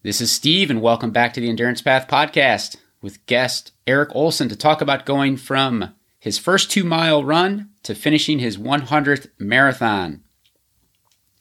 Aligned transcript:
This 0.00 0.20
is 0.20 0.30
Steve, 0.30 0.70
and 0.70 0.80
welcome 0.80 1.10
back 1.10 1.32
to 1.32 1.40
the 1.40 1.48
Endurance 1.48 1.82
Path 1.82 2.06
podcast 2.06 2.76
with 3.02 3.26
guest 3.26 3.72
Eric 3.84 4.10
Olson 4.14 4.48
to 4.48 4.54
talk 4.54 4.80
about 4.80 5.04
going 5.04 5.36
from 5.36 5.92
his 6.20 6.38
first 6.38 6.70
two 6.70 6.84
mile 6.84 7.24
run 7.24 7.70
to 7.82 7.96
finishing 7.96 8.38
his 8.38 8.56
100th 8.56 9.28
marathon. 9.40 10.22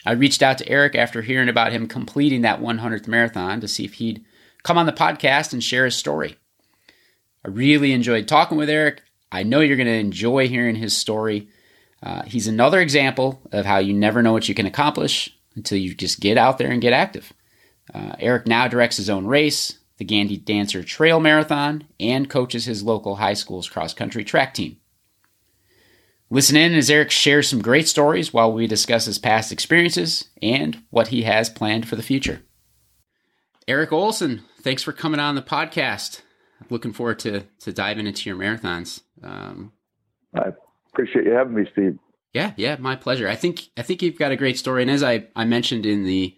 I 0.07 0.13
reached 0.13 0.41
out 0.41 0.57
to 0.57 0.67
Eric 0.67 0.95
after 0.95 1.21
hearing 1.21 1.49
about 1.49 1.71
him 1.71 1.87
completing 1.87 2.41
that 2.41 2.59
100th 2.59 3.07
marathon 3.07 3.61
to 3.61 3.67
see 3.67 3.85
if 3.85 3.93
he'd 3.93 4.25
come 4.63 4.79
on 4.79 4.87
the 4.87 4.91
podcast 4.91 5.53
and 5.53 5.63
share 5.63 5.85
his 5.85 5.95
story. 5.95 6.35
I 7.45 7.49
really 7.49 7.91
enjoyed 7.91 8.27
talking 8.27 8.57
with 8.57 8.71
Eric. 8.71 9.03
I 9.31 9.43
know 9.43 9.59
you're 9.59 9.77
going 9.77 9.85
to 9.85 9.93
enjoy 9.93 10.47
hearing 10.47 10.77
his 10.77 10.97
story. 10.97 11.47
Uh, 12.01 12.23
he's 12.23 12.47
another 12.47 12.81
example 12.81 13.39
of 13.51 13.67
how 13.67 13.77
you 13.77 13.93
never 13.93 14.23
know 14.23 14.33
what 14.33 14.49
you 14.49 14.55
can 14.55 14.65
accomplish 14.65 15.29
until 15.55 15.77
you 15.77 15.93
just 15.93 16.19
get 16.19 16.39
out 16.39 16.57
there 16.57 16.71
and 16.71 16.81
get 16.81 16.93
active. 16.93 17.33
Uh, 17.93 18.15
Eric 18.19 18.47
now 18.47 18.67
directs 18.67 18.97
his 18.97 19.09
own 19.09 19.25
race, 19.25 19.79
the 19.97 20.05
Gandy 20.05 20.37
Dancer 20.37 20.83
Trail 20.83 21.19
Marathon, 21.19 21.85
and 21.99 22.29
coaches 22.29 22.65
his 22.65 22.83
local 22.83 23.15
high 23.15 23.33
school's 23.33 23.69
cross 23.69 23.93
country 23.93 24.23
track 24.23 24.53
team. 24.53 24.77
Listen 26.29 26.57
in 26.57 26.73
as 26.73 26.89
Eric 26.89 27.09
shares 27.09 27.47
some 27.47 27.61
great 27.61 27.87
stories 27.87 28.33
while 28.33 28.51
we 28.51 28.67
discuss 28.67 29.05
his 29.05 29.17
past 29.17 29.51
experiences 29.51 30.25
and 30.41 30.83
what 30.89 31.07
he 31.07 31.23
has 31.23 31.49
planned 31.49 31.87
for 31.87 31.95
the 31.95 32.03
future. 32.03 32.41
Eric 33.67 33.93
Olson, 33.93 34.43
thanks 34.61 34.83
for 34.83 34.91
coming 34.91 35.19
on 35.19 35.35
the 35.35 35.41
podcast. 35.41 36.21
Looking 36.69 36.91
forward 36.91 37.19
to 37.19 37.43
to 37.59 37.71
diving 37.71 38.07
into 38.07 38.29
your 38.29 38.37
marathons. 38.37 39.01
Um, 39.23 39.71
I 40.33 40.51
appreciate 40.91 41.25
you 41.25 41.31
having 41.31 41.53
me, 41.53 41.67
Steve. 41.71 41.97
Yeah, 42.33 42.53
yeah, 42.57 42.75
my 42.79 42.95
pleasure. 42.95 43.27
I 43.27 43.35
think 43.35 43.69
I 43.77 43.81
think 43.83 44.01
you've 44.01 44.17
got 44.17 44.31
a 44.31 44.35
great 44.37 44.57
story, 44.57 44.81
and 44.81 44.91
as 44.91 45.03
I 45.03 45.27
I 45.35 45.45
mentioned 45.45 45.85
in 45.85 46.03
the 46.03 46.35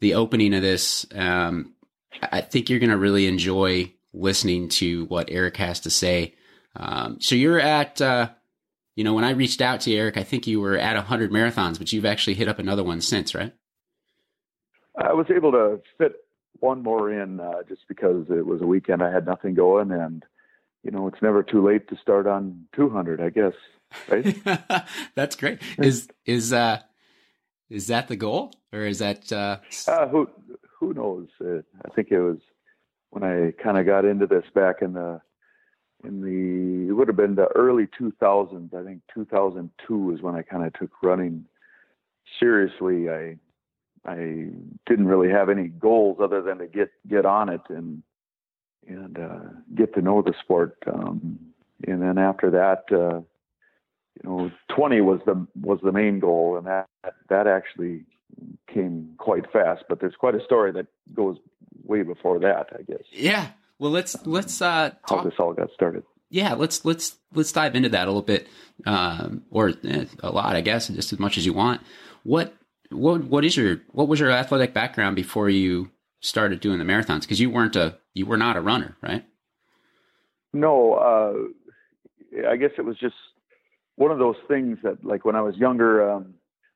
the 0.00 0.14
opening 0.14 0.54
of 0.54 0.62
this, 0.62 1.06
um, 1.14 1.74
I 2.22 2.40
think 2.40 2.68
you're 2.68 2.78
going 2.78 2.90
to 2.90 2.96
really 2.96 3.26
enjoy 3.26 3.92
listening 4.12 4.68
to 4.68 5.04
what 5.06 5.28
Eric 5.30 5.56
has 5.58 5.80
to 5.80 5.90
say. 5.90 6.34
Um, 6.74 7.18
so 7.20 7.34
you're 7.34 7.60
at, 7.60 8.00
uh, 8.00 8.30
you 8.94 9.04
know, 9.04 9.14
when 9.14 9.24
I 9.24 9.30
reached 9.30 9.60
out 9.60 9.82
to 9.82 9.90
you, 9.90 9.98
Eric, 9.98 10.16
I 10.16 10.22
think 10.22 10.46
you 10.46 10.60
were 10.60 10.76
at 10.76 10.96
100 10.96 11.30
marathons, 11.30 11.78
but 11.78 11.92
you've 11.92 12.06
actually 12.06 12.34
hit 12.34 12.48
up 12.48 12.58
another 12.58 12.82
one 12.82 13.00
since, 13.00 13.34
right? 13.34 13.52
I 14.98 15.12
was 15.12 15.26
able 15.34 15.52
to 15.52 15.80
fit 15.98 16.12
one 16.60 16.82
more 16.82 17.12
in 17.12 17.40
uh, 17.40 17.62
just 17.68 17.82
because 17.88 18.26
it 18.30 18.46
was 18.46 18.62
a 18.62 18.66
weekend. 18.66 19.02
I 19.02 19.12
had 19.12 19.26
nothing 19.26 19.54
going, 19.54 19.92
and 19.92 20.24
you 20.82 20.90
know, 20.90 21.06
it's 21.06 21.20
never 21.20 21.42
too 21.42 21.66
late 21.66 21.88
to 21.88 21.96
start 22.00 22.26
on 22.26 22.66
200, 22.74 23.20
I 23.20 23.30
guess. 23.30 23.52
Right? 24.08 24.36
That's 25.14 25.36
great. 25.36 25.60
Is 25.78 26.08
is 26.24 26.52
uh 26.52 26.80
is 27.70 27.86
that 27.88 28.08
the 28.08 28.16
goal, 28.16 28.52
or 28.72 28.80
is 28.80 28.98
that 28.98 29.32
uh... 29.32 29.58
uh 29.88 30.08
who 30.08 30.28
who 30.78 30.94
knows? 30.94 31.28
Uh, 31.40 31.62
I 31.84 31.88
think 31.94 32.08
it 32.10 32.20
was 32.20 32.38
when 33.10 33.22
I 33.22 33.52
kind 33.62 33.78
of 33.78 33.86
got 33.86 34.04
into 34.04 34.26
this 34.26 34.44
back 34.54 34.82
in 34.82 34.92
the 34.92 35.20
in 36.04 36.20
the 36.20 36.90
it 36.90 36.92
would 36.92 37.08
have 37.08 37.16
been 37.16 37.34
the 37.34 37.48
early 37.54 37.88
2000s. 38.00 38.74
I 38.74 38.84
think 38.84 39.02
2002 39.14 40.12
is 40.12 40.22
when 40.22 40.34
I 40.34 40.42
kind 40.42 40.64
of 40.64 40.72
took 40.74 40.90
running 41.02 41.46
seriously. 42.38 43.10
I 43.10 43.36
I 44.04 44.50
didn't 44.86 45.08
really 45.08 45.30
have 45.30 45.48
any 45.48 45.68
goals 45.68 46.18
other 46.20 46.42
than 46.42 46.58
to 46.58 46.66
get 46.66 46.90
get 47.08 47.26
on 47.26 47.48
it 47.48 47.62
and 47.68 48.02
and 48.86 49.18
uh, 49.18 49.38
get 49.74 49.94
to 49.94 50.02
know 50.02 50.22
the 50.22 50.34
sport. 50.40 50.76
Um, 50.86 51.38
and 51.86 52.00
then 52.00 52.18
after 52.18 52.50
that, 52.50 52.84
uh, 52.96 53.20
you 54.22 54.28
know, 54.28 54.50
20 54.74 55.00
was 55.00 55.20
the 55.26 55.46
was 55.60 55.78
the 55.82 55.92
main 55.92 56.20
goal, 56.20 56.56
and 56.56 56.66
that 56.66 56.88
that 57.28 57.46
actually 57.46 58.04
came 58.72 59.14
quite 59.18 59.50
fast. 59.52 59.84
But 59.88 60.00
there's 60.00 60.16
quite 60.16 60.34
a 60.34 60.44
story 60.44 60.72
that 60.72 60.86
goes 61.14 61.38
way 61.84 62.02
before 62.02 62.38
that, 62.40 62.68
I 62.72 62.82
guess. 62.82 63.04
Yeah. 63.12 63.48
Well, 63.78 63.90
let's 63.90 64.16
let's 64.26 64.60
uh, 64.62 64.90
talk. 65.06 65.18
how 65.18 65.24
this 65.24 65.34
all 65.38 65.52
got 65.52 65.70
started. 65.72 66.02
Yeah, 66.30 66.54
let's 66.54 66.84
let's 66.84 67.16
let's 67.34 67.52
dive 67.52 67.76
into 67.76 67.90
that 67.90 68.06
a 68.06 68.10
little 68.10 68.22
bit, 68.22 68.48
um, 68.86 69.44
or 69.50 69.72
eh, 69.84 70.06
a 70.22 70.30
lot, 70.30 70.56
I 70.56 70.60
guess, 70.60 70.88
just 70.88 71.12
as 71.12 71.18
much 71.18 71.38
as 71.38 71.46
you 71.46 71.52
want. 71.52 71.82
What 72.22 72.54
what 72.90 73.24
what 73.24 73.44
is 73.44 73.56
your 73.56 73.82
what 73.92 74.08
was 74.08 74.18
your 74.18 74.30
athletic 74.30 74.72
background 74.72 75.14
before 75.14 75.48
you 75.50 75.90
started 76.20 76.60
doing 76.60 76.78
the 76.78 76.84
marathons? 76.84 77.22
Because 77.22 77.40
you 77.40 77.50
weren't 77.50 77.76
a 77.76 77.98
you 78.14 78.26
were 78.26 78.38
not 78.38 78.56
a 78.56 78.60
runner, 78.60 78.96
right? 79.02 79.24
No, 80.52 80.94
uh, 80.94 82.48
I 82.48 82.56
guess 82.56 82.70
it 82.78 82.84
was 82.84 82.98
just 82.98 83.14
one 83.96 84.10
of 84.10 84.18
those 84.18 84.36
things 84.48 84.78
that, 84.82 85.04
like 85.04 85.24
when 85.24 85.36
I 85.36 85.42
was 85.42 85.56
younger, 85.56 86.08
um, 86.08 86.34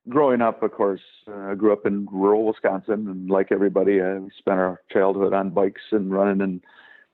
growing 0.09 0.41
up, 0.41 0.63
of 0.63 0.73
course, 0.73 1.01
uh, 1.29 1.51
I 1.51 1.55
grew 1.55 1.73
up 1.73 1.87
in 1.87 2.09
rural 2.11 2.47
Wisconsin, 2.47 3.09
and 3.09 3.31
like 3.31 3.53
everybody, 3.53 4.01
uh, 4.01 4.17
we 4.17 4.31
spent 4.39 4.59
our 4.59 4.81
childhood 4.91 5.33
on 5.33 5.51
bikes 5.51 5.83
and 5.93 6.11
running 6.11 6.41
and 6.41 6.63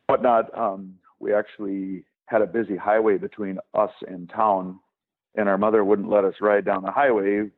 whatnot. 0.07 0.57
Um, 0.57 0.95
we 1.19 1.35
actually 1.35 2.05
had 2.27 2.43
a 2.43 2.47
busy 2.47 2.77
highway 2.77 3.19
between 3.19 3.59
us 3.75 3.91
and 4.07 4.31
town, 4.31 4.79
and 5.35 5.49
our 5.49 5.59
mother 5.59 5.85
wouldn't 5.85 6.11
let 6.11 6.25
us 6.25 6.35
ride 6.41 6.65
down 6.65 6.83
the 6.83 6.91
highway 6.91 7.51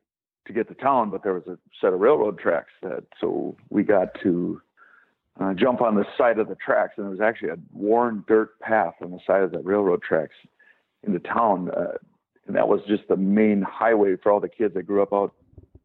to 0.47 0.53
get 0.53 0.69
to 0.69 0.75
town, 0.75 1.11
but 1.11 1.23
there 1.23 1.35
was 1.35 1.47
a 1.47 1.59
set 1.81 1.93
of 1.93 2.01
railroad 2.01 2.39
tracks 2.39 2.73
that 2.83 3.05
so 3.21 3.57
we 3.71 3.83
got 3.83 4.09
to 4.23 4.61
uh, 5.39 5.55
jump 5.55 5.81
on 5.81 5.95
the 5.95 6.05
side 6.17 6.39
of 6.39 6.49
the 6.49 6.57
tracks, 6.57 6.95
and 6.97 7.05
there 7.05 7.11
was 7.11 7.21
actually 7.21 7.51
a 7.51 7.59
worn 7.73 8.25
dirt 8.27 8.59
path 8.61 8.95
on 9.03 9.11
the 9.11 9.21
side 9.27 9.43
of 9.43 9.53
the 9.53 9.61
railroad 9.61 10.03
tracks 10.03 10.35
into 11.07 11.19
town. 11.21 11.71
Uh, 11.71 11.99
and 12.49 12.57
that 12.57 12.67
was 12.67 12.81
just 12.89 13.07
the 13.09 13.17
main 13.17 13.63
highway 13.63 14.17
for 14.17 14.33
all 14.33 14.41
the 14.41 14.49
kids 14.49 14.75
that 14.75 14.85
grew 14.85 15.03
up 15.03 15.13
out 15.13 15.35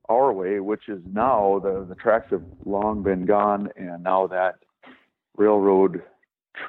our 0.09 0.33
way, 0.33 0.59
which 0.59 0.89
is 0.89 1.01
now 1.11 1.59
the 1.63 1.85
the 1.87 1.95
tracks 1.95 2.27
have 2.31 2.43
long 2.65 3.03
been 3.03 3.25
gone, 3.25 3.69
and 3.75 4.03
now 4.03 4.27
that 4.27 4.55
railroad 5.37 6.01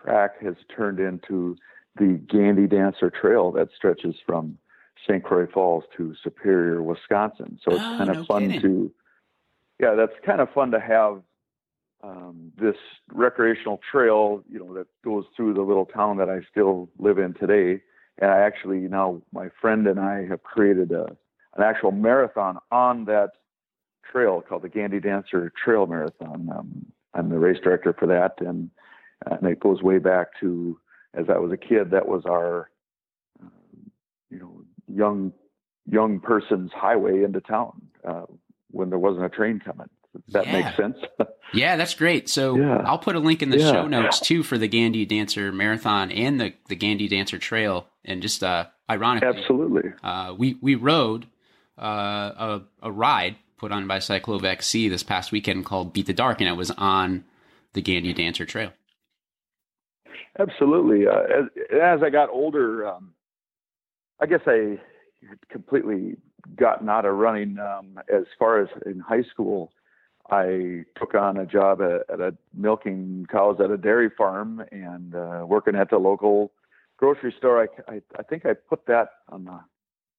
track 0.03 0.43
has 0.43 0.55
turned 0.75 0.99
into 0.99 1.57
the 1.97 2.21
Gandy 2.29 2.67
Dancer 2.67 3.11
Trail 3.11 3.53
that 3.53 3.69
stretches 3.77 4.17
from 4.27 4.59
St. 5.07 5.23
Croix 5.23 5.47
Falls 5.47 5.85
to 5.97 6.15
Superior, 6.23 6.83
Wisconsin. 6.83 7.59
So 7.63 7.73
it's 7.73 7.85
oh, 7.85 7.99
kind 7.99 8.11
of 8.11 8.17
no 8.17 8.25
fun 8.25 8.47
kidding. 8.47 8.61
to, 8.63 8.93
yeah, 9.79 9.95
that's 9.95 10.13
kind 10.25 10.41
of 10.41 10.51
fun 10.53 10.71
to 10.73 10.81
have 10.81 11.23
um, 12.03 12.53
this 12.57 12.77
recreational 13.13 13.81
trail, 13.91 14.43
you 14.51 14.59
know, 14.59 14.75
that 14.75 14.87
goes 15.05 15.25
through 15.37 15.55
the 15.55 15.63
little 15.63 15.87
town 15.87 16.17
that 16.17 16.29
I 16.29 16.41
still 16.51 16.89
live 16.99 17.19
in 17.19 17.35
today 17.35 17.83
and 18.19 18.31
I 18.31 18.41
actually 18.41 18.81
now 18.81 19.23
my 19.33 19.49
friend 19.61 19.87
and 19.87 19.99
I 20.01 20.27
have 20.29 20.43
created 20.43 20.93
a 20.93 21.17
an 21.57 21.63
actual 21.63 21.93
marathon 21.93 22.59
on 22.73 23.05
that 23.05 23.31
trail 24.11 24.43
called 24.47 24.63
the 24.63 24.69
Gandy 24.69 25.01
Dancer 25.01 25.53
Trail 25.63 25.87
Marathon. 25.87 26.49
Um, 26.55 26.87
I'm 27.15 27.29
the 27.29 27.39
race 27.39 27.59
director 27.63 27.95
for 27.99 28.07
that, 28.07 28.35
and 28.45 28.71
and 29.27 29.47
it 29.47 29.61
goes 29.61 29.83
way 29.83 29.99
back 29.99 30.29
to 30.41 30.79
as 31.15 31.27
I 31.29 31.39
was 31.39 31.53
a 31.53 31.57
kid. 31.57 31.91
That 31.91 32.09
was 32.09 32.23
our 32.27 32.71
um, 33.41 33.91
you 34.31 34.39
know 34.39 34.63
young 34.89 35.33
young 35.87 36.21
person's 36.21 36.73
highway 36.73 37.23
into 37.23 37.41
town 37.41 37.83
uh, 38.07 38.27
when 38.71 38.91
there 38.91 38.99
wasn't 38.99 39.25
a 39.25 39.29
train 39.29 39.61
coming. 39.65 39.89
That 40.29 40.47
Yeah. 40.47 40.53
makes 40.53 40.77
sense. 40.77 40.97
Yeah, 41.53 41.77
that's 41.77 41.95
great. 41.95 42.29
So 42.29 42.57
Yeah. 42.59 42.79
I'll 42.85 42.99
put 42.99 43.15
a 43.15 43.21
link 43.21 43.41
in 43.41 43.51
the 43.51 43.59
Yeah. 43.61 43.71
show 43.71 43.87
notes 43.87 44.19
too 44.19 44.43
for 44.43 44.59
the 44.59 44.67
Gandy 44.67 45.07
Dancer 45.07 45.53
Marathon 45.53 46.11
and 46.11 46.41
the 46.41 46.53
the 46.69 46.75
Gandy 46.75 47.07
Dancer 47.07 47.39
Trail. 47.39 47.87
And 48.05 48.21
just 48.23 48.43
uh, 48.43 48.67
ironically, 48.91 49.29
Absolutely. 49.41 49.93
uh, 50.03 50.35
we 50.37 50.57
we 50.61 50.75
rode 50.75 51.27
uh, 51.81 51.85
a 51.85 52.63
a 52.83 52.91
ride 52.91 53.37
put 53.57 53.71
on 53.71 53.87
by 53.87 53.99
Cyclova 53.99 54.47
XC 54.47 54.89
this 54.89 55.05
past 55.05 55.31
weekend 55.31 55.65
called 55.65 55.93
Beat 55.93 56.07
the 56.07 56.13
Dark, 56.13 56.41
and 56.41 56.49
it 56.49 56.57
was 56.57 56.73
on 56.73 57.23
the 57.75 57.81
Gandy 57.83 58.13
Dancer 58.13 58.45
Trail. 58.47 58.73
Absolutely. 60.39 61.07
Uh, 61.07 61.21
as, 61.21 61.45
as 61.73 62.03
I 62.03 62.11
got 62.11 62.31
older, 62.31 62.89
um, 62.89 63.15
I 64.21 64.27
guess 64.27 64.41
I 64.47 64.79
completely 65.51 66.17
gotten 66.57 66.89
out 66.89 67.05
of 67.05 67.17
running. 67.17 67.59
Um, 67.59 67.99
as 68.13 68.25
far 68.39 68.61
as 68.61 68.69
in 68.87 68.99
high 69.01 69.23
school, 69.23 69.71
I 70.31 70.85
took 70.99 71.15
on 71.15 71.37
a 71.37 71.47
job 71.47 71.81
at, 71.83 72.09
at 72.11 72.21
a 72.21 72.35
milking 72.55 73.27
cows 73.31 73.59
at 73.63 73.71
a 73.71 73.77
dairy 73.77 74.11
farm 74.17 74.63
and 74.73 75.15
uh, 75.15 75.45
working 75.47 75.75
at 75.77 75.91
the 75.91 75.99
local 75.99 76.51
grocery 76.97 77.35
store. 77.37 77.63
I, 77.63 77.93
I, 77.93 78.01
I 78.19 78.23
think 78.23 78.47
I 78.47 78.55
put 78.55 78.87
that 78.87 79.09
on 79.29 79.45
the 79.45 79.61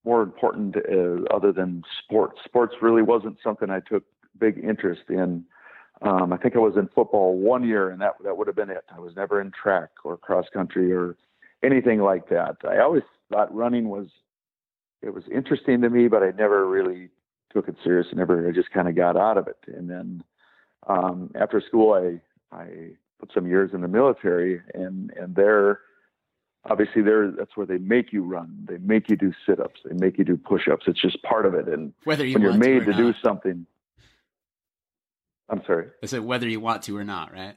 more 0.04 0.22
important 0.22 0.75
uh, 0.78 1.24
other 1.36 1.52
than 1.52 1.84
sports. 2.04 2.40
Sports 2.46 2.75
really 2.81 3.02
wasn't 3.02 3.38
something 3.44 3.69
I 3.69 3.80
took 3.80 4.04
big 4.40 4.63
interest 4.63 5.04
in. 5.10 5.44
Um, 6.02 6.31
I 6.31 6.38
think 6.38 6.56
I 6.56 6.60
was 6.60 6.75
in 6.78 6.88
football 6.94 7.38
one 7.38 7.63
year, 7.63 7.90
and 7.90 8.00
that 8.01 8.13
that 8.24 8.38
would 8.38 8.48
have 8.48 8.56
been 8.56 8.69
it. 8.69 8.84
I 8.96 9.00
was 9.00 9.16
never 9.16 9.42
in 9.42 9.51
track 9.51 9.90
or 10.04 10.18
cross 10.18 10.46
country 10.54 10.94
or 10.94 11.16
anything 11.63 12.01
like 12.01 12.30
that. 12.30 12.58
I 12.68 12.80
always 12.80 13.04
thought 13.31 13.54
running 13.56 13.90
was 13.90 14.08
it 15.01 15.13
was 15.13 15.24
interesting 15.34 15.81
to 15.81 15.90
me, 15.90 16.08
but 16.08 16.22
I 16.22 16.31
never 16.31 16.68
really 16.68 17.10
took 17.56 17.69
it 17.69 17.75
serious. 17.84 18.07
and 18.10 18.18
never 18.18 18.48
I 18.48 18.52
just 18.52 18.72
kind 18.72 18.88
of 18.88 18.96
got 18.96 19.16
out 19.16 19.38
of 19.38 19.48
it. 19.48 19.57
And 19.68 19.90
then 19.90 20.24
um, 20.88 21.31
after 21.36 21.62
school, 21.62 21.94
I 21.94 22.22
I 22.56 22.68
put 23.19 23.31
some 23.34 23.48
years 23.48 23.72
in 23.74 23.81
the 23.81 23.88
military, 23.88 24.62
and 24.74 25.12
and 25.12 25.36
there 25.36 25.80
obviously 26.69 27.02
there 27.02 27.31
that's 27.31 27.56
where 27.56 27.66
they 27.66 27.78
make 27.78 28.12
you 28.12 28.24
run, 28.24 28.68
they 28.69 28.78
make 28.78 29.10
you 29.10 29.16
do 29.16 29.31
sit 29.48 29.60
ups, 29.60 29.80
they 29.86 29.96
make 29.96 30.18
you 30.18 30.25
do 30.25 30.36
push 30.36 30.68
ups. 30.68 30.86
It's 30.88 31.02
just 31.02 31.22
part 31.24 31.46
of 31.46 31.54
it. 31.54 31.68
And 31.68 31.94
Whether 32.04 32.25
you 32.25 32.34
when 32.34 32.44
you're 32.44 32.52
to 32.54 32.57
made 32.57 32.81
or 32.84 32.86
to 32.86 32.94
do 32.94 33.13
something 33.24 33.66
I'm 35.50 35.62
sorry. 35.66 35.88
I 36.01 36.08
said 36.08 36.22
whether 36.22 36.48
you 36.48 36.60
want 36.60 36.81
to 36.84 36.98
or 36.98 37.04
not, 37.04 37.31
right? 37.31 37.56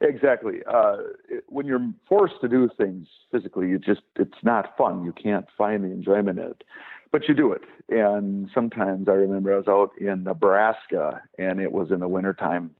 Exactly. 0.00 0.60
Uh, 0.66 0.96
it, 1.28 1.44
when 1.48 1.66
you're 1.66 1.92
forced 2.08 2.40
to 2.40 2.48
do 2.48 2.68
things 2.76 3.06
physically, 3.30 3.68
you 3.68 3.78
just 3.78 4.00
it's 4.16 4.42
not 4.42 4.76
fun. 4.76 5.04
You 5.04 5.12
can't 5.12 5.46
find 5.56 5.84
the 5.84 5.88
enjoyment 5.88 6.38
in 6.38 6.46
it, 6.46 6.64
but 7.12 7.28
you 7.28 7.34
do 7.34 7.52
it. 7.52 7.62
And 7.90 8.50
sometimes 8.54 9.08
I 9.08 9.12
remember 9.12 9.54
I 9.54 9.58
was 9.58 9.68
out 9.68 9.90
in 10.00 10.24
Nebraska, 10.24 11.22
and 11.38 11.60
it 11.60 11.70
was 11.70 11.90
in 11.90 12.00
the 12.00 12.08
wintertime, 12.08 12.70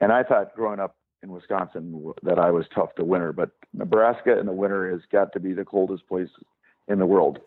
and 0.00 0.12
I 0.12 0.22
thought 0.22 0.54
growing 0.54 0.78
up 0.78 0.96
in 1.22 1.32
Wisconsin 1.32 2.12
that 2.22 2.38
I 2.38 2.50
was 2.50 2.66
tough 2.72 2.94
to 2.96 3.04
winter, 3.04 3.32
but 3.32 3.50
Nebraska 3.72 4.38
in 4.38 4.46
the 4.46 4.52
winter 4.52 4.90
has 4.92 5.00
got 5.10 5.32
to 5.32 5.40
be 5.40 5.52
the 5.52 5.64
coldest 5.64 6.06
place 6.06 6.28
in 6.86 6.98
the 6.98 7.06
world. 7.06 7.40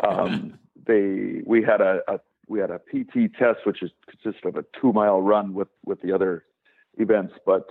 Um, 0.00 0.58
they 0.86 1.42
we 1.46 1.62
had 1.62 1.80
a, 1.80 2.00
a 2.08 2.18
we 2.48 2.58
had 2.58 2.70
a 2.70 2.78
PT 2.78 3.32
test, 3.38 3.60
which 3.64 3.82
is 3.82 3.90
consisted 4.10 4.48
of 4.48 4.56
a 4.56 4.64
two 4.80 4.92
mile 4.92 5.20
run 5.20 5.54
with 5.54 5.68
with 5.84 6.00
the 6.02 6.12
other 6.12 6.44
events, 6.98 7.34
but 7.46 7.70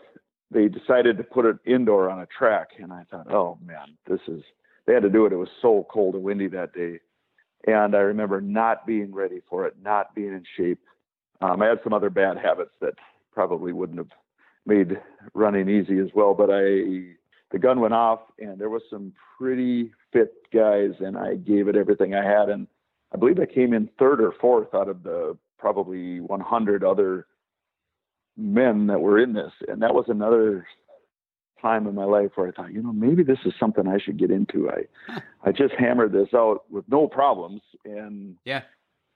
they 0.52 0.68
decided 0.68 1.18
to 1.18 1.24
put 1.24 1.46
it 1.46 1.58
indoor 1.66 2.10
on 2.10 2.20
a 2.20 2.28
track, 2.28 2.70
and 2.80 2.94
I 2.94 3.04
thought, 3.10 3.32
oh 3.32 3.58
man, 3.66 3.98
this 4.08 4.22
is. 4.28 4.44
They 4.88 4.96
had 4.96 5.04
to 5.04 5.12
do 5.12 5.28
it. 5.28 5.32
It 5.32 5.36
was 5.36 5.48
so 5.62 5.86
cold 5.92 6.16
and 6.16 6.24
windy 6.24 6.48
that 6.48 6.74
day, 6.74 7.00
and 7.68 7.96
I 7.96 8.00
remember 8.00 8.42
not 8.42 8.86
being 8.86 9.14
ready 9.14 9.42
for 9.50 9.66
it, 9.68 9.76
not 9.84 10.16
being 10.16 10.34
in 10.34 10.44
shape. 10.58 10.80
Um, 11.42 11.62
I 11.62 11.68
had 11.68 11.80
some 11.84 11.94
other 11.94 12.10
bad 12.10 12.38
habits 12.38 12.72
that 12.82 12.94
probably 13.34 13.74
wouldn't 13.74 13.98
have 13.98 14.12
made 14.66 15.00
running 15.34 15.70
easy 15.70 16.00
as 16.00 16.10
well, 16.14 16.34
but 16.34 16.50
I 16.52 17.16
the 17.52 17.60
gun 17.60 17.82
went 17.82 17.94
off, 17.94 18.22
and 18.40 18.58
there 18.58 18.70
was 18.70 18.82
some 18.90 19.12
pretty 19.38 19.92
fit 20.14 20.34
guys, 20.54 20.92
and 21.00 21.18
I 21.18 21.36
gave 21.36 21.68
it 21.68 21.76
everything 21.76 22.16
I 22.16 22.24
had, 22.24 22.50
and 22.50 22.66
I 23.14 23.18
believe 23.18 23.40
I 23.40 23.46
came 23.46 23.74
in 23.74 23.90
third 24.00 24.22
or 24.22 24.34
fourth 24.40 24.74
out 24.74 24.88
of 24.88 25.04
the 25.04 25.38
probably 25.60 26.22
100 26.22 26.84
other 26.84 27.28
men 28.38 28.88
that 28.88 29.02
were 29.02 29.20
in 29.20 29.34
this. 29.34 29.52
And 29.68 29.82
that 29.82 29.94
was 29.94 30.06
another 30.08 30.66
time 31.62 31.88
in 31.88 31.96
my 31.96 32.06
life 32.06 32.32
where 32.36 32.48
I 32.48 32.52
thought, 32.52 32.74
you 32.74 32.82
know, 32.82 32.94
maybe 32.94 33.24
this 33.24 33.40
is 33.46 33.54
something 33.60 33.88
I 33.88 33.98
should 33.98 34.18
get 34.18 34.32
into. 34.32 34.70
I, 34.70 35.22
I 35.44 35.52
just 35.52 35.74
hammered 35.78 36.14
this 36.14 36.30
out 36.34 36.64
with 36.70 36.86
no 36.88 37.08
problems. 37.08 37.62
And 37.86 38.36
yeah, 38.46 38.64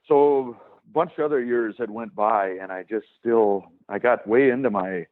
so 0.08 0.58
a 0.78 0.94
bunch 0.94 1.12
of 1.18 1.26
other 1.26 1.44
years 1.44 1.76
had 1.78 1.90
went 1.90 2.16
by 2.16 2.50
and 2.62 2.72
I 2.72 2.84
just 2.84 3.08
still, 3.20 3.66
I 3.90 4.00
got 4.00 4.28
way 4.28 4.50
into 4.50 4.70
my, 4.70 5.08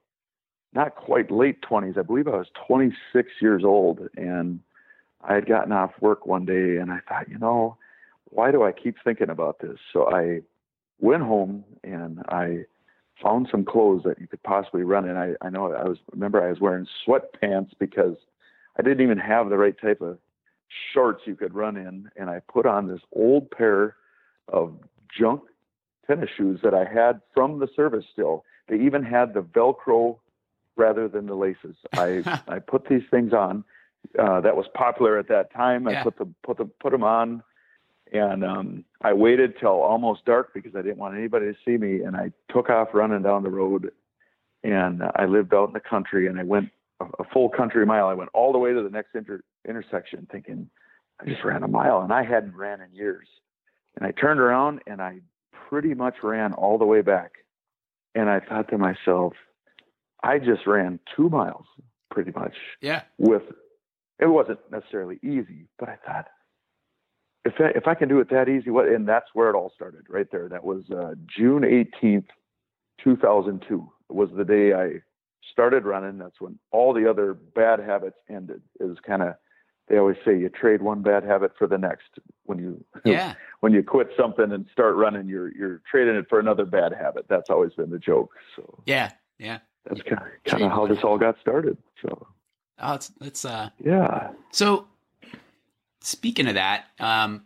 not 0.73 0.95
quite 0.95 1.31
late 1.31 1.61
twenties. 1.61 1.95
I 1.97 2.01
believe 2.01 2.27
I 2.27 2.31
was 2.31 2.47
26 2.67 3.29
years 3.41 3.63
old 3.63 4.09
and 4.17 4.59
I 5.21 5.35
had 5.35 5.45
gotten 5.45 5.71
off 5.71 5.91
work 6.01 6.25
one 6.25 6.45
day 6.45 6.77
and 6.77 6.91
I 6.91 6.99
thought, 7.07 7.29
you 7.29 7.37
know, 7.37 7.77
why 8.25 8.51
do 8.51 8.63
I 8.63 8.71
keep 8.71 8.95
thinking 9.03 9.29
about 9.29 9.59
this? 9.59 9.77
So 9.91 10.09
I 10.11 10.41
went 10.99 11.23
home 11.23 11.63
and 11.83 12.19
I 12.29 12.65
found 13.21 13.47
some 13.51 13.65
clothes 13.65 14.03
that 14.03 14.19
you 14.19 14.27
could 14.27 14.43
possibly 14.43 14.83
run 14.83 15.07
in. 15.07 15.15
I, 15.15 15.33
I 15.41 15.49
know 15.49 15.71
I 15.73 15.83
was 15.83 15.97
remember 16.11 16.43
I 16.43 16.49
was 16.49 16.59
wearing 16.59 16.87
sweatpants 17.05 17.71
because 17.79 18.15
I 18.77 18.81
didn't 18.81 19.01
even 19.01 19.17
have 19.17 19.49
the 19.49 19.57
right 19.57 19.75
type 19.79 20.01
of 20.01 20.17
shorts 20.93 21.23
you 21.25 21.35
could 21.35 21.53
run 21.53 21.77
in, 21.77 22.09
and 22.15 22.29
I 22.29 22.39
put 22.39 22.65
on 22.65 22.87
this 22.87 23.01
old 23.11 23.51
pair 23.51 23.95
of 24.47 24.77
junk 25.17 25.41
tennis 26.07 26.29
shoes 26.35 26.59
that 26.63 26.73
I 26.73 26.85
had 26.85 27.21
from 27.33 27.59
the 27.59 27.67
service 27.75 28.05
still. 28.11 28.43
They 28.67 28.79
even 28.79 29.03
had 29.03 29.33
the 29.33 29.41
Velcro 29.41 30.17
rather 30.75 31.07
than 31.07 31.27
the 31.27 31.35
laces. 31.35 31.75
I 31.93 32.41
I 32.47 32.59
put 32.59 32.87
these 32.87 33.03
things 33.09 33.33
on. 33.33 33.63
Uh, 34.19 34.41
that 34.41 34.57
was 34.57 34.65
popular 34.73 35.17
at 35.17 35.29
that 35.29 35.53
time. 35.53 35.87
Yeah. 35.87 36.01
I 36.01 36.03
put 36.03 36.17
the 36.17 36.27
put 36.43 36.57
the 36.57 36.65
put 36.65 36.91
them 36.91 37.03
on 37.03 37.43
and 38.13 38.45
um, 38.45 38.85
I 39.01 39.11
waited 39.13 39.55
till 39.59 39.81
almost 39.81 40.23
dark 40.23 40.53
because 40.53 40.75
I 40.75 40.83
didn't 40.83 40.99
want 40.99 41.17
anybody 41.17 41.47
to 41.47 41.57
see 41.65 41.77
me. 41.77 42.03
And 42.03 42.15
I 42.15 42.31
took 42.51 42.69
off 42.69 42.89
running 42.93 43.23
down 43.23 43.41
the 43.41 43.49
road. 43.49 43.91
And 44.63 45.01
I 45.15 45.25
lived 45.25 45.53
out 45.53 45.67
in 45.67 45.73
the 45.73 45.79
country 45.79 46.27
and 46.27 46.39
I 46.39 46.43
went 46.43 46.69
a, 47.01 47.05
a 47.19 47.23
full 47.33 47.49
country 47.49 47.85
mile. 47.85 48.07
I 48.07 48.13
went 48.13 48.29
all 48.33 48.53
the 48.53 48.59
way 48.59 48.71
to 48.71 48.83
the 48.83 48.89
next 48.89 49.15
inter- 49.15 49.43
intersection 49.67 50.27
thinking, 50.31 50.69
I 51.19 51.25
just 51.25 51.43
ran 51.43 51.63
a 51.63 51.67
mile 51.67 52.01
and 52.01 52.13
I 52.13 52.23
hadn't 52.23 52.55
ran 52.55 52.81
in 52.81 52.93
years. 52.93 53.27
And 53.97 54.05
I 54.05 54.11
turned 54.11 54.39
around 54.39 54.81
and 54.85 55.01
I 55.01 55.19
pretty 55.69 55.95
much 55.95 56.17
ran 56.21 56.53
all 56.53 56.77
the 56.77 56.85
way 56.85 57.01
back. 57.01 57.31
And 58.15 58.29
I 58.29 58.39
thought 58.39 58.69
to 58.69 58.77
myself, 58.77 59.33
I 60.23 60.37
just 60.37 60.67
ran 60.67 60.99
two 61.15 61.29
miles 61.29 61.65
pretty 62.11 62.31
much 62.31 62.53
yeah, 62.79 63.01
with, 63.17 63.41
it 64.19 64.27
wasn't 64.27 64.59
necessarily 64.71 65.19
easy, 65.23 65.65
but 65.79 65.89
I 65.89 65.97
thought, 66.05 66.27
if 67.45 67.53
I, 67.59 67.69
if 67.75 67.87
I 67.87 67.93
can 67.93 68.09
do 68.09 68.19
it 68.19 68.29
that 68.29 68.49
easy, 68.49 68.69
what? 68.69 68.87
And 68.87 69.07
that's 69.07 69.27
where 69.33 69.49
it 69.49 69.55
all 69.55 69.71
started, 69.75 70.03
right 70.09 70.27
there. 70.31 70.47
That 70.49 70.63
was 70.63 70.83
uh, 70.91 71.15
June 71.25 71.63
eighteenth, 71.63 72.25
two 73.03 73.15
thousand 73.17 73.65
two. 73.67 73.89
Was 74.09 74.29
the 74.35 74.45
day 74.45 74.73
I 74.73 75.01
started 75.51 75.85
running. 75.85 76.17
That's 76.17 76.39
when 76.39 76.57
all 76.71 76.93
the 76.93 77.09
other 77.09 77.33
bad 77.33 77.79
habits 77.79 78.17
ended. 78.29 78.61
It 78.79 78.85
was 78.85 78.97
kind 79.05 79.21
of 79.21 79.35
they 79.89 79.97
always 79.97 80.17
say 80.23 80.37
you 80.37 80.49
trade 80.49 80.81
one 80.81 81.01
bad 81.01 81.23
habit 81.23 81.51
for 81.57 81.67
the 81.67 81.77
next. 81.77 82.09
When 82.45 82.59
you 82.59 82.83
yeah, 83.05 83.33
when 83.59 83.73
you 83.73 83.83
quit 83.83 84.09
something 84.17 84.51
and 84.51 84.65
start 84.71 84.95
running, 84.95 85.27
you're 85.27 85.53
you're 85.55 85.81
trading 85.89 86.15
it 86.15 86.25
for 86.29 86.39
another 86.39 86.65
bad 86.65 86.93
habit. 86.93 87.25
That's 87.29 87.49
always 87.49 87.73
been 87.73 87.89
the 87.89 87.99
joke. 87.99 88.31
So 88.55 88.81
yeah, 88.85 89.11
yeah. 89.37 89.59
that's 89.85 90.01
kind 90.03 90.21
of 90.21 90.51
kind 90.51 90.63
of 90.63 90.71
how 90.71 90.87
this 90.87 91.03
all 91.03 91.17
got 91.17 91.35
started. 91.41 91.77
So 92.01 92.27
Oh, 92.79 92.95
it's 92.95 93.11
it's 93.21 93.45
uh. 93.45 93.69
yeah. 93.83 94.31
So 94.51 94.87
speaking 96.03 96.47
of 96.47 96.55
that, 96.55 96.85
um, 96.99 97.43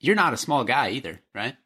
you're 0.00 0.16
not 0.16 0.32
a 0.32 0.38
small 0.38 0.64
guy 0.64 0.90
either, 0.90 1.20
right? 1.34 1.56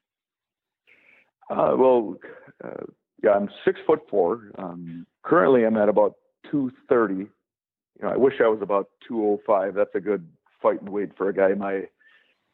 Uh, 1.49 1.75
well, 1.79 2.17
uh, 2.63 2.85
yeah, 3.23 3.31
I'm 3.31 3.49
six 3.65 3.79
foot 3.87 4.01
four. 4.11 4.51
Um, 4.59 5.07
currently, 5.23 5.65
I'm 5.65 5.77
at 5.77 5.89
about 5.89 6.15
two 6.51 6.73
thirty. 6.89 7.15
You 7.15 8.03
know, 8.03 8.09
I 8.09 8.17
wish 8.17 8.35
I 8.41 8.49
was 8.49 8.61
about 8.63 8.91
two 9.07 9.23
oh 9.23 9.41
five. 9.47 9.75
That's 9.75 9.95
a 9.95 10.01
good 10.01 10.29
fighting 10.61 10.91
weight 10.91 11.17
for 11.17 11.29
a 11.29 11.35
guy 11.35 11.55
my 11.55 11.85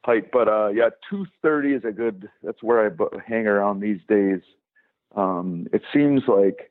height. 0.04 0.30
But 0.32 0.48
uh, 0.48 0.68
yeah, 0.68 0.90
two 1.08 1.26
thirty 1.40 1.72
is 1.72 1.84
a 1.84 1.92
good. 1.92 2.28
That's 2.42 2.62
where 2.62 2.86
I 2.86 3.20
hang 3.26 3.46
around 3.46 3.80
these 3.80 4.00
days. 4.08 4.40
Um, 5.16 5.66
it 5.72 5.82
seems 5.92 6.22
like 6.28 6.70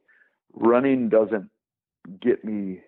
running 0.53 1.09
doesn't 1.09 1.49
get 2.21 2.43
me 2.43 2.81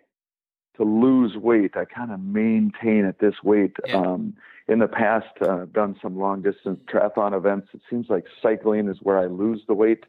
to 0.77 0.83
lose 0.83 1.35
weight. 1.37 1.75
I 1.75 1.85
kind 1.85 2.11
of 2.11 2.19
maintain 2.19 3.05
at 3.05 3.19
this 3.19 3.35
weight. 3.43 3.75
Yeah. 3.87 3.97
Um, 4.01 4.35
in 4.67 4.79
the 4.79 4.87
past, 4.87 5.27
uh, 5.41 5.61
I've 5.63 5.73
done 5.73 5.95
some 6.01 6.17
long 6.17 6.41
distance 6.41 6.79
triathlon 6.91 7.35
events. 7.35 7.67
It 7.73 7.81
seems 7.89 8.07
like 8.09 8.25
cycling 8.41 8.87
is 8.87 8.97
where 9.01 9.17
I 9.19 9.25
lose 9.25 9.61
the 9.67 9.73
weight. 9.73 10.05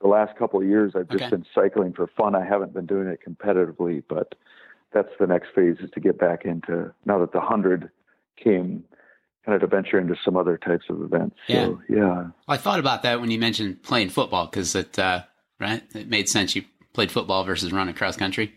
The 0.00 0.08
last 0.08 0.36
couple 0.38 0.60
of 0.60 0.66
years, 0.66 0.92
I've 0.94 1.08
just 1.08 1.24
Okay. 1.24 1.30
been 1.30 1.44
cycling 1.54 1.92
for 1.92 2.06
fun. 2.06 2.34
I 2.34 2.44
haven't 2.44 2.72
been 2.72 2.86
doing 2.86 3.08
it 3.08 3.20
competitively, 3.26 4.02
but 4.08 4.34
that's 4.92 5.08
the 5.18 5.26
next 5.26 5.48
phase 5.54 5.76
is 5.80 5.90
to 5.92 6.00
get 6.00 6.18
back 6.18 6.44
into 6.44 6.92
now 7.04 7.18
that 7.18 7.32
the 7.32 7.40
hundred 7.40 7.90
came, 8.36 8.84
kind 9.44 9.54
of 9.54 9.60
to 9.62 9.66
venture 9.66 9.98
into 9.98 10.14
some 10.24 10.36
other 10.36 10.56
types 10.56 10.84
of 10.88 11.02
events. 11.02 11.36
So 11.48 11.80
yeah, 11.88 12.28
I 12.46 12.56
thought 12.58 12.78
about 12.78 13.02
that 13.02 13.20
when 13.20 13.30
you 13.30 13.38
mentioned 13.38 13.82
playing 13.82 14.10
football 14.10 14.46
because 14.46 14.74
it 14.74 14.98
uh, 14.98 15.22
right 15.58 15.82
it 15.94 16.08
made 16.08 16.28
sense. 16.28 16.54
You 16.54 16.62
played 16.92 17.10
football 17.10 17.42
versus 17.44 17.72
running 17.72 17.94
cross 17.94 18.16
country. 18.16 18.54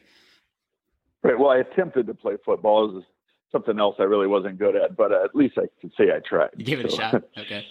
Right. 1.23 1.37
Well, 1.37 1.49
I 1.49 1.57
attempted 1.57 2.07
to 2.07 2.13
play 2.13 2.33
football. 2.45 2.89
It 2.89 2.93
was 2.93 3.03
something 3.51 3.79
else 3.79 3.95
I 3.99 4.03
really 4.03 4.27
wasn't 4.27 4.59
good 4.59 4.75
at, 4.75 4.95
but 4.95 5.11
at 5.11 5.35
least 5.35 5.57
I 5.57 5.65
could 5.81 5.91
say 5.97 6.05
I 6.15 6.19
tried. 6.27 6.49
You 6.57 6.65
gave 6.65 6.79
it 6.79 6.85
a 6.85 6.95
shot. 6.95 7.23
Okay. 7.37 7.65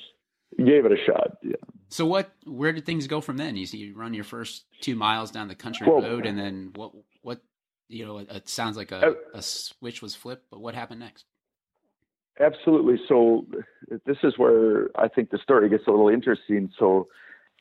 Gave 0.57 0.87
it 0.87 0.93
a 0.93 0.97
shot. 1.07 1.37
Yeah. 1.43 1.57
So 1.91 2.07
what? 2.07 2.31
Where 2.47 2.73
did 2.73 2.87
things 2.87 3.07
go 3.07 3.21
from 3.21 3.37
then? 3.37 3.57
You 3.57 3.67
see, 3.67 3.79
you 3.79 3.95
run 3.95 4.15
your 4.15 4.25
first 4.25 4.65
two 4.81 4.97
miles 4.97 5.31
down 5.31 5.49
the 5.49 5.55
country 5.55 5.87
Well- 5.87 6.01
road, 6.03 6.27
and 6.27 6.39
then 6.39 6.73
what? 6.75 6.93
What? 7.23 7.43
You 7.89 8.07
know, 8.07 8.19
it, 8.19 8.29
it 8.31 8.49
sounds 8.49 8.77
like 8.77 8.91
a, 8.93 9.15
a 9.35 9.43
switch 9.43 10.03
was 10.03 10.15
flipped, 10.15 10.51
but 10.51 10.61
what 10.61 10.75
happened 10.75 11.01
next? 11.01 11.25
Absolutely. 12.41 12.97
So 13.09 13.47
this 14.07 14.17
is 14.23 14.35
where 14.39 14.89
I 14.97 15.09
think 15.09 15.31
the 15.31 15.39
story 15.43 15.69
gets 15.69 15.87
a 15.87 15.91
little 15.91 16.09
interesting. 16.09 16.71
So 16.79 17.09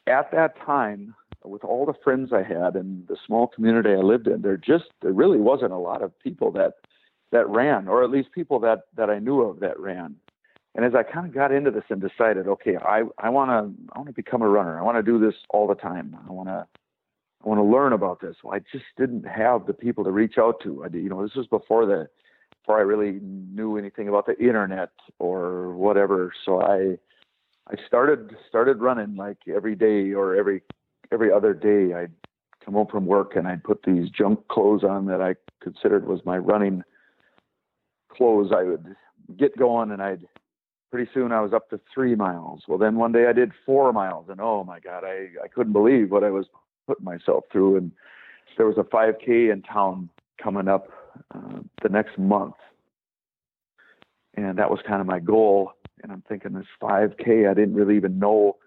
at 0.05 0.31
that 0.31 0.55
time, 0.65 1.15
with 1.49 1.63
all 1.63 1.85
the 1.85 1.93
friends 2.03 2.31
I 2.33 2.43
had 2.43 2.75
and 2.75 3.07
the 3.07 3.17
small 3.25 3.47
community 3.47 3.91
I 3.91 3.97
lived 3.97 4.27
in, 4.27 4.41
there 4.41 4.57
just 4.57 4.85
there 5.01 5.13
really 5.13 5.39
wasn't 5.39 5.71
a 5.71 5.77
lot 5.77 6.01
of 6.01 6.17
people 6.19 6.51
that 6.53 6.73
that 7.31 7.47
ran, 7.49 7.87
or 7.87 8.03
at 8.03 8.09
least 8.09 8.31
people 8.31 8.59
that 8.61 8.81
that 8.95 9.09
I 9.09 9.19
knew 9.19 9.41
of 9.41 9.59
that 9.59 9.79
ran. 9.79 10.15
And 10.75 10.85
as 10.85 10.93
I 10.93 11.03
kind 11.03 11.25
of 11.25 11.33
got 11.33 11.51
into 11.51 11.71
this 11.71 11.83
and 11.89 11.99
decided, 12.01 12.47
okay, 12.47 12.77
I 12.77 13.03
I 13.17 13.29
want 13.29 13.49
to 13.49 13.91
I 13.93 13.99
want 13.99 14.07
to 14.07 14.13
become 14.13 14.41
a 14.41 14.49
runner. 14.49 14.79
I 14.79 14.83
want 14.83 14.97
to 14.97 15.03
do 15.03 15.19
this 15.19 15.35
all 15.49 15.67
the 15.67 15.75
time. 15.75 16.15
I 16.27 16.31
want 16.31 16.49
to 16.49 16.67
I 17.43 17.49
want 17.49 17.59
to 17.59 17.63
learn 17.63 17.93
about 17.93 18.21
this. 18.21 18.35
Well, 18.43 18.53
I 18.53 18.59
just 18.71 18.85
didn't 18.97 19.25
have 19.25 19.65
the 19.65 19.73
people 19.73 20.03
to 20.03 20.11
reach 20.11 20.37
out 20.37 20.61
to. 20.63 20.83
I 20.83 20.89
did, 20.89 21.03
you 21.03 21.09
know, 21.09 21.21
this 21.23 21.35
was 21.35 21.47
before 21.47 21.85
the 21.85 22.07
before 22.61 22.79
I 22.79 22.81
really 22.81 23.19
knew 23.21 23.77
anything 23.77 24.07
about 24.07 24.25
the 24.25 24.37
internet 24.37 24.89
or 25.19 25.75
whatever. 25.75 26.33
So 26.45 26.61
I 26.61 26.97
I 27.69 27.75
started 27.85 28.35
started 28.47 28.79
running 28.79 29.15
like 29.15 29.37
every 29.47 29.75
day 29.75 30.13
or 30.13 30.35
every 30.35 30.61
every 31.11 31.31
other 31.31 31.53
day. 31.53 31.93
I'd 31.93 32.11
come 32.63 32.73
home 32.73 32.87
from 32.87 33.05
work 33.05 33.35
and 33.35 33.47
I'd 33.47 33.63
put 33.63 33.83
these 33.83 34.09
junk 34.09 34.47
clothes 34.49 34.83
on 34.83 35.05
that 35.07 35.21
I 35.21 35.35
considered 35.61 36.07
was 36.07 36.19
my 36.25 36.37
running 36.37 36.83
clothes. 38.09 38.51
I 38.55 38.63
would 38.63 38.95
get 39.37 39.57
going 39.57 39.91
and 39.91 40.01
I'd 40.01 40.27
pretty 40.91 41.09
soon 41.13 41.31
I 41.31 41.41
was 41.41 41.53
up 41.53 41.69
to 41.69 41.79
three 41.93 42.15
miles. 42.15 42.63
Well, 42.67 42.77
then 42.77 42.95
one 42.95 43.11
day 43.11 43.27
I 43.27 43.33
did 43.33 43.51
four 43.65 43.91
miles, 43.93 44.27
and 44.29 44.39
oh 44.39 44.63
my 44.63 44.79
God, 44.79 45.03
I 45.03 45.27
I 45.43 45.47
couldn't 45.47 45.73
believe 45.73 46.11
what 46.11 46.23
I 46.23 46.29
was 46.29 46.45
putting 46.87 47.05
myself 47.05 47.43
through. 47.51 47.77
And 47.77 47.91
there 48.57 48.67
was 48.67 48.77
a 48.77 48.83
5K 48.83 49.51
in 49.51 49.61
town 49.61 50.09
coming 50.41 50.67
up 50.67 50.87
uh, 51.33 51.59
the 51.83 51.89
next 51.89 52.17
month, 52.17 52.55
and 54.35 54.57
that 54.57 54.69
was 54.69 54.79
kind 54.87 55.01
of 55.01 55.07
my 55.07 55.19
goal. 55.19 55.73
And 56.03 56.11
I'm 56.11 56.23
thinking 56.29 56.53
this 56.53 56.65
5K, 56.81 57.49
I 57.49 57.53
didn't 57.53 57.75
really 57.75 57.95
even 57.95 58.19
know 58.19 58.57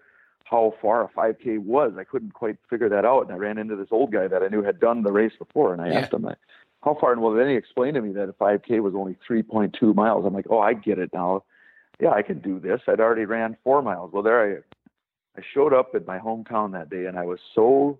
how 0.51 0.73
far 0.81 1.03
a 1.03 1.07
5K 1.07 1.59
was. 1.59 1.93
I 1.97 2.03
couldn't 2.03 2.33
quite 2.33 2.57
figure 2.69 2.89
that 2.89 3.05
out. 3.05 3.21
And 3.21 3.31
I 3.31 3.35
ran 3.35 3.57
into 3.57 3.77
this 3.77 3.87
old 3.89 4.11
guy 4.11 4.27
that 4.27 4.43
I 4.43 4.49
knew 4.49 4.61
had 4.61 4.79
done 4.79 5.01
the 5.01 5.11
race 5.11 5.31
before, 5.39 5.73
and 5.73 5.81
I 5.81 5.87
yeah. 5.87 5.99
asked 5.99 6.13
him, 6.13 6.27
"How 6.83 6.95
far?" 6.99 7.13
And 7.13 7.21
well, 7.21 7.33
then 7.33 7.47
he 7.47 7.55
explained 7.55 7.95
to 7.95 8.01
me 8.01 8.11
that 8.13 8.29
a 8.29 8.33
5K 8.33 8.81
was 8.81 8.93
only 8.93 9.15
3.2 9.27 9.95
miles. 9.95 10.25
I'm 10.25 10.33
like, 10.33 10.47
"Oh, 10.49 10.59
I 10.59 10.73
get 10.73 10.99
it 10.99 11.11
now. 11.13 11.43
Yeah, 11.99 12.11
I 12.11 12.21
can 12.21 12.39
do 12.39 12.59
this." 12.59 12.81
I'd 12.87 12.99
already 12.99 13.25
ran 13.25 13.55
four 13.63 13.81
miles. 13.81 14.11
Well, 14.11 14.23
there 14.23 14.57
I, 14.57 15.39
I 15.39 15.43
showed 15.53 15.73
up 15.73 15.95
in 15.95 16.05
my 16.05 16.19
hometown 16.19 16.73
that 16.73 16.89
day, 16.89 17.05
and 17.05 17.17
I 17.17 17.23
was 17.23 17.39
so 17.55 17.97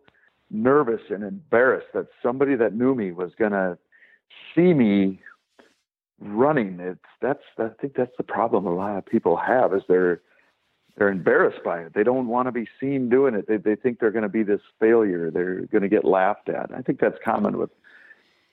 nervous 0.49 1.01
and 1.09 1.23
embarrassed 1.23 1.93
that 1.93 2.07
somebody 2.21 2.55
that 2.55 2.73
knew 2.73 2.93
me 2.93 3.13
was 3.13 3.31
gonna 3.39 3.77
see 4.53 4.73
me 4.73 5.21
running. 6.19 6.81
It's 6.81 6.99
that's 7.21 7.43
I 7.57 7.69
think 7.79 7.95
that's 7.95 8.17
the 8.17 8.23
problem 8.23 8.65
a 8.65 8.75
lot 8.75 8.97
of 8.97 9.05
people 9.05 9.37
have 9.37 9.73
is 9.73 9.83
they're 9.87 10.21
they're 11.01 11.09
embarrassed 11.09 11.63
by 11.63 11.79
it. 11.79 11.95
They 11.95 12.03
don't 12.03 12.27
want 12.27 12.47
to 12.47 12.51
be 12.51 12.67
seen 12.79 13.09
doing 13.09 13.33
it. 13.33 13.47
They 13.47 13.57
they 13.57 13.75
think 13.75 13.99
they're 13.99 14.11
going 14.11 14.21
to 14.21 14.29
be 14.29 14.43
this 14.43 14.61
failure. 14.79 15.31
They're 15.31 15.61
going 15.65 15.81
to 15.81 15.89
get 15.89 16.05
laughed 16.05 16.47
at. 16.47 16.69
I 16.71 16.83
think 16.83 16.99
that's 16.99 17.17
common 17.25 17.57
with 17.57 17.71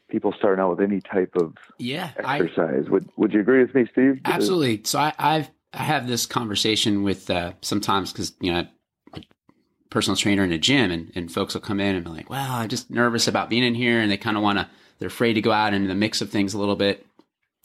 people 0.09 0.33
starting 0.33 0.63
out 0.63 0.71
with 0.71 0.81
any 0.81 1.03
type 1.03 1.37
of 1.37 1.57
yeah 1.79 2.13
exercise. 2.17 2.85
I, 2.87 2.91
would 2.91 3.07
Would 3.19 3.35
you 3.35 3.41
agree 3.41 3.61
with 3.61 3.75
me, 3.75 3.87
Steve? 3.93 4.23
Absolutely. 4.25 4.81
So 4.85 4.99
I, 4.99 5.13
I've 5.19 5.51
I 5.75 5.83
have 5.83 6.09
this 6.09 6.25
conversation 6.25 7.03
with 7.03 7.29
uh, 7.29 7.53
sometimes 7.61 8.15
because 8.15 8.33
you 8.41 8.51
know 8.51 8.67
personal 9.91 10.17
trainer 10.17 10.43
in 10.43 10.53
a 10.53 10.59
gym 10.59 10.91
and, 10.91 11.13
and 11.15 11.31
folks 11.31 11.53
will 11.53 11.61
come 11.61 11.81
in 11.81 11.97
and 11.97 12.05
be 12.05 12.11
like, 12.11 12.31
well, 12.31 12.51
I'm 12.51 12.71
just 12.71 12.91
nervous 12.91 13.29
about 13.29 13.51
being 13.51 13.65
in 13.65 13.75
here. 13.75 14.01
And 14.01 14.11
they 14.11 14.17
kind 14.17 14.37
of 14.37 14.43
want 14.43 14.59
to, 14.59 14.69
they're 14.99 15.09
afraid 15.09 15.33
to 15.35 15.41
go 15.41 15.51
out 15.51 15.73
into 15.73 15.89
the 15.89 15.95
mix 15.95 16.21
of 16.21 16.29
things 16.29 16.53
a 16.53 16.59
little 16.59 16.77
bit. 16.77 17.07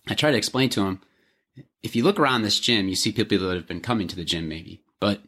I 0.08 0.14
try 0.14 0.32
to 0.32 0.38
explain 0.38 0.70
to 0.70 0.82
them, 0.82 1.02
if 1.84 1.96
you 1.96 2.04
look 2.04 2.20
around 2.20 2.42
this 2.42 2.60
gym, 2.60 2.88
you 2.88 2.96
see 2.96 3.12
people 3.12 3.48
that 3.48 3.56
have 3.56 3.68
been 3.68 3.82
coming 3.82 4.08
to 4.08 4.16
the 4.16 4.24
gym 4.24 4.48
maybe, 4.48 4.82
but, 5.00 5.22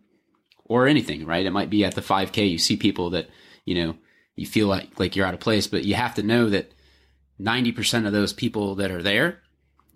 or 0.63 0.87
anything, 0.87 1.25
right? 1.25 1.45
It 1.45 1.51
might 1.51 1.69
be 1.69 1.83
at 1.83 1.95
the 1.95 2.01
5K. 2.01 2.49
You 2.49 2.57
see 2.57 2.77
people 2.77 3.11
that, 3.11 3.29
you 3.65 3.75
know, 3.75 3.97
you 4.35 4.47
feel 4.47 4.67
like, 4.67 4.97
like 4.99 5.15
you're 5.15 5.25
out 5.25 5.33
of 5.33 5.39
place, 5.41 5.67
but 5.67 5.83
you 5.83 5.95
have 5.95 6.15
to 6.15 6.23
know 6.23 6.49
that 6.49 6.71
90% 7.39 8.07
of 8.07 8.13
those 8.13 8.33
people 8.33 8.75
that 8.75 8.89
are 8.89 9.03
there, 9.03 9.41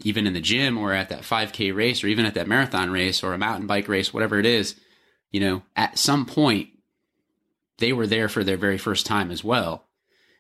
even 0.04 0.28
in 0.28 0.34
the 0.34 0.42
gym 0.42 0.78
or 0.78 0.94
at 0.94 1.10
that 1.10 1.22
5K 1.22 1.74
race 1.74 2.04
or 2.04 2.08
even 2.08 2.26
at 2.26 2.34
that 2.34 2.48
marathon 2.48 2.92
race 2.92 3.24
or 3.24 3.34
a 3.34 3.38
mountain 3.38 3.68
bike 3.68 3.88
race, 3.88 4.14
whatever 4.14 4.38
it 4.38 4.46
is, 4.46 4.76
you 5.32 5.40
know, 5.40 5.64
at 5.76 5.98
some 5.98 6.26
point, 6.26 6.70
they 7.78 7.94
were 7.94 8.08
there 8.08 8.28
for 8.28 8.44
their 8.44 8.58
very 8.58 8.78
first 8.78 9.06
time 9.06 9.32
as 9.32 9.44
well. 9.44 9.86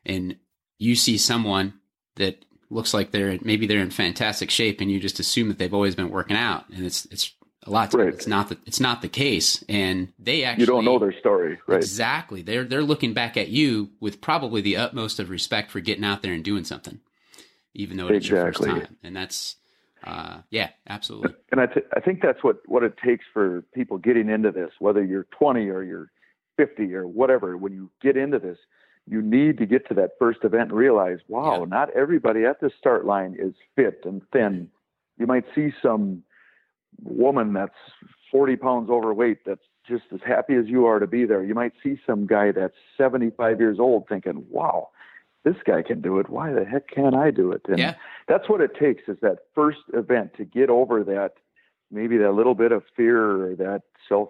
And 0.05 0.35
you 0.77 0.95
see 0.95 1.17
someone 1.17 1.73
that 2.15 2.43
looks 2.69 2.93
like 2.93 3.11
they're 3.11 3.37
maybe 3.41 3.67
they're 3.67 3.81
in 3.81 3.91
fantastic 3.91 4.51
shape 4.51 4.81
and 4.81 4.91
you 4.91 4.99
just 4.99 5.19
assume 5.19 5.47
that 5.49 5.57
they've 5.57 5.73
always 5.73 5.95
been 5.95 6.09
working 6.09 6.37
out. 6.37 6.65
And 6.69 6.85
it's 6.85 7.05
it's 7.05 7.33
a 7.63 7.69
lot 7.69 7.93
right. 7.93 8.09
it's 8.09 8.27
not 8.27 8.49
the 8.49 8.57
it's 8.65 8.79
not 8.79 9.01
the 9.01 9.09
case. 9.09 9.63
And 9.67 10.13
they 10.19 10.43
actually 10.43 10.63
you 10.63 10.67
don't 10.67 10.85
know 10.85 10.99
their 10.99 11.17
story 11.19 11.59
right. 11.67 11.77
Exactly. 11.77 12.41
They're 12.41 12.63
they're 12.63 12.83
looking 12.83 13.13
back 13.13 13.37
at 13.37 13.49
you 13.49 13.91
with 13.99 14.21
probably 14.21 14.61
the 14.61 14.77
utmost 14.77 15.19
of 15.19 15.29
respect 15.29 15.71
for 15.71 15.79
getting 15.79 16.03
out 16.03 16.21
there 16.21 16.33
and 16.33 16.43
doing 16.43 16.63
something 16.63 16.99
even 17.73 17.97
though 17.97 18.07
it's 18.07 18.27
exactly. 18.27 18.67
your 18.67 18.75
first 18.75 18.87
time. 18.87 18.97
And 19.03 19.15
that's 19.15 19.55
uh, 20.03 20.39
yeah 20.49 20.69
absolutely. 20.87 21.33
And 21.51 21.59
I, 21.61 21.65
th- 21.65 21.85
I 21.95 21.99
think 21.99 22.21
that's 22.21 22.43
what 22.43 22.61
what 22.67 22.83
it 22.83 22.95
takes 23.03 23.25
for 23.33 23.63
people 23.73 23.97
getting 23.97 24.29
into 24.29 24.51
this 24.51 24.71
whether 24.79 25.03
you're 25.03 25.27
20 25.31 25.69
or 25.69 25.83
you're 25.83 26.11
50 26.57 26.93
or 26.93 27.07
whatever 27.07 27.57
when 27.57 27.73
you 27.73 27.89
get 28.01 28.17
into 28.17 28.37
this 28.37 28.57
you 29.09 29.21
need 29.23 29.57
to 29.57 29.65
get 29.65 29.87
to 29.87 29.95
that 29.95 30.11
first 30.19 30.39
event 30.43 30.69
and 30.69 30.77
realize, 30.77 31.17
wow, 31.27 31.59
yeah. 31.59 31.65
not 31.65 31.89
everybody 31.95 32.45
at 32.45 32.61
the 32.61 32.69
start 32.77 33.05
line 33.05 33.35
is 33.37 33.55
fit 33.75 34.01
and 34.05 34.21
thin. 34.31 34.53
Mm-hmm. 34.53 35.21
You 35.21 35.27
might 35.27 35.45
see 35.55 35.73
some 35.81 36.23
woman 37.03 37.53
that's 37.53 37.73
40 38.31 38.55
pounds 38.57 38.89
overweight 38.89 39.39
that's 39.45 39.65
just 39.87 40.03
as 40.13 40.19
happy 40.25 40.53
as 40.55 40.67
you 40.67 40.85
are 40.85 40.99
to 40.99 41.07
be 41.07 41.25
there. 41.25 41.43
You 41.43 41.55
might 41.55 41.73
see 41.83 41.99
some 42.05 42.27
guy 42.27 42.51
that's 42.51 42.75
75 42.97 43.59
years 43.59 43.79
old 43.79 44.07
thinking, 44.07 44.45
wow, 44.49 44.89
this 45.43 45.55
guy 45.65 45.81
can 45.81 46.01
do 46.01 46.19
it. 46.19 46.29
Why 46.29 46.53
the 46.53 46.63
heck 46.63 46.87
can't 46.87 47.15
I 47.15 47.31
do 47.31 47.51
it? 47.51 47.61
And 47.67 47.79
yeah. 47.79 47.95
that's 48.27 48.47
what 48.47 48.61
it 48.61 48.75
takes 48.79 49.03
is 49.07 49.17
that 49.23 49.39
first 49.55 49.79
event 49.93 50.35
to 50.37 50.45
get 50.45 50.69
over 50.69 51.03
that, 51.05 51.33
maybe 51.89 52.17
that 52.17 52.33
little 52.33 52.55
bit 52.55 52.71
of 52.71 52.83
fear 52.95 53.51
or 53.51 53.55
that 53.55 53.81
self 54.07 54.29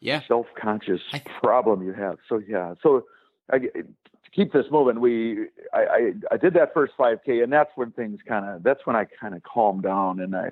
yeah. 0.00 0.20
self-conscious 0.28 1.00
problem 1.42 1.82
you 1.82 1.92
have. 1.92 2.18
So 2.28 2.40
yeah, 2.46 2.74
so 2.80 3.04
I, 3.52 3.58
to 3.58 4.30
keep 4.32 4.52
this 4.52 4.66
moving, 4.70 5.00
we 5.00 5.46
I, 5.72 5.78
I, 5.78 6.12
I 6.32 6.36
did 6.36 6.54
that 6.54 6.72
first 6.74 6.92
5K, 6.98 7.42
and 7.42 7.52
that's 7.52 7.70
when 7.74 7.90
things 7.92 8.20
kind 8.26 8.46
of 8.46 8.62
that's 8.62 8.86
when 8.86 8.96
I 8.96 9.04
kind 9.04 9.34
of 9.34 9.42
calmed 9.42 9.82
down, 9.82 10.20
and 10.20 10.34
I 10.36 10.50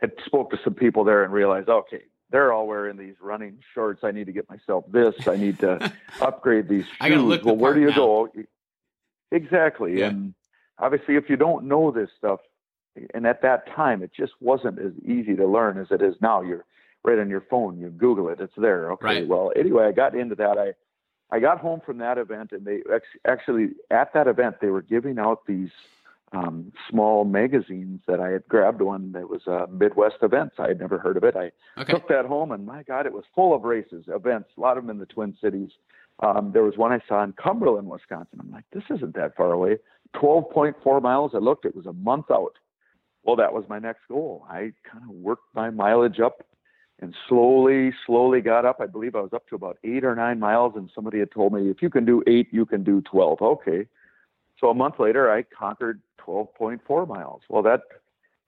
had 0.00 0.12
spoke 0.26 0.50
to 0.50 0.58
some 0.64 0.74
people 0.74 1.04
there 1.04 1.24
and 1.24 1.32
realized, 1.32 1.68
okay, 1.68 2.02
they're 2.30 2.52
all 2.52 2.66
wearing 2.66 2.96
these 2.96 3.14
running 3.20 3.58
shorts. 3.74 4.02
I 4.02 4.10
need 4.10 4.26
to 4.26 4.32
get 4.32 4.48
myself 4.48 4.84
this. 4.90 5.28
I 5.28 5.36
need 5.36 5.58
to 5.60 5.92
upgrade 6.20 6.68
these 6.68 6.84
shoes. 6.84 6.96
I 7.00 7.10
look 7.10 7.44
well, 7.44 7.56
where 7.56 7.74
do 7.74 7.80
you 7.80 7.90
now. 7.90 7.96
go? 7.96 8.32
Exactly, 9.30 10.00
yeah. 10.00 10.08
and 10.08 10.34
obviously, 10.78 11.16
if 11.16 11.30
you 11.30 11.36
don't 11.36 11.64
know 11.64 11.90
this 11.90 12.10
stuff, 12.18 12.40
and 13.14 13.26
at 13.26 13.42
that 13.42 13.66
time, 13.74 14.02
it 14.02 14.10
just 14.14 14.32
wasn't 14.40 14.78
as 14.78 14.92
easy 15.04 15.36
to 15.36 15.46
learn 15.46 15.78
as 15.78 15.86
it 15.90 16.02
is 16.02 16.14
now. 16.20 16.42
You're 16.42 16.64
right 17.04 17.18
on 17.18 17.28
your 17.28 17.44
phone. 17.48 17.78
You 17.78 17.88
Google 17.88 18.28
it. 18.28 18.40
It's 18.40 18.52
there. 18.56 18.92
Okay. 18.92 19.06
Right. 19.06 19.26
Well, 19.26 19.52
anyway, 19.56 19.86
I 19.86 19.92
got 19.92 20.14
into 20.14 20.34
that. 20.36 20.58
I 20.58 20.74
I 21.32 21.40
got 21.40 21.58
home 21.58 21.80
from 21.84 21.98
that 21.98 22.18
event, 22.18 22.52
and 22.52 22.66
they 22.66 22.82
actually 23.26 23.70
at 23.90 24.12
that 24.12 24.28
event 24.28 24.56
they 24.60 24.68
were 24.68 24.82
giving 24.82 25.18
out 25.18 25.46
these 25.46 25.70
um, 26.32 26.72
small 26.88 27.24
magazines 27.24 28.00
that 28.06 28.20
I 28.20 28.28
had 28.28 28.46
grabbed 28.48 28.82
one 28.82 29.12
that 29.12 29.28
was 29.28 29.46
a 29.46 29.66
Midwest 29.66 30.16
events. 30.22 30.56
I 30.58 30.68
had 30.68 30.78
never 30.78 30.98
heard 30.98 31.16
of 31.16 31.24
it. 31.24 31.34
I 31.34 31.50
okay. 31.80 31.92
took 31.92 32.06
that 32.08 32.26
home, 32.26 32.52
and 32.52 32.66
my 32.66 32.82
God, 32.82 33.06
it 33.06 33.12
was 33.12 33.24
full 33.34 33.54
of 33.54 33.64
races, 33.64 34.04
events, 34.08 34.50
a 34.56 34.60
lot 34.60 34.76
of 34.76 34.84
them 34.84 34.90
in 34.90 34.98
the 34.98 35.06
Twin 35.06 35.34
Cities. 35.40 35.70
Um, 36.20 36.50
there 36.52 36.62
was 36.62 36.76
one 36.76 36.92
I 36.92 37.00
saw 37.08 37.24
in 37.24 37.32
Cumberland, 37.32 37.88
Wisconsin. 37.88 38.38
I'm 38.38 38.50
like, 38.50 38.64
this 38.72 38.84
isn't 38.94 39.14
that 39.14 39.34
far 39.34 39.52
away. 39.52 39.78
12.4 40.14 41.02
miles. 41.02 41.32
I 41.34 41.38
looked, 41.38 41.64
it 41.64 41.74
was 41.74 41.86
a 41.86 41.92
month 41.94 42.30
out. 42.30 42.58
Well, 43.24 43.36
that 43.36 43.52
was 43.52 43.64
my 43.68 43.78
next 43.78 44.02
goal. 44.08 44.44
I 44.48 44.72
kind 44.90 45.04
of 45.08 45.10
worked 45.10 45.54
my 45.54 45.70
mileage 45.70 46.20
up 46.20 46.44
and 47.02 47.16
slowly, 47.28 47.92
slowly 48.06 48.40
got 48.40 48.64
up. 48.64 48.80
I 48.80 48.86
believe 48.86 49.16
I 49.16 49.20
was 49.20 49.32
up 49.32 49.48
to 49.48 49.56
about 49.56 49.76
eight 49.82 50.04
or 50.04 50.14
nine 50.14 50.38
miles, 50.38 50.74
and 50.76 50.88
somebody 50.94 51.18
had 51.18 51.32
told 51.32 51.52
me, 51.52 51.68
if 51.68 51.82
you 51.82 51.90
can 51.90 52.04
do 52.04 52.22
eight, 52.28 52.48
you 52.52 52.64
can 52.64 52.84
do 52.84 53.02
12. 53.02 53.42
Okay. 53.42 53.88
So 54.60 54.70
a 54.70 54.74
month 54.74 55.00
later, 55.00 55.30
I 55.30 55.42
conquered 55.42 56.00
12.4 56.24 57.08
miles. 57.08 57.42
Well, 57.48 57.62
that, 57.64 57.80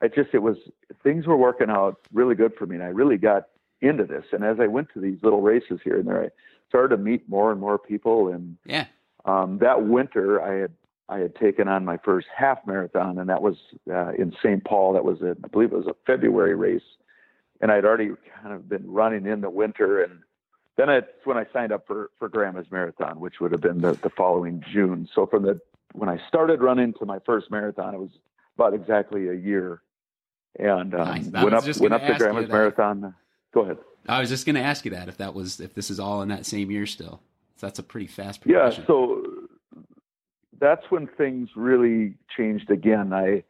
I 0.01 0.07
just, 0.07 0.29
it 0.31 0.41
was, 0.41 0.55
things 1.03 1.27
were 1.27 1.35
working 1.35 1.69
out 1.69 1.99
really 2.13 2.33
good 2.33 2.53
for 2.57 2.65
me, 2.65 2.75
and 2.75 2.83
I 2.83 2.87
really 2.87 3.17
got 3.17 3.49
into 3.81 4.05
this. 4.05 4.23
And 4.31 4.45
as 4.45 4.57
I 4.61 4.67
went 4.67 4.87
to 4.93 5.01
these 5.01 5.17
little 5.21 5.41
races 5.41 5.81
here 5.83 5.99
and 5.99 6.07
there, 6.07 6.23
I 6.23 6.29
started 6.69 6.95
to 6.95 7.03
meet 7.03 7.27
more 7.27 7.51
and 7.51 7.59
more 7.59 7.77
people. 7.77 8.29
And 8.29 8.55
yeah. 8.65 8.85
um, 9.25 9.57
that 9.59 9.85
winter, 9.85 10.41
I 10.41 10.61
had 10.61 10.71
I 11.07 11.19
had 11.19 11.35
taken 11.35 11.67
on 11.67 11.85
my 11.85 11.97
first 11.97 12.25
half 12.35 12.65
marathon, 12.65 13.19
and 13.19 13.29
that 13.29 13.41
was 13.41 13.57
uh, 13.91 14.13
in 14.13 14.33
St. 14.41 14.63
Paul. 14.63 14.93
That 14.93 15.05
was, 15.05 15.21
a, 15.21 15.35
I 15.43 15.47
believe, 15.49 15.71
it 15.71 15.77
was 15.77 15.85
a 15.85 15.95
February 16.07 16.55
race 16.55 16.81
and 17.61 17.71
I'd 17.71 17.85
already 17.85 18.11
kind 18.41 18.53
of 18.53 18.67
been 18.67 18.91
running 18.91 19.25
in 19.25 19.41
the 19.41 19.49
winter 19.49 20.03
and 20.03 20.19
then 20.77 20.89
it's 20.89 21.07
when 21.23 21.37
I 21.37 21.45
signed 21.53 21.71
up 21.71 21.87
for 21.87 22.11
for 22.19 22.27
Grandma's 22.27 22.69
Marathon, 22.69 23.19
which 23.19 23.39
would 23.39 23.51
have 23.51 23.61
been 23.61 23.79
the, 23.79 23.93
the 23.93 24.09
following 24.09 24.63
June. 24.71 25.07
So 25.13 25.25
from 25.25 25.43
the 25.43 25.61
when 25.93 26.09
I 26.09 26.19
started 26.27 26.61
running 26.61 26.93
to 26.93 27.05
my 27.05 27.19
first 27.25 27.49
marathon, 27.49 27.95
it 27.95 27.99
was 27.99 28.09
about 28.57 28.73
exactly 28.73 29.29
a 29.29 29.33
year. 29.33 29.81
And 30.57 30.93
um, 30.93 31.07
nice. 31.07 31.27
went 31.27 31.53
up 31.53 31.65
went 31.79 31.93
up 31.93 32.05
to 32.05 32.15
Grandma's 32.17 32.49
Marathon. 32.49 33.15
Go 33.53 33.61
ahead. 33.61 33.77
I 34.07 34.19
was 34.19 34.29
just 34.29 34.45
going 34.45 34.55
to 34.55 34.61
ask 34.61 34.85
you 34.85 34.91
that 34.91 35.09
if 35.09 35.17
that 35.17 35.33
was 35.33 35.59
if 35.59 35.73
this 35.73 35.89
is 35.89 35.99
all 35.99 36.21
in 36.21 36.29
that 36.29 36.45
same 36.45 36.71
year 36.71 36.85
still. 36.85 37.21
So 37.57 37.67
that's 37.67 37.79
a 37.79 37.83
pretty 37.83 38.07
fast 38.07 38.41
progression. 38.41 38.81
Yeah. 38.81 38.87
So 38.87 39.23
that's 40.59 40.83
when 40.89 41.07
things 41.07 41.49
really 41.55 42.15
changed 42.35 42.69
again. 42.69 43.13
I 43.13 43.43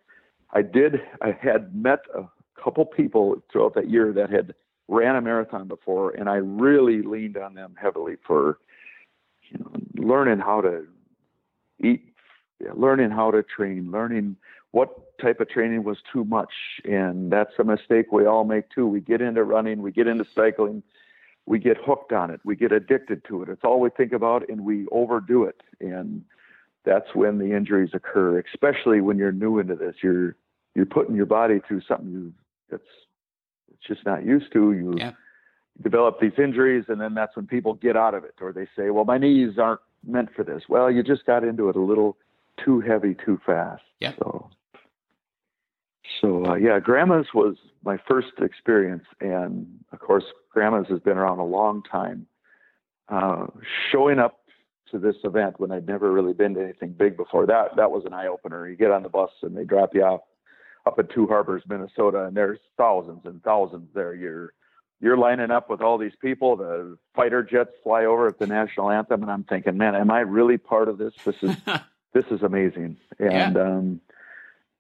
I 0.52 0.62
did 0.62 1.02
I 1.22 1.32
had 1.32 1.76
met 1.76 2.02
a 2.16 2.24
couple 2.66 2.84
people 2.84 3.44
throughout 3.52 3.76
that 3.76 3.92
year 3.92 4.12
that 4.12 4.32
had 4.32 4.56
ran 4.88 5.16
a 5.16 5.22
marathon 5.22 5.68
before, 5.68 6.12
and 6.12 6.28
I 6.28 6.36
really 6.36 7.04
leaned 7.04 7.38
on 7.38 7.54
them 7.54 7.76
heavily 7.80 8.16
for 8.26 8.58
you 9.50 9.60
know 9.60 9.72
learning 9.96 10.40
how 10.40 10.62
to 10.62 10.86
eat, 11.80 12.12
learning 12.74 13.12
how 13.12 13.30
to 13.32 13.44
train, 13.44 13.92
learning 13.92 14.36
what 14.72 15.18
type 15.20 15.40
of 15.40 15.48
training 15.48 15.84
was 15.84 15.98
too 16.12 16.26
much, 16.26 16.52
and 16.84 17.32
that's 17.32 17.54
a 17.60 17.64
mistake 17.64 18.12
we 18.12 18.26
all 18.26 18.44
make 18.44 18.70
too. 18.72 18.88
We 18.88 19.00
get 19.00 19.22
into 19.22 19.44
running, 19.44 19.84
we 19.84 19.92
get 19.92 20.08
into 20.08 20.26
cycling, 20.36 20.82
we 21.46 21.60
get 21.60 21.78
hooked 21.78 22.12
on 22.12 22.32
it, 22.32 22.42
we 22.44 22.56
get 22.56 22.72
addicted 22.72 23.24
to 23.26 23.44
it. 23.44 23.50
It's 23.50 23.64
all 23.64 23.80
we 23.80 23.92
think 23.92 24.12
about, 24.12 24.50
and 24.50 24.66
we 24.66 24.88
overdo 24.92 25.44
it, 25.44 25.62
and 25.80 26.24
that's 26.84 27.14
when 27.14 27.38
the 27.38 27.56
injuries 27.56 27.92
occur. 27.94 28.40
Especially 28.40 29.02
when 29.02 29.20
you're 29.20 29.32
new 29.32 29.60
into 29.60 29.76
this, 29.76 29.98
you're 30.02 30.36
you're 30.74 30.88
putting 30.88 31.16
your 31.16 31.28
body 31.28 31.62
through 31.68 31.82
something 31.88 32.12
you 32.12 32.34
that's 32.70 32.84
it's 33.72 33.88
just 33.88 34.06
not 34.06 34.26
used 34.26 34.52
to. 34.54 34.74
You 34.74 34.96
Yeah. 34.98 35.12
develop 35.82 36.20
these 36.20 36.38
injuries, 36.38 36.86
and 36.88 37.00
then 37.02 37.14
that's 37.14 37.36
when 37.36 37.48
people 37.48 37.74
get 37.74 37.98
out 37.98 38.14
of 38.14 38.24
it, 38.24 38.36
or 38.42 38.54
they 38.54 38.68
say, 38.76 38.90
"Well, 38.90 39.06
my 39.06 39.18
knees 39.18 39.58
aren't 39.60 39.82
meant 40.06 40.34
for 40.34 40.44
this." 40.44 40.64
Well, 40.70 40.90
you 40.90 41.04
just 41.04 41.26
got 41.26 41.44
into 41.44 41.70
it 41.70 41.76
a 41.76 41.82
little 41.82 42.18
too 42.58 42.80
heavy, 42.80 43.14
too 43.16 43.40
fast. 43.46 43.84
Yeah. 44.00 44.14
So, 44.18 44.50
so 46.22 46.46
uh, 46.46 46.56
yeah, 46.56 46.80
Grandma's 46.80 47.34
was 47.34 47.58
my 47.84 47.98
first 48.08 48.40
experience, 48.40 49.04
and 49.20 49.68
of 49.92 50.00
course, 50.00 50.26
Grandma's 50.52 50.88
has 50.88 51.00
been 51.00 51.18
around 51.18 51.40
a 51.40 51.46
long 51.46 51.84
time. 51.84 52.28
Uh, 53.10 53.48
showing 53.92 54.18
up 54.18 54.40
to 54.90 54.98
this 54.98 55.16
event 55.24 55.60
when 55.60 55.72
I'd 55.72 55.88
never 55.88 56.12
really 56.12 56.34
been 56.34 56.54
to 56.56 56.64
anything 56.64 56.94
big 56.94 57.18
before 57.18 57.46
that 57.48 57.76
that 57.76 57.92
was 57.92 58.06
an 58.06 58.14
eye 58.14 58.28
opener. 58.28 58.68
You 58.68 58.76
get 58.76 58.92
on 58.92 59.04
the 59.04 59.10
bus 59.10 59.30
and 59.42 59.56
they 59.56 59.64
drop 59.64 59.94
you 59.94 60.04
off 60.04 60.22
up 60.86 61.00
at 61.00 61.10
Two 61.12 61.28
Harbors, 61.28 61.64
Minnesota, 61.68 62.26
and 62.26 62.36
there's 62.36 62.60
thousands 62.78 63.22
and 63.26 63.44
thousands 63.44 63.90
there. 63.94 64.14
You're 64.14 64.54
you're 65.02 65.18
lining 65.18 65.52
up 65.52 65.70
with 65.70 65.82
all 65.82 65.98
these 65.98 66.16
people. 66.22 66.56
The 66.56 66.98
fighter 67.16 67.44
jets 67.44 67.72
fly 67.84 68.06
over 68.06 68.28
at 68.28 68.40
the 68.40 68.48
national 68.48 68.92
anthem, 68.92 69.22
and 69.22 69.32
I'm 69.32 69.44
thinking, 69.44 69.78
man, 69.78 69.96
am 69.96 70.10
I 70.10 70.22
really 70.22 70.58
part 70.58 70.88
of 70.88 70.98
this? 70.98 71.14
This 71.26 71.36
is 71.42 71.56
this 72.14 72.26
is 72.32 72.42
amazing. 72.42 72.98
And 73.20 73.58
um, 73.58 74.02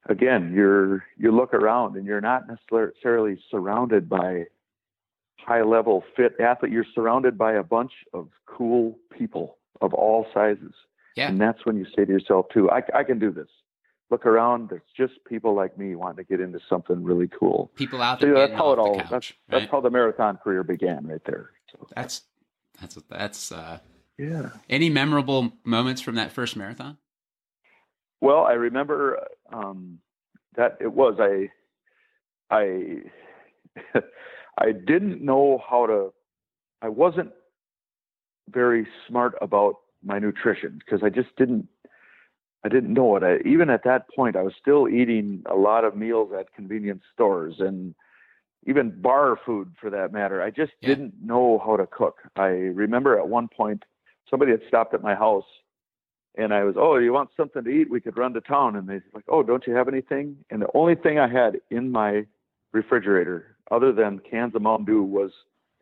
again, 0.07 0.53
you're 0.53 1.05
you 1.17 1.31
look 1.31 1.53
around 1.53 1.95
and 1.95 2.05
you're 2.05 2.21
not 2.21 2.43
necessarily 2.47 3.39
surrounded 3.51 4.07
by 4.07 4.45
high 5.39 5.63
level 5.63 6.03
fit 6.15 6.39
athlete. 6.39 6.71
You're 6.71 6.85
surrounded 6.93 7.37
by 7.37 7.53
a 7.53 7.63
bunch 7.63 7.91
of 8.13 8.29
cool 8.45 8.97
people 9.15 9.57
of 9.81 9.93
all 9.93 10.25
sizes. 10.33 10.73
Yeah. 11.15 11.29
And 11.29 11.39
that's 11.39 11.65
when 11.65 11.77
you 11.77 11.85
say 11.95 12.05
to 12.05 12.11
yourself 12.11 12.47
too, 12.53 12.69
I, 12.69 12.83
I 12.93 13.03
can 13.03 13.19
do 13.19 13.31
this. 13.31 13.47
Look 14.11 14.25
around. 14.25 14.69
There's 14.69 14.81
just 14.95 15.13
people 15.27 15.55
like 15.55 15.77
me 15.77 15.95
wanting 15.95 16.17
to 16.17 16.29
get 16.29 16.39
into 16.39 16.59
something 16.69 17.03
really 17.03 17.27
cool. 17.27 17.71
People 17.75 18.01
out 18.01 18.19
So 18.19 18.27
there. 18.27 18.35
yeah, 18.35 18.47
that's 18.47 18.57
how 18.57 18.71
it 18.71 18.79
all. 18.79 18.93
the 18.93 18.97
That's 18.99 19.09
couch, 19.09 19.37
that's 19.49 19.71
how 19.71 19.81
the 19.81 19.89
marathon 19.89 20.37
career 20.37 20.63
began, 20.63 21.07
right 21.07 21.21
there. 21.25 21.49
So 21.71 21.87
That's 21.95 22.21
that's 22.79 22.95
that's 23.09 23.51
uh, 23.51 23.79
yeah. 24.17 24.49
any 24.69 24.89
memorable 24.89 25.53
moments 25.63 26.01
from 26.01 26.15
that 26.15 26.31
first 26.31 26.55
marathon. 26.55 26.97
Well, 28.21 28.43
I 28.45 28.53
remember 28.53 29.19
um, 29.51 29.99
that 30.55 30.77
it 30.79 30.91
was 30.93 31.15
I 31.19 31.49
I 32.51 32.97
I 34.57 34.71
didn't 34.71 35.21
know 35.23 35.61
how 35.67 35.87
to. 35.87 36.13
I 36.81 36.89
wasn't 36.89 37.31
very 38.49 38.87
smart 39.07 39.33
about 39.41 39.77
my 40.03 40.19
nutrition 40.19 40.79
because 40.79 41.01
I 41.03 41.09
just 41.09 41.35
didn't. 41.37 41.67
I 42.65 42.67
didn't 42.67 42.93
know 42.93 43.15
it. 43.15 43.23
I, 43.23 43.47
even 43.47 43.69
at 43.69 43.83
that 43.83 44.09
point, 44.15 44.35
I 44.35 44.41
was 44.41 44.53
still 44.59 44.89
eating 44.89 45.43
a 45.45 45.53
lot 45.53 45.83
of 45.83 45.95
meals 45.95 46.31
at 46.37 46.51
convenience 46.55 47.03
stores 47.13 47.57
and 47.59 47.93
even 48.65 48.99
bar 49.01 49.37
food 49.45 49.71
for 49.79 49.91
that 49.91 50.11
matter. 50.11 50.41
I 50.41 50.49
just 50.49 50.73
Yeah. 50.81 50.89
didn't 50.89 51.13
know 51.23 51.59
how 51.59 51.77
to 51.77 51.85
cook. 51.85 52.23
I 52.35 52.47
remember 52.47 53.19
at 53.19 53.29
one 53.29 53.47
point 53.47 53.85
somebody 54.27 54.51
had 54.51 54.63
stopped 54.67 54.95
at 54.95 55.03
my 55.03 55.13
house 55.13 55.45
and 56.33 56.51
I 56.55 56.63
was, 56.63 56.75
oh, 56.75 56.97
you 56.97 57.13
want 57.13 57.29
something 57.37 57.63
to 57.63 57.69
eat? 57.69 57.87
We 57.91 58.01
could 58.01 58.17
run 58.17 58.33
to 58.33 58.41
town. 58.41 58.75
And 58.75 58.87
they 58.87 58.99
like, 59.13 59.25
oh, 59.27 59.43
don't 59.43 59.65
you 59.67 59.75
have 59.75 59.87
anything? 59.87 60.35
And 60.49 60.59
the 60.59 60.69
only 60.73 60.95
thing 60.95 61.19
I 61.19 61.27
had 61.27 61.61
in 61.69 61.91
my 61.91 62.25
refrigerator, 62.71 63.55
other 63.69 63.91
than 63.93 64.17
cans 64.19 64.55
of 64.55 64.63
Mountain 64.63 64.87
Dew, 64.87 65.03
was 65.03 65.31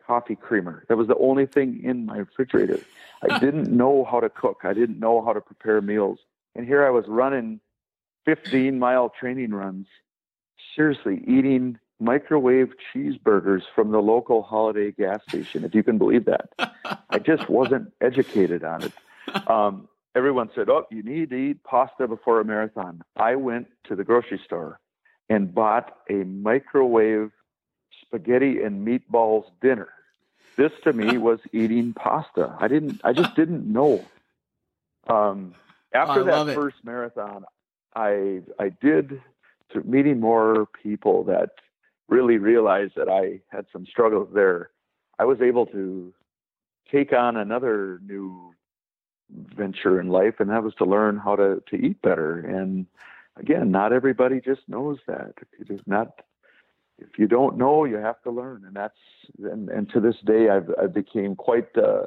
coffee 0.06 0.36
creamer. 0.36 0.84
That 0.90 0.98
was 0.98 1.08
the 1.08 1.16
only 1.16 1.46
thing 1.46 1.80
in 1.82 2.04
my 2.04 2.18
refrigerator. 2.18 2.78
I 3.22 3.38
didn't 3.40 3.74
know 3.74 4.04
how 4.04 4.20
to 4.20 4.28
cook. 4.28 4.60
I 4.64 4.74
didn't 4.74 5.00
know 5.00 5.24
how 5.24 5.32
to 5.32 5.40
prepare 5.40 5.80
meals. 5.80 6.18
And 6.54 6.66
here 6.66 6.86
I 6.86 6.90
was 6.90 7.04
running 7.08 7.60
15 8.26 8.78
mile 8.78 9.10
training 9.10 9.52
runs, 9.52 9.86
seriously 10.76 11.22
eating 11.26 11.78
microwave 12.00 12.72
cheeseburgers 12.92 13.62
from 13.74 13.92
the 13.92 14.00
local 14.00 14.42
holiday 14.42 14.90
gas 14.92 15.20
station, 15.28 15.64
if 15.64 15.74
you 15.74 15.82
can 15.82 15.98
believe 15.98 16.24
that. 16.26 16.50
I 17.10 17.18
just 17.18 17.48
wasn't 17.48 17.92
educated 18.00 18.64
on 18.64 18.82
it. 18.84 18.92
Um, 19.48 19.88
everyone 20.14 20.50
said, 20.54 20.68
"Oh, 20.68 20.86
you 20.90 21.02
need 21.02 21.30
to 21.30 21.36
eat 21.36 21.64
pasta 21.64 22.06
before 22.06 22.40
a 22.40 22.44
marathon." 22.44 23.02
I 23.16 23.36
went 23.36 23.68
to 23.84 23.96
the 23.96 24.04
grocery 24.04 24.40
store 24.44 24.80
and 25.28 25.54
bought 25.54 25.96
a 26.10 26.24
microwave 26.24 27.30
spaghetti 28.02 28.62
and 28.62 28.86
meatballs 28.86 29.44
dinner. 29.60 29.88
This 30.56 30.72
to 30.84 30.92
me 30.92 31.18
was 31.18 31.40
eating 31.52 31.94
pasta. 31.94 32.56
I 32.60 32.68
didn't. 32.68 33.00
I 33.02 33.12
just 33.12 33.34
didn't 33.34 33.66
know. 33.66 34.04
Um, 35.08 35.54
after 35.94 36.24
love 36.24 36.46
that 36.46 36.52
it. 36.52 36.54
first 36.56 36.76
marathon, 36.84 37.44
I 37.94 38.42
I 38.58 38.70
did 38.80 39.20
meeting 39.84 40.20
more 40.20 40.68
people 40.82 41.24
that 41.24 41.50
really 42.08 42.38
realized 42.38 42.92
that 42.96 43.08
I 43.08 43.40
had 43.48 43.66
some 43.72 43.86
struggles 43.86 44.28
there. 44.34 44.70
I 45.18 45.24
was 45.24 45.40
able 45.40 45.66
to 45.66 46.12
take 46.90 47.12
on 47.12 47.36
another 47.36 48.00
new 48.04 48.54
venture 49.30 50.00
in 50.00 50.08
life, 50.08 50.34
and 50.38 50.50
that 50.50 50.62
was 50.62 50.74
to 50.76 50.84
learn 50.84 51.16
how 51.16 51.36
to 51.36 51.62
to 51.70 51.76
eat 51.76 52.00
better. 52.02 52.40
And 52.40 52.86
again, 53.36 53.70
not 53.70 53.92
everybody 53.92 54.40
just 54.40 54.62
knows 54.68 54.98
that. 55.06 55.34
It 55.58 55.70
is 55.70 55.80
not. 55.86 56.20
If 56.96 57.18
you 57.18 57.26
don't 57.26 57.58
know, 57.58 57.84
you 57.84 57.96
have 57.96 58.22
to 58.22 58.30
learn, 58.30 58.64
and 58.64 58.74
that's 58.74 58.98
and, 59.42 59.68
and 59.68 59.90
to 59.90 60.00
this 60.00 60.16
day, 60.24 60.50
I've 60.50 60.70
I 60.80 60.86
became 60.86 61.34
quite. 61.34 61.76
Uh, 61.76 62.06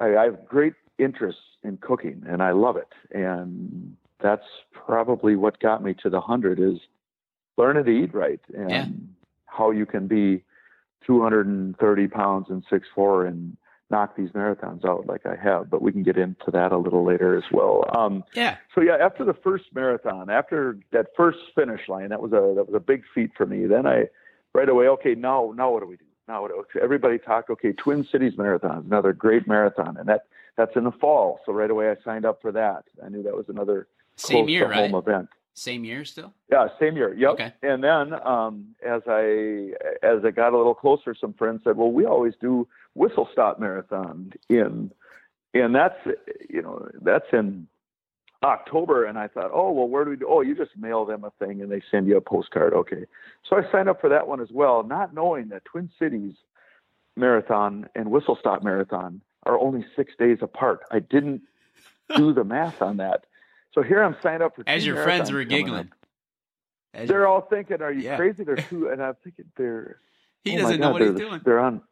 I, 0.00 0.16
I 0.16 0.24
have 0.24 0.46
great 0.46 0.72
interest 0.98 1.38
in 1.62 1.76
cooking, 1.78 2.22
and 2.28 2.42
I 2.42 2.52
love 2.52 2.76
it, 2.76 2.92
and 3.10 3.96
that's 4.20 4.46
probably 4.72 5.36
what 5.36 5.60
got 5.60 5.82
me 5.82 5.94
to 6.02 6.10
the 6.10 6.20
hundred 6.20 6.58
is 6.60 6.78
learning 7.56 7.84
to 7.84 7.90
eat 7.90 8.14
right 8.14 8.40
and 8.54 8.70
Yeah. 8.70 8.86
how 9.46 9.70
you 9.70 9.86
can 9.86 10.06
be 10.06 10.42
230 11.06 12.08
pounds 12.08 12.46
and 12.50 12.64
six 12.70 12.88
four 12.94 13.26
and 13.26 13.56
knock 13.90 14.16
these 14.16 14.30
marathons 14.30 14.84
out 14.84 15.06
like 15.06 15.26
I 15.26 15.36
have. 15.36 15.68
But 15.68 15.82
we 15.82 15.92
can 15.92 16.02
get 16.02 16.16
into 16.16 16.50
that 16.50 16.72
a 16.72 16.78
little 16.78 17.04
later 17.04 17.36
as 17.36 17.44
well. 17.52 17.84
Um, 17.96 18.24
Yeah. 18.34 18.56
so 18.74 18.80
yeah, 18.80 18.96
after 18.96 19.24
the 19.24 19.34
first 19.34 19.64
marathon, 19.74 20.30
after 20.30 20.78
that 20.92 21.08
first 21.16 21.38
finish 21.54 21.86
line, 21.88 22.08
that 22.08 22.22
was 22.22 22.32
a 22.32 22.54
that 22.56 22.66
was 22.66 22.74
a 22.74 22.80
big 22.80 23.04
feat 23.14 23.32
for 23.36 23.46
me. 23.46 23.66
Then 23.66 23.86
I 23.86 24.08
right 24.54 24.68
away, 24.68 24.88
okay, 24.88 25.14
now 25.14 25.52
now 25.54 25.70
what 25.70 25.80
do 25.80 25.86
we 25.86 25.96
do? 25.96 26.04
Now 26.26 26.42
what 26.42 26.50
do 26.50 26.80
everybody 26.80 27.18
talk? 27.18 27.50
Okay, 27.50 27.72
Twin 27.72 28.04
Cities 28.10 28.38
Marathon, 28.38 28.84
another 28.86 29.12
great 29.12 29.46
marathon, 29.46 29.96
and 29.98 30.08
that 30.08 30.24
that's 30.56 30.76
in 30.76 30.84
the 30.84 30.92
fall. 30.92 31.40
So 31.46 31.52
right 31.52 31.70
away, 31.70 31.90
I 31.90 31.96
signed 32.04 32.24
up 32.24 32.40
for 32.40 32.52
that. 32.52 32.84
I 33.04 33.08
knew 33.08 33.22
that 33.22 33.34
was 33.36 33.48
another 33.48 33.88
Same 34.16 34.48
year, 34.48 34.68
right? 34.68 34.90
home 34.90 34.94
event. 34.94 35.28
Same 35.54 35.84
year 35.84 36.04
still. 36.04 36.32
Yeah, 36.50 36.66
same 36.80 36.96
year. 36.96 37.14
Yep. 37.14 37.30
Okay. 37.30 37.52
And 37.62 37.82
then 37.82 38.12
um, 38.26 38.74
as 38.84 39.02
I 39.06 39.70
as 40.02 40.24
I 40.24 40.30
got 40.32 40.52
a 40.52 40.56
little 40.56 40.74
closer, 40.74 41.14
some 41.14 41.32
friends 41.32 41.60
said, 41.62 41.76
"Well, 41.76 41.92
we 41.92 42.04
always 42.06 42.34
do 42.40 42.66
whistle 42.94 43.28
stop 43.32 43.60
marathon 43.60 44.32
in, 44.48 44.90
and 45.54 45.74
that's 45.74 45.94
you 46.50 46.60
know 46.60 46.88
that's 47.02 47.26
in 47.32 47.68
October." 48.42 49.04
And 49.04 49.16
I 49.16 49.28
thought, 49.28 49.52
"Oh, 49.54 49.70
well, 49.70 49.86
where 49.86 50.02
do 50.04 50.10
we 50.10 50.16
do? 50.16 50.26
Oh, 50.28 50.40
you 50.40 50.56
just 50.56 50.76
mail 50.76 51.04
them 51.04 51.22
a 51.22 51.30
thing 51.44 51.62
and 51.62 51.70
they 51.70 51.82
send 51.88 52.08
you 52.08 52.16
a 52.16 52.20
postcard." 52.20 52.72
Okay. 52.72 53.04
So 53.48 53.56
I 53.56 53.70
signed 53.70 53.88
up 53.88 54.00
for 54.00 54.10
that 54.10 54.26
one 54.26 54.40
as 54.40 54.50
well, 54.50 54.82
not 54.82 55.14
knowing 55.14 55.50
that 55.50 55.64
Twin 55.66 55.88
Cities 56.00 56.34
Marathon 57.16 57.88
and 57.94 58.10
Whistle 58.10 58.36
Stop 58.40 58.64
Marathon 58.64 59.20
are 59.46 59.58
only 59.58 59.84
six 59.96 60.12
days 60.18 60.38
apart. 60.40 60.80
I 60.90 60.98
didn't 60.98 61.42
do 62.16 62.32
the 62.32 62.44
math 62.44 62.80
on 62.80 62.98
that. 62.98 63.24
So 63.72 63.82
here 63.82 64.02
I'm 64.02 64.16
signed 64.22 64.42
up 64.42 64.56
for 64.56 64.64
As 64.66 64.86
your 64.86 65.02
friends 65.02 65.30
were 65.30 65.44
giggling. 65.44 65.90
As 66.92 67.08
They're 67.08 67.26
all 67.26 67.42
thinking, 67.42 67.82
"Are 67.82 67.92
you 67.92 68.02
Yeah. 68.02 68.16
crazy?" 68.16 68.44
They're 68.44 68.56
two, 68.70 68.88
and 68.88 69.02
I'm 69.02 69.16
thinking 69.24 69.46
they're. 69.56 69.98
he 70.44 70.54
oh 70.54 70.58
doesn't 70.58 70.80
know 70.80 70.88
God, 70.88 70.92
what 70.92 71.02
he's 71.02 71.18
doing. 71.20 71.40
They're 71.44 71.58
on. 71.58 71.82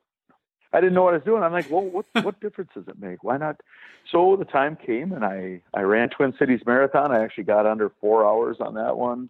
I 0.72 0.80
didn't 0.80 0.94
know 0.94 1.02
what 1.02 1.14
I 1.14 1.18
was 1.18 1.24
doing. 1.24 1.42
I'm 1.42 1.52
like, 1.52 1.68
well, 1.68 1.82
what 1.82 2.06
what 2.22 2.40
difference 2.40 2.70
does 2.74 2.88
it 2.88 2.98
make? 2.98 3.24
Why 3.24 3.36
not? 3.36 3.60
So 4.10 4.36
the 4.36 4.44
time 4.44 4.76
came, 4.76 5.12
and 5.12 5.24
I 5.24 5.60
I 5.74 5.82
ran 5.82 6.08
Twin 6.08 6.34
Cities 6.38 6.60
Marathon. 6.64 7.10
I 7.12 7.22
actually 7.22 7.44
got 7.44 7.66
under 7.66 7.90
four 8.00 8.24
hours 8.24 8.58
on 8.60 8.74
that 8.74 8.96
one, 8.96 9.28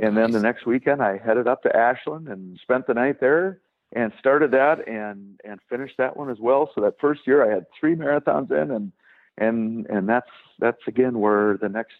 and 0.00 0.16
then 0.16 0.32
the 0.32 0.40
next 0.40 0.66
weekend 0.66 1.02
I 1.02 1.18
headed 1.18 1.46
up 1.46 1.62
to 1.62 1.76
Ashland 1.76 2.28
and 2.28 2.58
spent 2.62 2.86
the 2.86 2.94
night 2.94 3.20
there 3.20 3.60
and 3.92 4.12
started 4.18 4.52
that 4.52 4.86
and 4.88 5.40
and 5.44 5.60
finished 5.68 5.94
that 5.98 6.16
one 6.16 6.30
as 6.30 6.38
well. 6.40 6.70
So 6.74 6.80
that 6.82 6.94
first 7.00 7.26
year 7.26 7.44
I 7.44 7.52
had 7.54 7.66
three 7.78 7.94
marathons 7.94 8.50
in, 8.50 8.70
and 8.70 8.92
and 9.38 9.86
and 9.86 10.08
that's 10.08 10.30
that's 10.58 10.80
again 10.86 11.18
where 11.18 11.56
the 11.56 11.68
next 11.68 11.96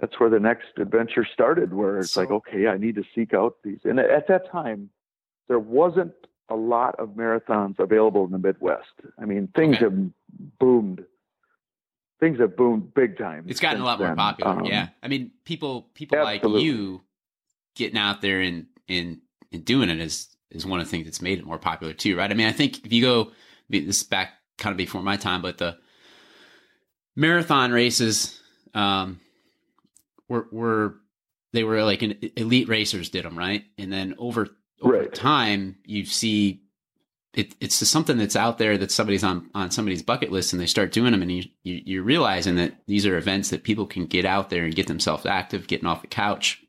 that's 0.00 0.18
where 0.18 0.30
the 0.30 0.40
next 0.40 0.78
adventure 0.78 1.26
started 1.30 1.74
where 1.74 1.98
it's 1.98 2.12
So- 2.12 2.22
like 2.22 2.30
okay 2.30 2.66
i 2.68 2.78
need 2.78 2.94
to 2.94 3.04
seek 3.14 3.34
out 3.34 3.56
these 3.62 3.80
and 3.84 4.00
at 4.00 4.28
that 4.28 4.50
time 4.50 4.88
there 5.48 5.58
wasn't 5.58 6.14
a 6.48 6.54
lot 6.56 6.94
of 6.98 7.10
marathons 7.10 7.78
available 7.78 8.24
in 8.24 8.30
the 8.30 8.38
midwest 8.38 8.86
i 9.18 9.26
mean 9.26 9.48
things 9.54 9.76
Okay. 9.76 9.84
have 9.84 10.10
boomed 10.58 11.04
things 12.18 12.38
have 12.40 12.56
boomed 12.56 12.94
big 12.94 13.18
time 13.18 13.44
It's 13.46 13.60
gotten 13.60 13.82
a 13.82 13.84
lot 13.84 13.98
more 13.98 14.14
popular. 14.16 14.52
Um, 14.52 14.64
yeah. 14.64 14.88
I 15.02 15.08
mean, 15.08 15.32
people 15.44 15.88
people 15.94 16.22
like 16.22 16.42
you 16.44 17.02
getting 17.76 17.98
out 17.98 18.20
there 18.22 18.40
and, 18.40 18.66
and 18.88 19.18
and 19.52 19.64
doing 19.64 19.90
it 19.90 20.00
is 20.00 20.28
is 20.50 20.66
one 20.66 20.80
of 20.80 20.86
the 20.86 20.90
things 20.90 21.06
that's 21.06 21.22
made 21.22 21.38
it 21.38 21.46
more 21.46 21.58
popular 21.58 21.92
too, 21.92 22.16
right? 22.16 22.30
I 22.30 22.34
mean, 22.34 22.46
I 22.46 22.52
think 22.52 22.84
if 22.84 22.92
you 22.92 23.02
go 23.02 23.32
this 23.68 24.02
back 24.02 24.32
kind 24.58 24.72
of 24.72 24.76
before 24.76 25.02
my 25.02 25.16
time, 25.16 25.42
but 25.42 25.58
the 25.58 25.78
marathon 27.16 27.72
races 27.72 28.40
um 28.74 29.20
were 30.28 30.46
were 30.52 30.96
they 31.52 31.64
were 31.64 31.82
like 31.82 32.02
an 32.02 32.18
elite 32.36 32.68
racers 32.68 33.10
did 33.10 33.24
them, 33.24 33.38
right? 33.38 33.64
And 33.78 33.92
then 33.92 34.14
over 34.18 34.48
over 34.80 35.04
Right. 35.04 35.14
time 35.14 35.76
you 35.84 36.04
see 36.04 36.62
it, 37.34 37.54
it's 37.60 37.78
just 37.78 37.92
something 37.92 38.18
that's 38.18 38.34
out 38.36 38.58
there 38.58 38.76
that 38.78 38.90
somebody's 38.90 39.22
on 39.24 39.50
on 39.54 39.70
somebody's 39.70 40.02
bucket 40.02 40.32
list 40.32 40.52
and 40.52 40.60
they 40.60 40.66
start 40.66 40.92
doing 40.92 41.12
them 41.12 41.22
and 41.22 41.30
you, 41.30 41.44
you 41.62 41.82
you're 41.84 42.02
realizing 42.02 42.56
that 42.56 42.74
these 42.86 43.06
are 43.06 43.16
events 43.16 43.50
that 43.50 43.62
people 43.62 43.86
can 43.86 44.06
get 44.06 44.24
out 44.24 44.50
there 44.50 44.64
and 44.64 44.74
get 44.74 44.86
themselves 44.86 45.26
active 45.26 45.66
getting 45.66 45.86
off 45.86 46.02
the 46.02 46.08
couch 46.08 46.62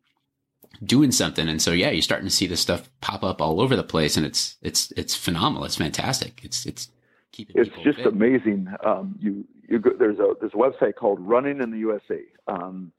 doing 0.84 1.12
something 1.12 1.48
and 1.48 1.62
so 1.62 1.72
yeah 1.72 1.91
you're 1.91 2.02
starting 2.02 2.28
to 2.28 2.34
see 2.34 2.48
this 2.48 2.60
stuff 2.60 2.89
pop 3.02 3.24
up 3.24 3.39
all 3.39 3.62
over 3.62 3.76
the 3.76 3.84
place 3.84 4.17
and 4.17 4.26
it's 4.26 4.58
it's 4.62 4.91
it's 4.98 5.15
phenomenal 5.15 5.63
it's 5.63 5.76
fantastic 5.76 6.39
it's 6.44 6.65
it's 6.65 6.89
keeping 7.32 7.56
it's 7.58 7.72
just 7.84 7.98
fit. 7.98 8.08
amazing. 8.08 8.67
Um, 8.86 9.15
you 9.20 9.46
you 9.67 9.80
go, 9.80 9.91
there's 9.98 10.20
a 10.20 10.34
there's 10.39 10.54
a 10.54 10.58
website 10.58 10.96
called 10.96 11.20
Running 11.20 11.62
in 11.62 11.72
the 11.72 11.78
USA. 11.80 12.22
Um, 12.48 12.91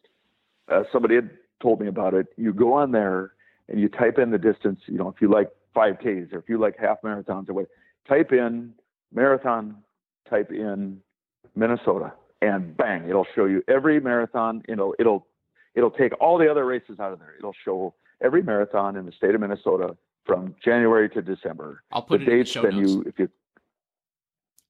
uh, 0.69 0.83
somebody 0.93 1.15
had 1.17 1.31
told 1.61 1.81
me 1.81 1.89
about 1.89 2.15
it. 2.15 2.27
You 2.37 2.53
go 2.53 2.73
on 2.73 2.93
there 2.93 3.33
and 3.69 3.81
you 3.81 3.89
type 3.89 4.19
in 4.19 4.31
the 4.31 4.39
distance. 4.39 4.81
You 4.87 4.99
know, 4.99 5.09
if 5.09 5.21
you 5.21 5.31
like 5.31 5.51
5Ks 5.77 6.33
or 6.33 6.39
if 6.39 6.49
you 6.49 6.59
like 6.59 6.79
half 6.79 7.03
marathons 7.03 7.49
or 7.49 7.55
what, 7.55 7.69
type 8.09 8.33
in 8.33 8.73
marathon, 9.13 9.77
type 10.29 10.51
in 10.51 11.01
Minnesota, 11.55 12.13
and 12.41 12.77
bang, 12.77 13.09
it'll 13.09 13.27
show 13.35 13.45
you 13.45 13.63
every 13.69 14.01
marathon. 14.01 14.63
It'll 14.69 14.95
it'll 14.99 15.27
it'll 15.75 15.91
take 15.91 16.13
all 16.21 16.39
the 16.39 16.51
other 16.51 16.65
races 16.65 16.99
out 17.01 17.13
of 17.13 17.19
there. 17.19 17.35
It'll 17.39 17.55
show 17.65 17.95
every 18.23 18.43
marathon 18.43 18.97
in 18.97 19.07
the 19.07 19.13
state 19.13 19.35
of 19.35 19.41
Minnesota 19.41 19.97
from 20.25 20.55
January 20.65 21.09
to 21.11 21.23
December. 21.23 21.83
I'll 21.93 22.03
put 22.03 22.21
the 22.21 22.27
it 22.27 22.29
in 22.29 22.39
the 22.39 22.45
dates, 22.45 22.51
show 22.51 22.63
then 22.63 22.77
notes. 22.77 22.91
you 22.93 23.05
if 23.07 23.19
you 23.19 23.29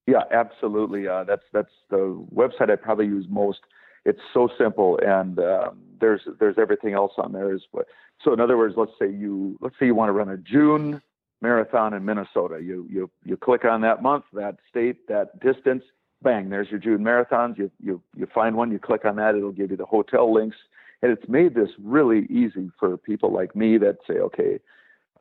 yeah 0.07 0.23
absolutely. 0.33 1.09
Uh, 1.09 1.25
that's 1.25 1.45
that's 1.53 1.73
the 1.91 2.25
website 2.35 2.71
i 2.71 2.77
probably 2.77 3.07
use 3.07 3.27
most. 3.29 3.61
It's 4.05 4.21
so 4.35 4.49
simple 4.59 4.99
and 5.05 5.39
um, 5.39 5.79
there's 6.01 6.23
there's 6.41 6.57
everything 6.59 6.95
else 6.95 7.13
on 7.19 7.33
there 7.33 7.55
as 7.55 7.63
well. 7.73 7.85
So 8.25 8.33
in 8.33 8.41
other 8.41 8.57
words 8.57 8.75
let's 8.77 8.93
say 8.99 9.11
you 9.11 9.59
let's 9.61 9.75
say 9.79 9.87
you 9.87 9.95
want 9.95 10.09
to 10.09 10.13
run 10.13 10.29
a 10.29 10.39
june 10.39 11.03
marathon 11.41 11.95
in 11.95 12.05
minnesota. 12.05 12.61
You 12.63 12.87
you 12.91 13.11
you 13.25 13.37
click 13.37 13.65
on 13.65 13.81
that 13.83 14.03
month 14.03 14.25
that 14.33 14.57
state 14.69 15.07
that 15.09 15.39
distance 15.41 15.85
bang 16.23 16.49
there's 16.49 16.71
your 16.71 16.81
june 16.81 17.01
marathons. 17.01 17.59
You 17.59 17.71
you 17.81 18.03
you 18.17 18.27
find 18.35 18.57
one 18.57 18.73
you 18.73 18.79
click 18.79 19.05
on 19.05 19.17
that 19.17 19.35
it'll 19.35 19.53
give 19.53 19.71
you 19.71 19.77
the 19.77 19.87
hotel 19.87 20.33
links 20.33 20.57
and 21.03 21.13
it's 21.13 21.29
made 21.29 21.55
this 21.55 21.71
really 21.83 22.27
easy 22.31 22.71
for 22.79 22.97
people 22.97 23.33
like 23.33 23.55
me 23.57 23.79
that 23.79 23.99
say 24.07 24.15
okay 24.15 24.59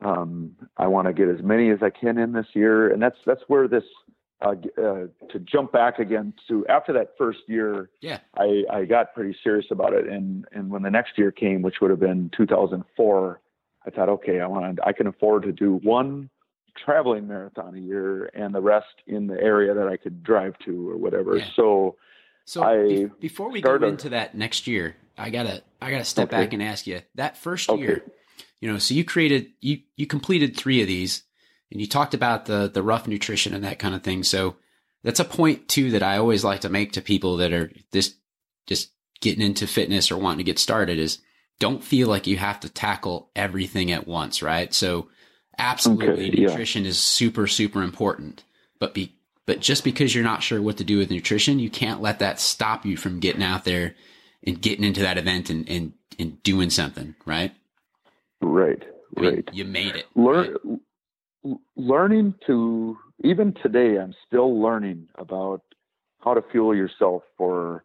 um, 0.04 0.52
I 0.76 0.86
want 0.86 1.06
to 1.06 1.12
get 1.12 1.28
as 1.28 1.42
many 1.42 1.70
as 1.70 1.78
I 1.82 1.90
can 1.90 2.18
in 2.18 2.32
this 2.32 2.46
year, 2.54 2.90
and 2.92 3.00
that's 3.00 3.18
that's 3.24 3.42
where 3.46 3.68
this 3.68 3.84
uh, 4.40 4.54
uh, 4.78 5.06
to 5.30 5.38
jump 5.44 5.72
back 5.72 5.98
again 5.98 6.34
to 6.48 6.66
after 6.66 6.92
that 6.92 7.14
first 7.16 7.40
year, 7.46 7.90
Yeah. 8.00 8.18
I, 8.36 8.64
I 8.70 8.84
got 8.84 9.14
pretty 9.14 9.36
serious 9.42 9.66
about 9.70 9.92
it, 9.92 10.08
and 10.08 10.44
and 10.52 10.70
when 10.70 10.82
the 10.82 10.90
next 10.90 11.16
year 11.16 11.30
came, 11.30 11.62
which 11.62 11.80
would 11.80 11.90
have 11.90 12.00
been 12.00 12.30
2004, 12.36 13.40
I 13.86 13.90
thought, 13.90 14.08
okay, 14.08 14.40
I 14.40 14.46
want 14.46 14.76
to 14.76 14.86
I 14.86 14.92
can 14.92 15.06
afford 15.06 15.44
to 15.44 15.52
do 15.52 15.74
one 15.82 16.30
traveling 16.76 17.28
marathon 17.28 17.76
a 17.76 17.80
year, 17.80 18.30
and 18.34 18.54
the 18.54 18.60
rest 18.60 19.02
in 19.06 19.28
the 19.28 19.40
area 19.40 19.74
that 19.74 19.86
I 19.86 19.96
could 19.96 20.24
drive 20.24 20.58
to 20.64 20.90
or 20.90 20.96
whatever. 20.96 21.36
Yeah. 21.36 21.46
So 21.54 21.96
So 22.44 22.62
I 22.62 22.86
be- 22.88 23.04
before 23.20 23.50
we 23.50 23.60
go 23.60 23.74
into 23.84 24.10
that 24.10 24.34
next 24.34 24.66
year, 24.66 24.96
I 25.16 25.30
gotta 25.30 25.62
I 25.80 25.90
gotta 25.90 26.04
step 26.04 26.28
Okay. 26.28 26.42
back 26.42 26.52
and 26.52 26.62
ask 26.62 26.86
you 26.86 27.00
that 27.14 27.36
first 27.36 27.68
Okay. 27.70 27.80
year. 27.80 28.04
You 28.60 28.70
know, 28.72 28.78
so 28.78 28.94
you 28.94 29.04
created 29.04 29.52
you 29.60 29.80
you 29.96 30.06
completed 30.06 30.56
three 30.56 30.80
of 30.80 30.86
these, 30.88 31.22
and 31.70 31.80
you 31.80 31.86
talked 31.86 32.14
about 32.14 32.46
the 32.46 32.68
the 32.72 32.82
rough 32.82 33.06
nutrition 33.06 33.54
and 33.54 33.64
that 33.64 33.78
kind 33.78 33.94
of 33.94 34.02
thing. 34.02 34.22
So 34.22 34.56
that's 35.02 35.20
a 35.20 35.24
point 35.24 35.68
too 35.68 35.90
that 35.92 36.02
I 36.02 36.16
always 36.18 36.44
like 36.44 36.60
to 36.60 36.68
make 36.68 36.92
to 36.92 37.02
people 37.02 37.36
that 37.38 37.52
are 37.52 37.72
this 37.90 38.14
just 38.66 38.90
getting 39.20 39.44
into 39.44 39.66
fitness 39.66 40.10
or 40.10 40.16
wanting 40.18 40.38
to 40.38 40.44
get 40.44 40.58
started 40.58 40.98
is 40.98 41.18
don't 41.58 41.82
feel 41.84 42.08
like 42.08 42.26
you 42.26 42.36
have 42.36 42.58
to 42.60 42.68
tackle 42.68 43.30
everything 43.36 43.92
at 43.92 44.06
once, 44.06 44.42
right? 44.42 44.72
So 44.74 45.08
absolutely 45.58 46.28
Okay, 46.28 46.40
yeah. 46.40 46.48
nutrition 46.48 46.86
is 46.86 46.98
super 46.98 47.46
super 47.46 47.82
important, 47.82 48.44
but 48.78 48.94
be 48.94 49.14
but 49.46 49.60
just 49.60 49.84
because 49.84 50.14
you're 50.14 50.24
not 50.24 50.42
sure 50.42 50.62
what 50.62 50.76
to 50.78 50.84
do 50.84 50.98
with 50.98 51.10
nutrition, 51.10 51.58
you 51.58 51.70
can't 51.70 52.00
let 52.00 52.18
that 52.20 52.40
stop 52.40 52.86
you 52.86 52.96
from 52.96 53.20
getting 53.20 53.42
out 53.42 53.64
there 53.64 53.94
and 54.44 54.60
getting 54.60 54.84
into 54.84 55.00
that 55.00 55.18
event 55.18 55.50
and 55.50 55.68
and, 55.68 55.92
and 56.18 56.42
doing 56.42 56.70
something, 56.70 57.14
right? 57.26 57.52
right, 58.42 58.82
I 59.16 59.20
mean, 59.20 59.34
right. 59.34 59.48
you 59.52 59.64
made 59.64 59.96
it. 59.96 60.06
learn 60.14 60.56
l- 61.44 61.60
learning 61.76 62.34
to 62.46 62.96
even 63.24 63.54
today 63.62 63.98
i'm 63.98 64.14
still 64.26 64.60
learning 64.60 65.08
about 65.16 65.62
how 66.20 66.34
to 66.34 66.42
fuel 66.50 66.74
yourself 66.74 67.22
for 67.36 67.84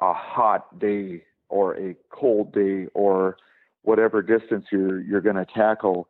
a 0.00 0.12
hot 0.12 0.78
day 0.78 1.22
or 1.48 1.76
a 1.76 1.94
cold 2.10 2.52
day 2.52 2.86
or 2.94 3.36
whatever 3.82 4.22
distance 4.22 4.66
you're 4.72 5.00
you're 5.00 5.20
going 5.20 5.36
to 5.36 5.46
tackle 5.54 6.08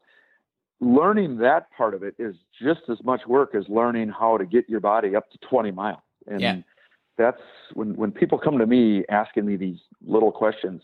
learning 0.83 1.39
that 1.39 1.71
part 1.77 1.95
of 1.95 2.03
it 2.03 2.15
is 2.19 2.35
just 2.61 2.81
as 2.91 2.99
much 3.05 3.21
work 3.27 3.55
as 3.55 3.65
learning 3.69 4.09
how 4.11 4.37
to 4.37 4.45
get 4.45 4.69
your 4.69 4.81
body 4.81 5.15
up 5.17 5.31
to 5.31 5.39
20 5.49 5.71
miles 5.71 6.01
and 6.27 6.41
Yeah. 6.41 6.57
that's 7.17 7.41
when 7.73 7.95
when 7.97 8.11
people 8.13 8.39
come 8.39 8.59
to 8.59 8.67
me 8.67 9.05
asking 9.09 9.47
me 9.47 9.57
these 9.57 9.81
little 10.05 10.33
questions 10.33 10.83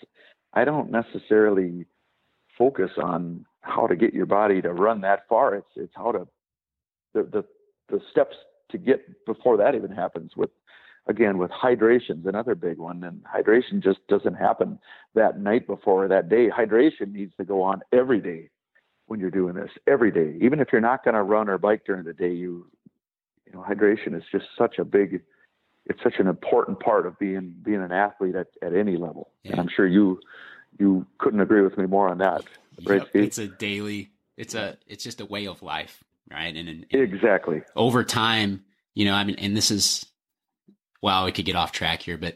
i 0.55 0.65
don't 0.65 0.91
necessarily 0.91 1.85
focus 2.57 2.91
on 3.03 3.45
how 3.61 3.87
to 3.87 3.97
get 3.97 4.15
your 4.15 4.27
body 4.27 4.61
to 4.63 4.73
run 4.73 5.01
that 5.03 5.29
far. 5.29 5.55
It's 5.55 5.71
it's 5.77 5.93
how 5.95 6.13
to 6.13 6.27
the 7.15 7.23
the, 7.23 7.45
the 7.89 8.01
steps 8.11 8.37
to 8.71 8.79
get 8.79 9.25
before 9.27 9.57
that 9.59 9.75
even 9.75 9.91
happens 9.91 10.33
with 10.37 10.51
again 11.07 11.39
with 11.39 11.51
hydration's 11.51 12.27
another 12.27 12.55
big 12.55 12.79
one 12.79 13.03
and 13.05 13.23
hydration 13.25 13.83
just 13.83 14.01
doesn't 14.09 14.35
happen 14.35 14.79
that 15.15 15.41
night 15.41 15.67
before 15.67 16.05
or 16.05 16.09
that 16.09 16.29
day 16.29 16.49
hydration 16.51 17.13
needs 17.13 17.33
to 17.37 17.45
go 17.45 17.63
on 17.63 17.81
every 17.93 18.21
day 18.21 18.51
when 19.09 19.21
you're 19.21 19.31
doing 19.31 19.55
this 19.55 19.71
every 19.87 20.11
day 20.11 20.37
even 20.40 20.61
if 20.61 20.68
you're 20.73 20.81
not 20.81 21.05
going 21.05 21.14
to 21.14 21.23
run 21.23 21.49
or 21.49 21.59
bike 21.59 21.83
during 21.85 22.05
the 22.05 22.12
day 22.14 22.33
you 22.33 22.66
you 23.47 23.53
know 23.53 23.64
hydration 23.68 24.16
is 24.16 24.23
just 24.31 24.47
such 24.57 24.79
a 24.79 24.85
big 24.85 25.21
it's 25.87 26.03
such 26.03 26.14
an 26.18 26.27
important 26.29 26.79
part 26.81 27.07
of 27.07 27.18
being 27.18 27.55
being 27.62 27.83
an 27.83 27.92
athlete 27.92 28.37
at, 28.37 28.47
at 28.62 28.75
any 28.75 28.97
level 28.97 29.31
and 29.44 29.59
i'm 29.59 29.68
sure 29.68 29.87
you 29.87 30.21
you 30.79 31.05
couldn't 31.18 31.40
agree 31.40 31.62
with 31.62 31.77
me 31.77 31.87
more 31.87 32.09
on 32.09 32.18
that 32.18 32.42
right 32.85 33.03
Yep, 33.14 33.25
it's 33.25 33.38
a 33.38 33.49
daily. 33.49 34.11
It's 34.37 34.55
a. 34.55 34.77
It's 34.87 35.03
just 35.03 35.21
a 35.21 35.27
way 35.27 35.47
of 35.49 35.62
life, 35.62 36.05
right? 36.31 36.55
And, 36.55 36.68
and, 36.68 36.87
and 36.90 37.03
exactly 37.03 37.62
over 37.75 38.05
time, 38.05 38.64
you 38.94 39.05
know, 39.05 39.14
I 39.14 39.25
mean, 39.25 39.37
and 39.37 39.57
this 39.57 39.71
is. 39.71 40.07
Wow, 41.01 41.27
we 41.27 41.33
could 41.33 41.44
get 41.44 41.55
off 41.57 41.73
track 41.73 42.03
here, 42.03 42.16
but 42.18 42.35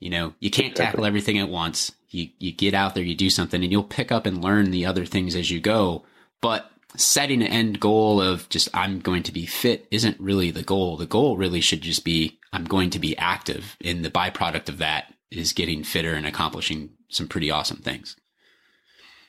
you 0.00 0.10
know, 0.10 0.34
you 0.40 0.50
can't 0.50 0.72
Exactly. 0.72 0.84
tackle 0.84 1.04
everything 1.04 1.38
at 1.38 1.48
once. 1.48 1.92
You 2.10 2.28
you 2.38 2.52
get 2.52 2.74
out 2.74 2.94
there, 2.94 3.04
you 3.04 3.14
do 3.14 3.30
something, 3.30 3.62
and 3.62 3.70
you'll 3.72 3.84
pick 3.84 4.10
up 4.10 4.26
and 4.26 4.42
learn 4.42 4.70
the 4.70 4.86
other 4.86 5.04
things 5.04 5.34
as 5.36 5.50
you 5.50 5.60
go. 5.60 6.04
But 6.40 6.70
setting 6.96 7.42
an 7.42 7.48
end 7.48 7.80
goal 7.80 8.20
of 8.20 8.48
just 8.48 8.68
I'm 8.74 9.00
going 9.00 9.22
to 9.24 9.32
be 9.32 9.44
fit 9.46 9.86
isn't 9.90 10.18
really 10.18 10.50
the 10.50 10.62
goal. 10.62 10.96
The 10.96 11.06
goal 11.06 11.36
really 11.36 11.60
should 11.60 11.82
just 11.82 12.04
be 12.04 12.38
I'm 12.52 12.64
going 12.64 12.90
to 12.90 12.98
be 12.98 13.16
active, 13.18 13.76
and 13.84 14.04
the 14.04 14.10
byproduct 14.10 14.68
of 14.68 14.78
that 14.78 15.12
is 15.30 15.52
getting 15.52 15.84
fitter 15.84 16.14
and 16.14 16.26
accomplishing 16.26 16.90
some 17.10 17.28
pretty 17.28 17.50
awesome 17.50 17.78
things. 17.78 18.16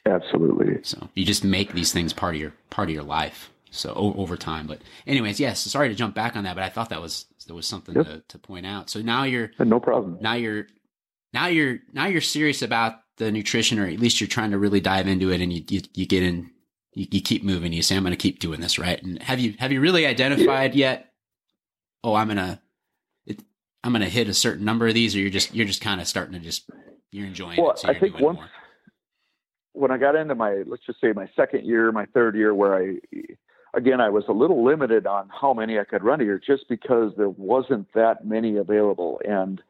absolutely 0.05 0.79
So 0.83 1.09
you 1.13 1.25
just 1.25 1.43
make 1.43 1.73
these 1.73 1.91
things 1.91 2.13
part 2.13 2.35
of 2.35 2.41
your 2.41 2.53
part 2.69 2.89
of 2.89 2.93
your 2.93 3.03
life. 3.03 3.51
So 3.71 3.93
over 3.93 4.35
time, 4.35 4.65
but 4.65 4.79
anyways, 5.05 5.39
yes. 5.39 5.59
Sorry 5.59 5.89
to 5.89 5.95
jump 5.95 6.15
back 6.15 6.35
on 6.35 6.45
that, 6.45 6.55
but 6.55 6.63
I 6.63 6.69
thought 6.69 6.89
that 6.89 7.01
was 7.01 7.25
there 7.45 7.55
was 7.55 7.67
something 7.67 7.95
Yep. 7.95 8.05
to, 8.05 8.23
to 8.29 8.37
point 8.39 8.65
out. 8.65 8.89
So 8.89 9.01
now 9.01 9.23
you're 9.23 9.51
no 9.59 9.79
problem 9.79 10.17
now 10.21 10.33
you're 10.33 10.67
now 11.33 11.47
you're 11.47 11.79
now 11.93 12.07
you're 12.07 12.21
serious 12.21 12.61
about 12.61 12.95
the 13.17 13.31
nutrition, 13.31 13.79
or 13.79 13.85
at 13.85 13.99
least 13.99 14.21
you're 14.21 14.27
trying 14.27 14.51
to 14.51 14.57
really 14.57 14.79
dive 14.79 15.07
into 15.07 15.31
it, 15.31 15.41
and 15.41 15.51
you 15.51 15.63
you, 15.67 15.81
you 15.93 16.05
get 16.05 16.23
in, 16.23 16.51
you, 16.93 17.07
you 17.11 17.21
keep 17.21 17.43
moving. 17.43 17.73
You 17.73 17.81
say, 17.81 17.95
"I'm 17.95 18.03
going 18.03 18.11
to 18.11 18.17
keep 18.17 18.39
doing 18.39 18.61
this," 18.61 18.79
right? 18.79 19.01
And 19.01 19.21
have 19.21 19.39
you 19.39 19.55
have 19.59 19.71
you 19.71 19.81
really 19.81 20.05
identified 20.05 20.75
yet? 20.75 21.11
Oh, 22.03 22.15
I'm 22.15 22.27
gonna 22.27 22.61
it, 23.25 23.41
I'm 23.83 23.91
gonna 23.91 24.09
hit 24.09 24.27
a 24.27 24.33
certain 24.33 24.65
number 24.65 24.87
of 24.87 24.93
these, 24.93 25.15
or 25.15 25.19
you're 25.19 25.29
just 25.29 25.53
you're 25.53 25.67
just 25.67 25.81
kind 25.81 26.01
of 26.01 26.07
starting 26.07 26.33
to 26.33 26.39
just 26.39 26.69
you're 27.11 27.27
enjoying 27.27 27.61
well 27.61 27.71
it. 27.71 27.79
So 27.79 27.89
i 27.89 27.99
think 27.99 28.19
once 28.19 28.37
more. 28.37 28.49
when 29.73 29.91
i 29.91 29.97
got 29.97 30.15
into 30.15 30.35
my 30.35 30.63
let's 30.65 30.85
just 30.85 31.01
say 31.01 31.11
my 31.13 31.29
second 31.35 31.65
year 31.65 31.91
my 31.91 32.05
third 32.07 32.35
year 32.35 32.53
where 32.53 32.75
i 32.75 32.95
again 33.73 34.01
i 34.01 34.09
was 34.09 34.23
a 34.27 34.33
little 34.33 34.63
limited 34.63 35.07
on 35.07 35.29
how 35.29 35.53
many 35.53 35.79
i 35.79 35.83
could 35.83 36.03
run 36.03 36.21
a 36.21 36.23
year 36.23 36.39
just 36.39 36.67
because 36.69 37.13
there 37.17 37.29
wasn't 37.29 37.87
that 37.93 38.25
many 38.25 38.57
available 38.57 39.21
and 39.27 39.61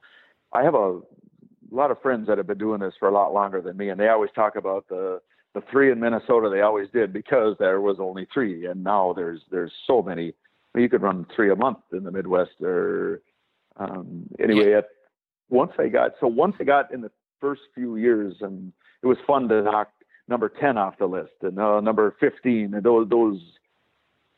i 0.54 0.64
have 0.64 0.76
a 0.76 1.00
lot 1.76 1.92
of 1.92 2.02
friends 2.02 2.28
that 2.28 2.38
have 2.38 2.48
been 2.48 2.58
doing 2.58 2.80
this 2.80 2.94
for 3.00 3.08
a 3.08 3.14
lot 3.14 3.34
longer 3.34 3.62
than 3.62 3.78
me 3.78 3.90
and 3.90 4.00
they 4.00 4.08
always 4.08 4.32
talk 4.36 4.56
about 4.56 4.88
the 4.90 5.22
the 5.54 5.62
three 5.72 5.92
in 5.92 6.00
minnesota 6.00 6.50
they 6.50 6.62
always 6.62 6.90
did 6.92 7.12
because 7.14 7.56
there 7.60 7.82
was 7.82 7.98
only 8.00 8.28
three 8.34 8.66
and 8.66 8.84
now 8.84 9.14
there's 9.14 9.42
there's 9.52 9.74
so 9.88 10.02
many. 10.02 10.34
I 10.74 10.78
mean, 10.78 10.84
you 10.84 10.90
could 10.90 11.02
run 11.02 11.26
three 11.36 11.52
a 11.52 11.56
month 11.56 11.80
in 11.92 12.04
the 12.04 12.12
midwest 12.12 12.62
or 12.62 13.22
um 13.78 14.28
anyway 14.40 14.74
at 14.74 14.86
once 15.50 15.72
i 15.80 15.88
got 15.88 16.12
so 16.20 16.28
once 16.28 16.56
i 16.60 16.64
got 16.64 16.94
in 16.94 17.02
the 17.02 17.12
first 17.40 17.62
few 17.74 17.96
years 17.96 18.36
and 18.42 18.72
it 19.02 19.08
was 19.08 19.18
fun 19.26 19.48
to 19.50 19.62
knock 19.62 19.90
number 20.28 20.50
10 20.50 20.78
off 20.78 20.98
the 21.00 21.06
list 21.06 21.34
and 21.42 21.60
uh, 21.60 21.80
number 21.82 22.16
15 22.20 22.74
and 22.74 22.84
those 22.84 23.10
those 23.10 23.40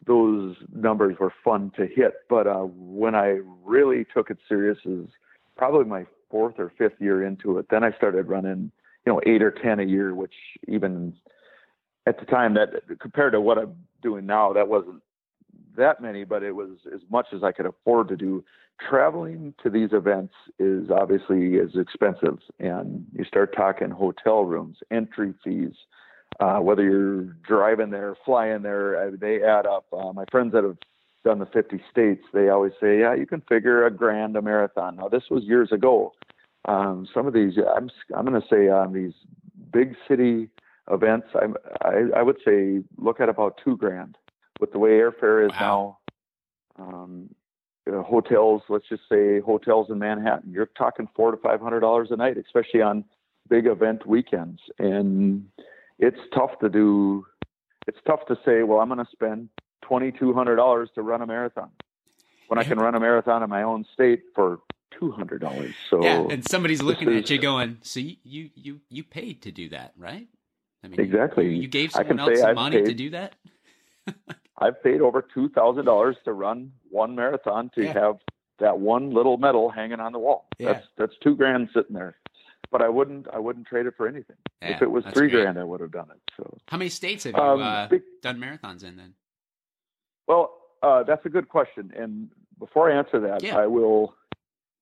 those 0.08 0.56
numbers 0.74 1.15
were 1.20 1.34
fun 1.44 1.72
to 1.76 1.86
hit. 1.86 2.13
But 2.30 2.48
uh, 2.48 2.65
when 2.76 3.13
i 3.13 3.39
really 3.63 4.06
took 4.13 4.32
it 4.32 4.38
serious 4.48 4.78
is 4.86 5.08
probably 5.58 5.86
my 5.86 6.06
fourth 6.32 6.56
or 6.58 6.72
fifth 6.78 7.00
year 7.00 7.24
into 7.24 7.58
it 7.58 7.67
then 7.70 7.84
i 7.84 7.91
started 7.91 8.28
running 8.28 8.72
you 9.06 9.12
know 9.12 9.22
eight 9.26 9.44
or 9.44 9.52
ten 9.52 9.80
a 9.80 9.84
year 9.84 10.15
which 10.15 10.34
even 10.67 11.13
at 12.08 12.20
the 12.20 12.26
time 12.26 12.54
that 12.56 13.00
compared 13.00 13.34
to 13.34 13.41
what 13.41 13.58
I'm 13.58 13.76
doing 14.02 14.26
now, 14.26 14.54
that 14.54 14.67
wasn't 14.67 15.02
that 15.78 16.02
many, 16.02 16.24
but 16.24 16.44
it 16.44 16.56
was 16.56 16.72
as 16.94 17.02
much 17.10 17.28
as 17.34 17.44
I 17.44 17.52
could 17.52 17.65
afford 17.65 18.08
to 18.10 18.17
do. 18.17 18.44
Traveling 18.89 19.54
to 19.62 19.70
these 19.70 19.89
events 19.91 20.34
is 20.58 20.89
obviously 20.89 21.56
is 21.56 21.76
expensive, 21.76 22.39
and 22.60 23.06
you 23.13 23.24
start 23.26 23.56
talking 23.56 23.91
hotel 23.91 24.44
rooms, 24.44 24.78
entry 24.89 25.36
fees, 25.44 25.74
uh, 26.39 26.58
whether 26.58 26.84
you're 26.84 27.36
driving 27.48 27.91
there, 27.91 28.15
flying 28.26 28.63
there, 28.63 29.00
uh, 29.00 29.12
they 29.20 29.44
add 29.44 29.67
up. 29.67 29.86
Uh, 29.94 30.12
my 30.13 30.26
friends 30.32 30.54
that 30.54 30.63
have 30.63 30.78
done 31.24 31.40
the 31.40 31.46
50 31.46 31.82
states, 31.90 32.24
they 32.34 32.50
always 32.50 32.74
say, 32.82 33.00
yeah, 33.00 33.14
you 33.14 33.26
can 33.26 33.42
figure 33.42 33.86
a 33.86 33.92
grand 33.92 34.36
a 34.36 34.42
marathon. 34.42 34.96
Now 34.96 35.08
this 35.08 35.24
was 35.30 35.44
years 35.44 35.72
ago. 35.72 36.14
Um, 36.66 37.08
some 37.14 37.28
of 37.28 37.34
these, 37.34 37.54
I'm 37.58 37.90
I'm 38.16 38.26
going 38.26 38.40
to 38.40 38.48
say 38.48 38.70
on 38.70 38.94
these 38.94 39.14
big 39.72 39.96
city 40.08 40.50
events, 40.92 41.28
I'm, 41.40 41.56
I 41.82 42.20
I 42.20 42.22
would 42.22 42.38
say 42.46 42.82
look 42.98 43.20
at 43.20 43.30
about 43.30 43.60
two 43.64 43.78
grand 43.78 44.18
with 44.60 44.72
the 44.72 44.80
way 44.80 44.92
airfare 44.92 45.46
is 45.46 45.52
wow. 45.60 45.98
now. 46.78 46.86
Um, 46.86 47.30
uh, 47.92 48.04
hotels, 48.04 48.62
let's 48.70 48.88
just 48.88 49.02
say 49.10 49.40
hotels 49.40 49.88
in 49.90 49.98
Manhattan, 49.98 50.52
you're 50.52 50.70
talking 50.78 51.08
four 51.16 51.32
to 51.32 51.38
five 51.38 51.60
hundred 51.60 51.80
dollars 51.80 52.10
a 52.12 52.16
night, 52.16 52.38
especially 52.38 52.82
on 52.82 53.04
big 53.50 53.66
event 53.66 54.06
weekends, 54.06 54.62
and 54.78 55.46
it's 55.98 56.20
tough 56.34 56.52
to 56.62 56.70
do. 56.70 57.26
It's 57.88 57.98
tough 58.06 58.20
to 58.28 58.36
say, 58.46 58.62
well, 58.62 58.80
I'm 58.80 58.90
going 58.90 59.04
to 59.04 59.12
spend 59.12 59.50
twenty 59.82 60.12
two 60.12 60.34
hundred 60.34 60.56
dollars 60.56 60.89
to 60.96 61.02
run 61.02 61.22
a 61.22 61.28
marathon 61.28 61.70
when 62.48 62.60
I 62.60 62.63
can 62.63 62.78
run 62.78 62.96
a 62.96 63.00
marathon 63.00 63.44
in 63.44 63.50
my 63.50 63.63
own 63.63 63.86
state 63.94 64.24
for 64.36 64.60
two 64.91 65.12
hundred 65.12 65.39
dollars. 65.41 65.74
So 65.89 66.04
yeah, 66.04 66.28
and 66.30 66.48
somebody's 66.48 66.82
looking 66.82 67.10
is, 67.12 67.24
at 67.24 67.30
you 67.30 67.38
going, 67.39 67.78
"So 67.82 68.00
you, 68.00 68.17
you 68.24 68.50
you 68.56 68.82
you 68.89 69.04
paid 69.04 69.41
to 69.44 69.52
do 69.52 69.70
that, 69.70 69.94
right?" 69.98 70.28
I 70.84 70.88
mean, 70.88 71.00
exactly. 71.00 71.46
You, 71.46 71.62
you 71.62 71.67
gave 71.67 71.91
someone 71.91 72.20
else 72.20 72.39
some 72.39 72.56
money 72.56 72.78
paid, 72.78 72.86
to 72.86 72.94
do 72.94 73.10
that. 73.12 73.36
I've 74.58 74.84
paid 74.84 75.02
over 75.02 75.26
two 75.34 75.50
thousand 75.50 75.86
dollars 75.86 76.17
to 76.26 76.34
run 76.34 76.72
one 76.89 77.15
marathon 77.15 77.72
to 77.76 77.84
yeah. 77.84 77.94
have 77.94 78.17
that 78.60 78.80
one 78.80 79.12
little 79.12 79.38
medal 79.38 79.70
hanging 79.70 80.00
on 80.00 80.12
the 80.12 80.20
wall. 80.20 80.48
Yeah. 80.60 80.74
That's 80.74 80.88
that's 80.98 81.13
two 81.24 81.36
grand 81.36 81.70
sitting 81.74 81.96
there. 81.96 82.17
But 82.72 82.82
I 82.82 82.89
wouldn't 82.89 83.28
I 83.34 83.39
wouldn't 83.39 83.67
trade 83.67 83.86
it 83.86 83.96
for 83.98 84.08
anything. 84.08 84.38
Yeah, 84.62 84.76
if 84.76 84.82
it 84.82 84.89
was 84.89 85.04
three 85.13 85.30
great. 85.30 85.44
grand, 85.44 85.60
I 85.60 85.63
would 85.63 85.82
have 85.82 85.91
done 85.91 86.10
it. 86.12 86.22
So 86.38 86.58
how 86.67 86.78
many 86.78 86.89
states 86.89 87.26
have 87.26 87.36
you 87.36 87.41
um, 87.41 87.62
uh, 87.62 87.88
done 88.22 88.39
marathons 88.39 88.84
in 88.84 88.96
then? 88.96 89.13
Well, 90.32 90.54
uh, 90.82 91.04
that's 91.04 91.26
a 91.26 91.30
good 91.30 91.50
question. 91.50 91.91
And 91.98 92.30
before 92.58 92.89
I 92.89 92.98
answer 92.98 93.20
that, 93.20 93.44
I 93.54 93.67
will 93.67 94.15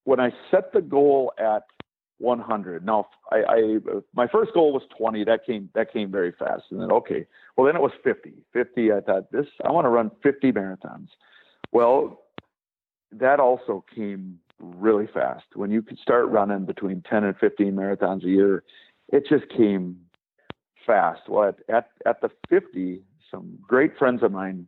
when 0.03 0.19
I 0.19 0.31
set 0.51 0.73
the 0.73 0.81
goal 0.81 1.33
at 1.39 1.63
100. 2.19 2.85
Now, 2.85 3.07
I, 3.31 3.37
I, 3.49 3.77
my 4.13 4.27
first 4.27 4.53
goal 4.53 4.73
was 4.73 4.83
20. 4.95 5.23
That 5.23 5.45
came 5.45 5.69
that 5.73 5.91
came 5.91 6.11
very 6.11 6.33
fast, 6.37 6.65
and 6.69 6.79
then 6.79 6.91
okay, 6.91 7.25
well 7.57 7.65
then 7.65 7.75
it 7.75 7.81
was 7.81 7.93
50. 8.03 8.33
50. 8.53 8.91
I 8.91 8.99
thought 8.99 9.31
this 9.31 9.47
I 9.65 9.71
want 9.71 9.85
to 9.85 9.89
run 9.89 10.11
50 10.21 10.51
marathons. 10.51 11.07
Well, 11.71 12.21
that 13.11 13.39
also 13.39 13.83
came 13.95 14.39
really 14.59 15.07
fast. 15.11 15.45
When 15.55 15.71
you 15.71 15.81
could 15.81 15.97
start 15.97 16.27
running 16.27 16.65
between 16.65 17.01
10 17.09 17.23
and 17.23 17.35
15 17.37 17.73
marathons 17.73 18.23
a 18.23 18.29
year, 18.29 18.63
it 19.11 19.25
just 19.27 19.49
came 19.49 19.97
fast. 20.85 21.21
Well, 21.27 21.49
at 21.49 21.75
at, 21.75 21.89
at 22.05 22.21
the 22.21 22.29
50, 22.49 23.01
some 23.31 23.57
great 23.67 23.97
friends 23.97 24.21
of 24.21 24.31
mine 24.31 24.67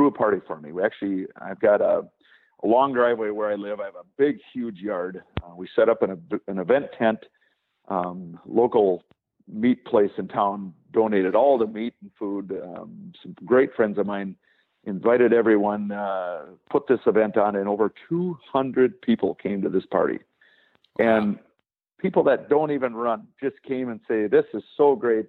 threw 0.00 0.06
a 0.06 0.10
party 0.10 0.38
for 0.46 0.58
me. 0.58 0.72
We 0.72 0.82
actually 0.82 1.26
I've 1.40 1.60
got 1.60 1.82
a 1.82 2.02
a 2.62 2.66
long 2.66 2.92
driveway 2.92 3.30
where 3.30 3.50
I 3.50 3.54
live. 3.54 3.80
I 3.80 3.86
have 3.86 3.94
a 3.94 4.04
big, 4.18 4.38
huge 4.52 4.78
yard. 4.78 5.22
Uh, 5.42 5.54
we 5.56 5.66
set 5.74 5.88
up 5.88 6.02
an, 6.02 6.22
an 6.46 6.58
event 6.58 6.86
tent. 6.98 7.18
Um, 7.88 8.38
local 8.46 9.02
meat 9.50 9.84
place 9.86 10.10
in 10.18 10.28
town 10.28 10.74
donated 10.92 11.34
all 11.34 11.56
the 11.58 11.66
meat 11.66 11.94
and 12.02 12.10
food. 12.18 12.52
Um, 12.62 13.12
some 13.22 13.34
great 13.46 13.74
friends 13.74 13.98
of 13.98 14.06
mine 14.06 14.36
invited 14.84 15.32
everyone, 15.32 15.90
uh, 15.90 16.42
put 16.70 16.86
this 16.86 17.00
event 17.06 17.38
on, 17.38 17.56
and 17.56 17.66
over 17.66 17.92
200 18.08 19.00
people 19.00 19.34
came 19.34 19.62
to 19.62 19.70
this 19.70 19.86
party. 19.86 20.18
And 20.98 21.38
people 21.98 22.22
that 22.24 22.50
don't 22.50 22.72
even 22.72 22.94
run 22.94 23.26
just 23.42 23.56
came 23.62 23.88
and 23.88 24.00
say, 24.06 24.26
"This 24.26 24.46
is 24.52 24.62
so 24.76 24.96
great. 24.96 25.28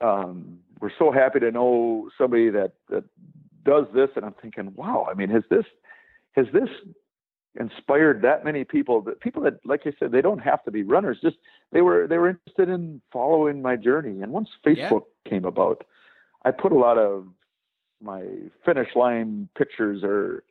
Um, 0.00 0.60
we're 0.80 0.90
so 0.98 1.10
happy 1.10 1.40
to 1.40 1.50
know 1.50 2.10
somebody 2.18 2.50
that 2.50 2.72
that 2.90 3.04
does 3.64 3.86
this." 3.94 4.10
And 4.16 4.24
I'm 4.24 4.34
thinking, 4.40 4.72
"Wow! 4.74 5.06
I 5.10 5.14
mean, 5.14 5.30
has 5.30 5.42
this 5.50 5.64
has 6.36 6.46
this 6.52 6.68
inspired 7.58 8.22
that 8.22 8.44
many 8.44 8.64
people 8.64 9.00
that 9.02 9.20
people 9.20 9.42
that 9.42 9.54
like 9.64 9.82
I 9.86 9.92
said 9.98 10.10
they 10.10 10.20
don't 10.20 10.40
have 10.40 10.64
to 10.64 10.70
be 10.70 10.82
runners 10.82 11.18
just 11.22 11.36
they 11.70 11.82
were 11.82 12.06
they 12.08 12.18
were 12.18 12.30
interested 12.30 12.68
in 12.68 13.00
following 13.12 13.62
my 13.62 13.76
journey 13.76 14.22
and 14.22 14.32
once 14.32 14.48
Facebook 14.66 15.04
yeah. 15.24 15.30
came 15.30 15.44
about 15.44 15.84
I 16.44 16.50
put 16.50 16.72
a 16.72 16.78
lot 16.78 16.98
of 16.98 17.26
my 18.02 18.24
finish 18.64 18.88
line 18.96 19.48
pictures 19.56 20.02
or 20.02 20.42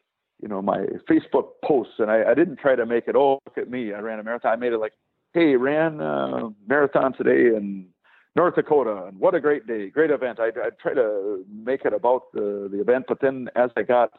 you 0.41 0.47
know 0.47 0.61
my 0.61 0.85
Facebook 1.09 1.49
posts 1.63 1.95
and 1.99 2.09
I, 2.09 2.31
I 2.31 2.33
didn't 2.33 2.57
try 2.57 2.75
to 2.75 2.85
make 2.85 3.07
it 3.07 3.17
oh 3.17 3.39
look 3.45 3.57
at 3.57 3.69
me 3.69 3.93
I 3.93 3.99
ran 3.99 4.19
a 4.19 4.23
marathon 4.23 4.53
I 4.53 4.55
made 4.55 4.71
it 4.71 4.79
like 4.79 4.93
hey 5.33 5.57
ran 5.57 5.99
a 5.99 6.51
marathon 6.67 7.13
today 7.13 7.55
in 7.55 7.87
North 8.35 8.55
Dakota 8.55 9.05
and 9.07 9.19
what 9.19 9.35
a 9.35 9.39
great 9.39 9.67
day 9.67 9.89
great 9.89 10.11
event 10.11 10.39
I 10.39 10.47
I 10.47 10.69
try 10.81 10.93
to 10.93 11.45
make 11.51 11.85
it 11.85 11.93
about 11.93 12.31
the 12.33 12.67
the 12.71 12.81
event 12.81 13.05
but 13.07 13.19
then 13.21 13.49
as 13.55 13.69
I 13.77 13.83
got 13.83 14.11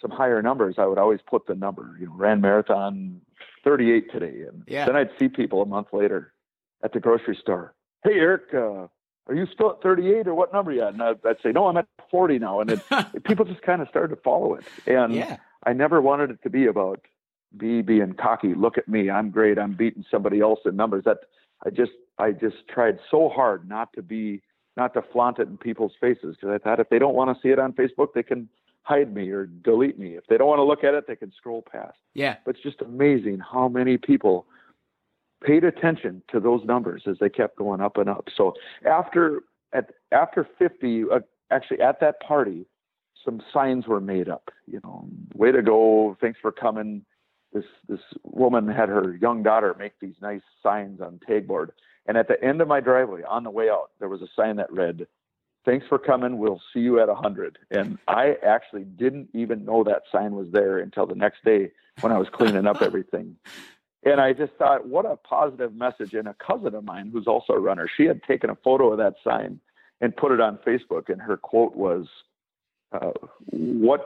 some 0.00 0.10
higher 0.10 0.42
numbers, 0.42 0.76
I 0.78 0.86
would 0.86 0.98
always 0.98 1.20
put 1.26 1.46
the 1.46 1.54
number. 1.54 1.96
You 1.98 2.06
know, 2.06 2.12
ran 2.14 2.40
marathon 2.40 3.20
38 3.64 4.12
today, 4.12 4.42
and 4.48 4.62
yeah. 4.66 4.86
then 4.86 4.96
I'd 4.96 5.10
see 5.18 5.28
people 5.28 5.62
a 5.62 5.66
month 5.66 5.88
later 5.92 6.32
at 6.84 6.92
the 6.92 7.00
grocery 7.00 7.36
store. 7.40 7.74
Hey, 8.04 8.14
Eric, 8.14 8.54
uh, 8.54 8.88
are 9.28 9.34
you 9.34 9.46
still 9.52 9.70
at 9.70 9.82
38 9.82 10.28
or 10.28 10.34
what 10.34 10.52
number 10.52 10.72
you 10.72 10.82
at? 10.82 10.92
And 10.92 11.02
I'd, 11.02 11.26
I'd 11.26 11.36
say, 11.42 11.50
no, 11.50 11.66
I'm 11.66 11.76
at 11.76 11.88
40 12.10 12.38
now. 12.38 12.60
And 12.60 12.70
it, 12.70 12.80
people 13.24 13.44
just 13.44 13.62
kind 13.62 13.82
of 13.82 13.88
started 13.88 14.14
to 14.14 14.22
follow 14.22 14.54
it. 14.54 14.64
And 14.86 15.14
yeah. 15.14 15.38
I 15.64 15.72
never 15.72 16.00
wanted 16.00 16.30
it 16.30 16.42
to 16.44 16.50
be 16.50 16.66
about 16.66 17.00
me 17.58 17.82
being 17.82 18.12
cocky. 18.12 18.54
Look 18.54 18.78
at 18.78 18.86
me, 18.86 19.10
I'm 19.10 19.30
great. 19.30 19.58
I'm 19.58 19.72
beating 19.72 20.04
somebody 20.10 20.40
else 20.40 20.60
in 20.64 20.76
numbers. 20.76 21.04
That 21.04 21.18
I 21.64 21.70
just 21.70 21.92
I 22.18 22.32
just 22.32 22.56
tried 22.68 22.98
so 23.10 23.28
hard 23.28 23.68
not 23.68 23.92
to 23.94 24.02
be 24.02 24.42
not 24.76 24.94
to 24.94 25.02
flaunt 25.12 25.38
it 25.38 25.48
in 25.48 25.56
people's 25.56 25.92
faces 26.00 26.36
because 26.36 26.50
I 26.54 26.58
thought 26.58 26.80
if 26.80 26.88
they 26.90 26.98
don't 26.98 27.14
want 27.14 27.34
to 27.34 27.40
see 27.42 27.50
it 27.50 27.58
on 27.58 27.72
Facebook, 27.72 28.08
they 28.14 28.22
can 28.22 28.48
hide 28.82 29.14
me 29.14 29.30
or 29.30 29.46
delete 29.46 29.98
me. 29.98 30.16
If 30.16 30.26
they 30.28 30.36
don't 30.36 30.46
want 30.46 30.58
to 30.58 30.64
look 30.64 30.84
at 30.84 30.94
it, 30.94 31.06
they 31.08 31.16
can 31.16 31.32
scroll 31.32 31.62
past. 31.62 31.96
Yeah. 32.14 32.36
But 32.44 32.54
it's 32.54 32.62
just 32.62 32.82
amazing 32.82 33.40
how 33.40 33.68
many 33.68 33.96
people 33.96 34.46
paid 35.44 35.64
attention 35.64 36.22
to 36.30 36.40
those 36.40 36.64
numbers 36.64 37.02
as 37.06 37.16
they 37.20 37.28
kept 37.28 37.56
going 37.56 37.80
up 37.80 37.96
and 37.96 38.08
up. 38.08 38.28
So 38.36 38.54
after 38.86 39.42
at 39.72 39.90
after 40.12 40.46
50, 40.58 41.04
uh, 41.12 41.20
actually 41.50 41.80
at 41.80 42.00
that 42.00 42.20
party, 42.20 42.66
some 43.24 43.42
signs 43.52 43.86
were 43.86 44.00
made 44.00 44.28
up. 44.28 44.50
You 44.66 44.80
know, 44.84 45.08
way 45.34 45.52
to 45.52 45.62
go! 45.62 46.16
Thanks 46.20 46.38
for 46.40 46.52
coming. 46.52 47.04
This 47.56 47.64
this 47.88 48.00
woman 48.22 48.68
had 48.68 48.90
her 48.90 49.16
young 49.16 49.42
daughter 49.42 49.74
make 49.78 49.98
these 49.98 50.16
nice 50.20 50.42
signs 50.62 51.00
on 51.00 51.20
tagboard. 51.26 51.72
And 52.06 52.18
at 52.18 52.28
the 52.28 52.42
end 52.44 52.60
of 52.60 52.68
my 52.68 52.80
driveway, 52.80 53.22
on 53.22 53.44
the 53.44 53.50
way 53.50 53.70
out, 53.70 53.92
there 53.98 54.10
was 54.10 54.20
a 54.20 54.28
sign 54.36 54.56
that 54.56 54.70
read, 54.70 55.06
thanks 55.64 55.86
for 55.88 55.98
coming. 55.98 56.36
We'll 56.36 56.60
see 56.74 56.80
you 56.80 57.00
at 57.00 57.08
100. 57.08 57.58
And 57.70 57.98
I 58.06 58.36
actually 58.46 58.84
didn't 58.84 59.30
even 59.32 59.64
know 59.64 59.82
that 59.84 60.02
sign 60.12 60.36
was 60.36 60.48
there 60.52 60.78
until 60.78 61.06
the 61.06 61.14
next 61.14 61.44
day 61.44 61.72
when 62.02 62.12
I 62.12 62.18
was 62.18 62.28
cleaning 62.28 62.66
up 62.66 62.82
everything. 62.82 63.36
And 64.04 64.20
I 64.20 64.34
just 64.34 64.52
thought, 64.52 64.86
what 64.86 65.06
a 65.06 65.16
positive 65.16 65.74
message. 65.74 66.12
And 66.12 66.28
a 66.28 66.34
cousin 66.34 66.74
of 66.74 66.84
mine, 66.84 67.10
who's 67.10 67.26
also 67.26 67.54
a 67.54 67.58
runner, 67.58 67.88
she 67.96 68.04
had 68.04 68.22
taken 68.22 68.50
a 68.50 68.54
photo 68.56 68.92
of 68.92 68.98
that 68.98 69.14
sign 69.24 69.60
and 70.02 70.14
put 70.14 70.30
it 70.30 70.40
on 70.40 70.58
Facebook. 70.58 71.08
And 71.08 71.22
her 71.22 71.38
quote 71.38 71.74
was, 71.74 72.06
uh, 72.92 73.12
What 73.46 74.04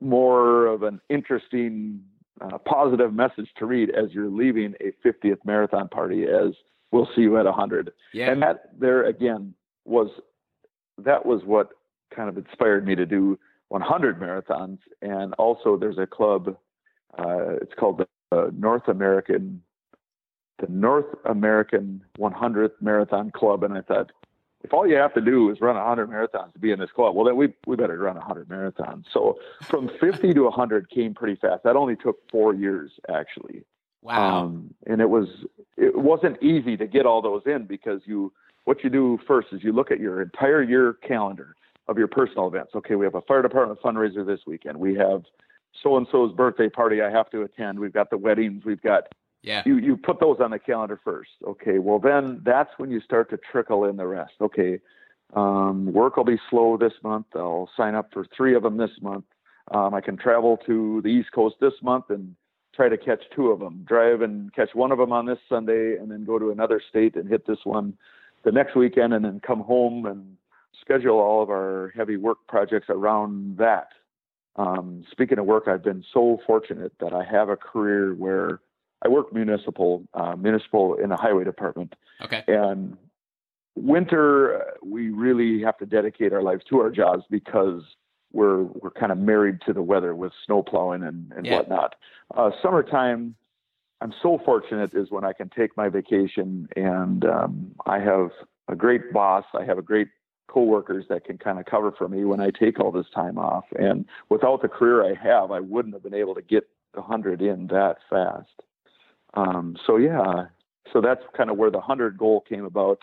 more 0.00 0.66
of 0.66 0.82
an 0.82 1.00
interesting, 1.08 2.02
uh, 2.40 2.58
positive 2.58 3.12
message 3.12 3.48
to 3.58 3.66
read 3.66 3.90
as 3.90 4.12
you're 4.12 4.30
leaving 4.30 4.74
a 4.80 4.92
50th 5.06 5.38
marathon 5.44 5.88
party 5.88 6.24
as 6.24 6.52
we'll 6.90 7.08
see 7.14 7.22
you 7.22 7.38
at 7.38 7.44
100. 7.44 7.92
Yeah. 8.12 8.30
And 8.30 8.42
that 8.42 8.70
there 8.78 9.04
again 9.04 9.54
was 9.84 10.08
that 10.98 11.24
was 11.24 11.42
what 11.44 11.70
kind 12.14 12.28
of 12.28 12.36
inspired 12.36 12.86
me 12.86 12.94
to 12.94 13.06
do 13.06 13.38
100 13.68 14.20
marathons. 14.20 14.78
And 15.02 15.34
also, 15.34 15.76
there's 15.76 15.98
a 15.98 16.06
club. 16.06 16.56
Uh, 17.18 17.56
it's 17.60 17.74
called 17.78 17.98
the 17.98 18.36
uh, 18.36 18.50
North 18.56 18.88
American, 18.88 19.62
the 20.60 20.68
North 20.68 21.06
American 21.24 22.02
100th 22.18 22.72
Marathon 22.80 23.30
Club. 23.30 23.64
And 23.64 23.76
I 23.76 23.80
thought, 23.80 24.12
if 24.64 24.72
all 24.72 24.86
you 24.88 24.96
have 24.96 25.12
to 25.14 25.20
do 25.20 25.50
is 25.50 25.60
run 25.60 25.76
100 25.76 26.08
marathons 26.08 26.52
to 26.54 26.58
be 26.58 26.72
in 26.72 26.80
this 26.80 26.90
club, 26.90 27.14
well, 27.14 27.26
then 27.26 27.36
we 27.36 27.52
we 27.66 27.76
better 27.76 27.98
run 27.98 28.16
100 28.16 28.48
marathons. 28.48 29.04
So 29.12 29.38
from 29.62 29.90
50 30.00 30.32
to 30.32 30.42
100 30.44 30.90
came 30.90 31.14
pretty 31.14 31.36
fast. 31.36 31.62
That 31.64 31.76
only 31.76 31.96
took 31.96 32.18
four 32.30 32.54
years, 32.54 32.92
actually. 33.08 33.64
Wow. 34.02 34.44
Um, 34.44 34.74
and 34.86 35.00
it 35.00 35.08
was 35.08 35.28
it 35.76 35.96
wasn't 35.96 36.42
easy 36.42 36.76
to 36.78 36.86
get 36.86 37.04
all 37.04 37.20
those 37.22 37.42
in 37.46 37.66
because 37.66 38.00
you 38.06 38.32
what 38.64 38.82
you 38.82 38.90
do 38.90 39.18
first 39.26 39.48
is 39.52 39.62
you 39.62 39.72
look 39.72 39.90
at 39.90 40.00
your 40.00 40.22
entire 40.22 40.62
year 40.62 40.94
calendar 41.06 41.54
of 41.86 41.98
your 41.98 42.08
personal 42.08 42.48
events. 42.48 42.72
Okay, 42.74 42.94
we 42.94 43.04
have 43.04 43.14
a 43.14 43.22
fire 43.22 43.42
department 43.42 43.80
fundraiser 43.82 44.26
this 44.26 44.40
weekend. 44.46 44.78
We 44.78 44.94
have 44.94 45.24
so 45.82 45.98
and 45.98 46.06
so's 46.10 46.32
birthday 46.32 46.70
party 46.70 47.02
I 47.02 47.10
have 47.10 47.28
to 47.30 47.42
attend. 47.42 47.78
We've 47.78 47.92
got 47.92 48.08
the 48.08 48.16
weddings. 48.16 48.64
We've 48.64 48.80
got 48.80 49.08
yeah. 49.44 49.62
You 49.66 49.76
you 49.76 49.96
put 49.96 50.20
those 50.20 50.38
on 50.40 50.50
the 50.50 50.58
calendar 50.58 50.98
first. 51.04 51.30
Okay. 51.46 51.78
Well, 51.78 51.98
then 51.98 52.40
that's 52.44 52.70
when 52.78 52.90
you 52.90 53.00
start 53.00 53.28
to 53.30 53.38
trickle 53.52 53.84
in 53.84 53.96
the 53.96 54.06
rest. 54.06 54.32
Okay. 54.40 54.80
Um, 55.34 55.92
work 55.92 56.16
will 56.16 56.24
be 56.24 56.40
slow 56.48 56.76
this 56.78 56.92
month. 57.02 57.26
I'll 57.34 57.68
sign 57.76 57.94
up 57.94 58.08
for 58.12 58.24
three 58.36 58.54
of 58.54 58.62
them 58.62 58.78
this 58.78 58.90
month. 59.02 59.24
Um, 59.70 59.92
I 59.94 60.00
can 60.00 60.16
travel 60.16 60.58
to 60.66 61.00
the 61.02 61.08
East 61.08 61.32
Coast 61.32 61.56
this 61.60 61.74
month 61.82 62.06
and 62.08 62.34
try 62.74 62.88
to 62.88 62.96
catch 62.96 63.22
two 63.34 63.48
of 63.48 63.60
them. 63.60 63.84
Drive 63.86 64.22
and 64.22 64.52
catch 64.54 64.70
one 64.74 64.92
of 64.92 64.98
them 64.98 65.12
on 65.12 65.26
this 65.26 65.38
Sunday, 65.48 65.96
and 65.96 66.10
then 66.10 66.24
go 66.24 66.38
to 66.38 66.50
another 66.50 66.80
state 66.88 67.16
and 67.16 67.28
hit 67.28 67.46
this 67.46 67.58
one 67.64 67.94
the 68.44 68.52
next 68.52 68.76
weekend, 68.76 69.12
and 69.12 69.24
then 69.24 69.40
come 69.46 69.60
home 69.60 70.06
and 70.06 70.36
schedule 70.80 71.18
all 71.18 71.42
of 71.42 71.50
our 71.50 71.92
heavy 71.94 72.16
work 72.16 72.38
projects 72.48 72.86
around 72.88 73.58
that. 73.58 73.88
Um, 74.56 75.04
speaking 75.10 75.38
of 75.38 75.46
work, 75.46 75.64
I've 75.66 75.82
been 75.82 76.04
so 76.12 76.38
fortunate 76.46 76.92
that 77.00 77.12
I 77.12 77.24
have 77.24 77.48
a 77.48 77.56
career 77.56 78.14
where 78.14 78.60
I 79.04 79.08
work 79.08 79.32
municipal, 79.32 80.02
uh, 80.14 80.34
municipal 80.36 80.94
in 80.96 81.10
the 81.10 81.16
highway 81.16 81.44
department. 81.44 81.94
Okay. 82.22 82.42
And 82.48 82.96
winter, 83.76 84.74
we 84.82 85.10
really 85.10 85.62
have 85.62 85.76
to 85.78 85.86
dedicate 85.86 86.32
our 86.32 86.42
lives 86.42 86.64
to 86.70 86.80
our 86.80 86.90
jobs 86.90 87.24
because 87.30 87.82
we're 88.32 88.62
we're 88.62 88.90
kind 88.90 89.12
of 89.12 89.18
married 89.18 89.58
to 89.66 89.72
the 89.72 89.82
weather 89.82 90.14
with 90.14 90.32
snow 90.46 90.62
plowing 90.62 91.02
and, 91.04 91.32
and 91.36 91.46
Yeah. 91.46 91.56
whatnot. 91.56 91.94
Uh, 92.34 92.50
summertime, 92.62 93.34
I'm 94.00 94.14
so 94.22 94.40
fortunate 94.44 94.92
is 94.94 95.10
when 95.10 95.24
I 95.24 95.32
can 95.32 95.50
take 95.50 95.76
my 95.76 95.88
vacation, 95.88 96.68
and 96.76 97.24
um, 97.24 97.74
I 97.86 97.98
have 98.00 98.30
a 98.68 98.74
great 98.74 99.12
boss. 99.12 99.44
I 99.54 99.64
have 99.64 99.78
a 99.78 99.82
great 99.82 100.08
coworkers 100.48 101.04
that 101.08 101.24
can 101.24 101.38
kind 101.38 101.58
of 101.58 101.66
cover 101.66 101.92
for 101.92 102.08
me 102.08 102.24
when 102.24 102.40
I 102.40 102.50
take 102.50 102.80
all 102.80 102.90
this 102.90 103.06
time 103.14 103.38
off. 103.38 103.64
And 103.78 104.04
without 104.30 104.62
the 104.62 104.68
career 104.68 105.04
I 105.04 105.14
have, 105.14 105.50
I 105.50 105.60
wouldn't 105.60 105.94
have 105.94 106.02
been 106.02 106.14
able 106.14 106.34
to 106.34 106.42
get 106.42 106.68
the 106.94 107.02
hundred 107.02 107.42
in 107.42 107.66
that 107.68 107.96
fast. 108.08 108.62
Um, 109.36 109.76
so 109.86 109.96
yeah, 109.96 110.46
so 110.92 111.00
that's 111.00 111.22
kind 111.36 111.50
of 111.50 111.56
where 111.56 111.70
the 111.70 111.80
hundred 111.80 112.16
goal 112.18 112.44
came 112.48 112.64
about. 112.64 113.02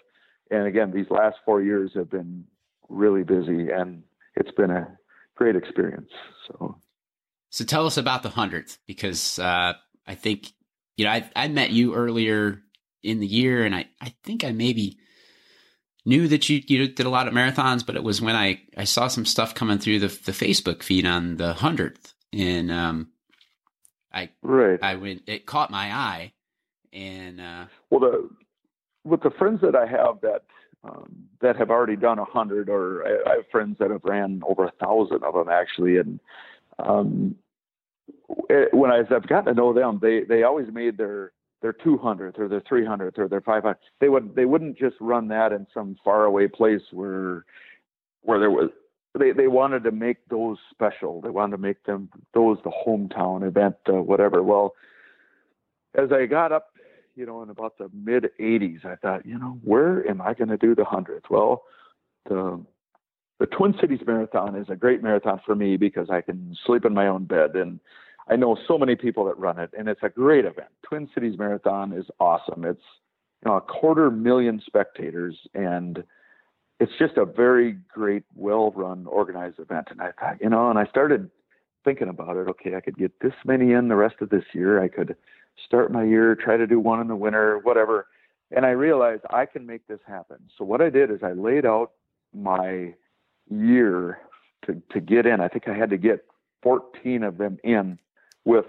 And 0.49 0.65
again, 0.67 0.91
these 0.91 1.09
last 1.09 1.37
four 1.45 1.61
years 1.61 1.91
have 1.95 2.09
been 2.09 2.45
really 2.89 3.23
busy, 3.23 3.69
and 3.69 4.03
it's 4.35 4.51
been 4.51 4.71
a 4.71 4.97
great 5.35 5.55
experience. 5.55 6.11
So 6.47 6.77
So 7.49 7.65
tell 7.65 7.85
us 7.85 7.97
about 7.97 8.23
the 8.23 8.29
hundredth, 8.29 8.77
because 8.87 9.39
uh, 9.39 9.73
I 10.07 10.15
think 10.15 10.51
you 10.97 11.05
know 11.05 11.11
I 11.11 11.29
I 11.35 11.47
met 11.47 11.71
you 11.71 11.95
earlier 11.95 12.61
in 13.03 13.19
the 13.19 13.27
year, 13.27 13.65
and 13.65 13.75
I 13.75 13.85
I 13.99 14.13
think 14.23 14.43
I 14.43 14.51
maybe 14.51 14.97
knew 16.05 16.27
that 16.29 16.49
you 16.49 16.61
you 16.65 16.87
did 16.87 17.05
a 17.05 17.09
lot 17.09 17.27
of 17.27 17.33
marathons, 17.33 17.85
but 17.85 17.95
it 17.95 18.03
was 18.03 18.21
when 18.21 18.35
I 18.35 18.61
I 18.77 18.85
saw 18.85 19.07
some 19.07 19.25
stuff 19.25 19.53
coming 19.53 19.79
through 19.79 19.99
the 19.99 20.07
the 20.07 20.31
Facebook 20.31 20.83
feed 20.83 21.05
on 21.05 21.37
the 21.37 21.53
hundredth, 21.53 22.13
and 22.33 22.71
um, 22.71 23.11
I 24.13 24.29
right. 24.41 24.79
I 24.81 24.95
went 24.95 25.23
it 25.27 25.45
caught 25.45 25.71
my 25.71 25.93
eye, 25.93 26.33
and 26.93 27.39
uh, 27.39 27.65
Well, 27.89 27.99
the 27.99 28.29
with 29.03 29.21
the 29.21 29.31
friends 29.31 29.61
that 29.61 29.75
I 29.75 29.85
have 29.85 30.21
that 30.21 30.43
um, 30.83 31.27
that 31.41 31.55
have 31.57 31.69
already 31.69 31.95
done 31.95 32.19
a 32.19 32.25
hundred, 32.25 32.69
or 32.69 33.05
I, 33.05 33.31
I 33.31 33.35
have 33.37 33.47
friends 33.51 33.77
that 33.79 33.91
have 33.91 34.03
ran 34.03 34.41
over 34.47 34.65
a 34.65 34.71
thousand 34.83 35.23
of 35.23 35.33
them 35.33 35.49
actually, 35.49 35.97
and 35.97 36.19
um, 36.79 37.35
it, 38.49 38.73
when 38.73 38.91
I, 38.91 38.99
I've 38.99 39.27
gotten 39.27 39.45
to 39.45 39.53
know 39.53 39.73
them, 39.73 39.99
they 40.01 40.21
they 40.23 40.43
always 40.43 40.67
made 40.71 40.97
their 40.97 41.31
their 41.61 41.73
200th 41.73 42.39
or 42.39 42.47
their 42.47 42.61
300th 42.61 43.19
or 43.19 43.27
their 43.27 43.41
500. 43.41 43.77
They 43.99 44.09
would 44.09 44.35
they 44.35 44.45
wouldn't 44.45 44.77
just 44.77 44.95
run 44.99 45.27
that 45.29 45.51
in 45.51 45.67
some 45.73 45.97
faraway 46.03 46.47
place 46.47 46.81
where 46.91 47.45
where 48.21 48.39
there 48.39 48.51
was. 48.51 48.69
They 49.17 49.31
they 49.31 49.47
wanted 49.47 49.83
to 49.83 49.91
make 49.91 50.27
those 50.29 50.57
special. 50.69 51.21
They 51.21 51.29
wanted 51.29 51.57
to 51.57 51.61
make 51.61 51.83
them 51.83 52.09
those 52.33 52.57
the 52.63 52.71
hometown 52.71 53.45
event, 53.45 53.75
uh, 53.87 53.93
whatever. 53.93 54.41
Well, 54.41 54.73
as 55.95 56.11
I 56.11 56.25
got 56.25 56.51
up 56.51 56.71
you 57.15 57.25
know, 57.25 57.43
in 57.43 57.49
about 57.49 57.77
the 57.77 57.89
mid 57.93 58.29
80s, 58.39 58.85
I 58.85 58.95
thought, 58.95 59.25
you 59.25 59.37
know, 59.37 59.59
where 59.63 60.07
am 60.09 60.21
I 60.21 60.33
going 60.33 60.49
to 60.49 60.57
do 60.57 60.75
the 60.75 60.83
100th? 60.83 61.29
Well, 61.29 61.63
the 62.27 62.63
the 63.39 63.47
Twin 63.47 63.73
Cities 63.81 64.01
Marathon 64.05 64.55
is 64.55 64.67
a 64.69 64.75
great 64.75 65.01
marathon 65.01 65.41
for 65.43 65.55
me 65.55 65.75
because 65.75 66.11
I 66.11 66.21
can 66.21 66.55
sleep 66.63 66.85
in 66.85 66.93
my 66.93 67.07
own 67.07 67.25
bed 67.25 67.55
and 67.55 67.79
I 68.29 68.35
know 68.35 68.55
so 68.67 68.77
many 68.77 68.95
people 68.95 69.25
that 69.25 69.37
run 69.39 69.57
it 69.57 69.71
and 69.75 69.89
it's 69.89 70.03
a 70.03 70.09
great 70.09 70.45
event. 70.45 70.67
Twin 70.83 71.09
Cities 71.11 71.39
Marathon 71.39 71.91
is 71.91 72.05
awesome. 72.19 72.63
It's 72.65 72.83
you 73.43 73.49
know 73.49 73.57
a 73.57 73.61
quarter 73.61 74.11
million 74.11 74.61
spectators 74.63 75.35
and 75.55 76.03
it's 76.81 76.91
just 76.97 77.15
a 77.15 77.25
very 77.25 77.77
great, 77.93 78.23
well-run, 78.35 79.05
organized 79.05 79.59
event. 79.59 79.89
And 79.91 80.01
I 80.01 80.11
thought, 80.19 80.41
you 80.41 80.49
know, 80.49 80.71
and 80.71 80.79
I 80.79 80.85
started 80.85 81.29
thinking 81.85 82.09
about 82.09 82.37
it. 82.37 82.49
Okay, 82.49 82.75
I 82.75 82.81
could 82.81 82.97
get 82.97 83.19
this 83.21 83.35
many 83.45 83.73
in 83.73 83.87
the 83.87 83.95
rest 83.95 84.15
of 84.19 84.31
this 84.31 84.43
year. 84.51 84.81
I 84.81 84.87
could 84.87 85.15
start 85.63 85.91
my 85.91 86.03
year, 86.03 86.35
try 86.35 86.57
to 86.57 86.65
do 86.65 86.79
one 86.79 86.99
in 86.99 87.07
the 87.07 87.15
winter, 87.15 87.59
whatever. 87.59 88.07
And 88.49 88.65
I 88.65 88.71
realized 88.71 89.21
I 89.29 89.45
can 89.45 89.67
make 89.67 89.85
this 89.85 89.99
happen. 90.07 90.37
So 90.57 90.65
what 90.65 90.81
I 90.81 90.89
did 90.89 91.11
is 91.11 91.19
I 91.21 91.33
laid 91.33 91.67
out 91.67 91.91
my 92.33 92.95
year 93.47 94.17
to, 94.65 94.81
to 94.91 94.99
get 94.99 95.27
in. 95.27 95.39
I 95.39 95.49
think 95.49 95.67
I 95.67 95.75
had 95.75 95.91
to 95.91 95.97
get 95.97 96.25
14 96.63 97.21
of 97.21 97.37
them 97.37 97.59
in 97.63 97.99
with 98.43 98.65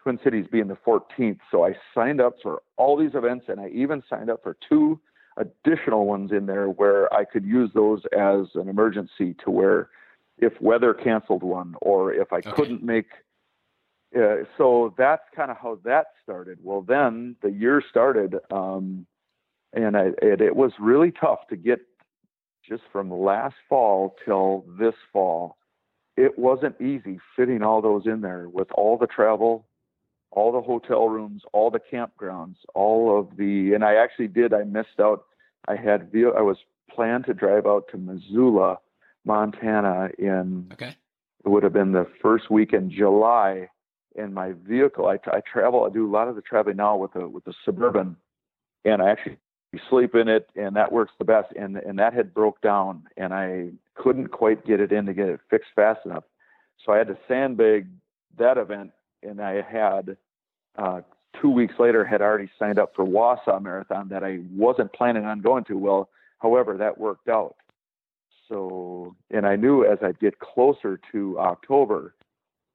Twin 0.00 0.20
Cities 0.22 0.46
being 0.50 0.68
the 0.68 0.78
14th. 0.86 1.40
So 1.50 1.66
I 1.66 1.74
signed 1.92 2.20
up 2.20 2.36
for 2.40 2.62
all 2.76 2.96
these 2.96 3.16
events 3.16 3.46
and 3.48 3.58
I 3.58 3.68
even 3.70 4.04
signed 4.08 4.30
up 4.30 4.44
for 4.44 4.56
two 4.68 5.00
additional 5.38 6.06
ones 6.06 6.32
in 6.32 6.46
there 6.46 6.66
where 6.66 7.12
I 7.14 7.24
could 7.24 7.44
use 7.44 7.70
those 7.74 8.02
as 8.12 8.46
an 8.54 8.68
emergency 8.68 9.34
to 9.44 9.50
where 9.50 9.88
if 10.36 10.60
weather 10.60 10.94
canceled 10.94 11.42
one 11.42 11.74
or 11.80 12.12
if 12.12 12.32
I 12.32 12.40
Okay. 12.46 12.50
couldn't 12.56 12.82
make 12.82 13.06
uh, 14.16 14.44
so 14.56 14.94
that's 14.96 15.22
kind 15.36 15.50
of 15.50 15.58
how 15.58 15.78
that 15.84 16.06
started. 16.22 16.58
Well, 16.62 16.80
then 16.80 17.36
the 17.42 17.50
year 17.50 17.82
started, 17.90 18.36
um, 18.50 19.06
and 19.74 19.96
I, 19.96 20.06
it, 20.22 20.40
it 20.40 20.56
was 20.56 20.72
really 20.80 21.12
tough 21.12 21.40
to 21.50 21.56
get 21.56 21.80
just 22.66 22.84
from 22.90 23.10
last 23.10 23.56
fall 23.68 24.16
till 24.24 24.64
this 24.78 24.94
fall. 25.12 25.58
It 26.16 26.38
wasn't 26.38 26.80
easy 26.80 27.20
fitting 27.36 27.62
all 27.62 27.82
those 27.82 28.06
in 28.06 28.22
there 28.22 28.48
with 28.48 28.68
all 28.72 28.96
the 28.96 29.06
travel, 29.06 29.66
all 30.30 30.52
the 30.52 30.62
hotel 30.62 31.08
rooms, 31.08 31.42
all 31.52 31.70
the 31.70 31.78
campgrounds, 31.78 32.56
all 32.74 33.18
of 33.18 33.36
the, 33.36 33.74
and 33.74 33.84
I 33.84 33.96
actually 33.96 34.28
did, 34.28 34.54
I 34.54 34.64
missed 34.64 35.00
out. 35.00 35.24
I 35.66 35.76
had, 35.76 36.10
I 36.14 36.42
was 36.42 36.58
planned 36.90 37.26
to 37.26 37.34
drive 37.34 37.66
out 37.66 37.84
to 37.90 37.98
Missoula, 37.98 38.78
Montana 39.24 40.10
in 40.18 40.68
okay, 40.72 40.96
it 41.44 41.48
would 41.48 41.62
have 41.62 41.72
been 41.72 41.92
the 41.92 42.06
first 42.22 42.50
week 42.50 42.72
in 42.72 42.90
July. 42.90 43.68
In 44.16 44.34
my 44.34 44.52
vehicle, 44.66 45.06
I, 45.06 45.18
I 45.30 45.40
travel, 45.40 45.84
I 45.84 45.90
do 45.92 46.08
a 46.08 46.10
lot 46.10 46.26
of 46.26 46.34
the 46.34 46.42
traveling 46.42 46.78
now 46.78 46.96
with 46.96 47.14
a 47.14 47.28
with 47.28 47.46
a 47.46 47.52
suburban, 47.64 48.16
and 48.84 49.00
I 49.00 49.10
actually 49.10 49.38
sleep 49.88 50.14
in 50.14 50.28
it, 50.28 50.48
and 50.56 50.74
that 50.74 50.90
works 50.90 51.12
the 51.18 51.24
best. 51.24 51.52
And 51.54 51.76
and 51.76 51.98
that 51.98 52.14
had 52.14 52.34
broke 52.34 52.60
down, 52.60 53.04
and 53.16 53.32
I 53.32 53.68
couldn't 53.94 54.28
quite 54.28 54.66
get 54.66 54.80
it 54.80 54.90
in 54.90 55.06
to 55.06 55.14
get 55.14 55.28
it 55.28 55.40
fixed 55.50 55.70
fast 55.76 56.00
enough, 56.04 56.24
so 56.84 56.92
I 56.92 56.98
had 56.98 57.06
to 57.08 57.18
sandbag 57.28 57.86
that 58.38 58.58
event. 58.58 58.90
And 59.22 59.40
I 59.40 59.62
had 59.62 60.16
uh, 60.76 61.00
two 61.40 61.50
weeks 61.50 61.74
later 61.78 62.04
had 62.04 62.20
already 62.20 62.50
signed 62.58 62.78
up 62.78 62.94
for 62.94 63.04
Wausau 63.04 63.60
Marathon 63.62 64.08
that 64.08 64.24
I 64.24 64.40
wasn't 64.50 64.92
planning 64.92 65.24
on 65.24 65.40
going 65.40 65.64
to. 65.64 65.78
Well, 65.78 66.08
however, 66.38 66.76
that 66.76 66.98
worked 66.98 67.28
out. 67.28 67.56
So, 68.48 69.14
and 69.30 69.46
I 69.46 69.56
knew 69.56 69.84
as 69.84 69.98
I'd 70.02 70.18
get 70.20 70.38
closer 70.38 70.98
to 71.12 71.38
October, 71.38 72.14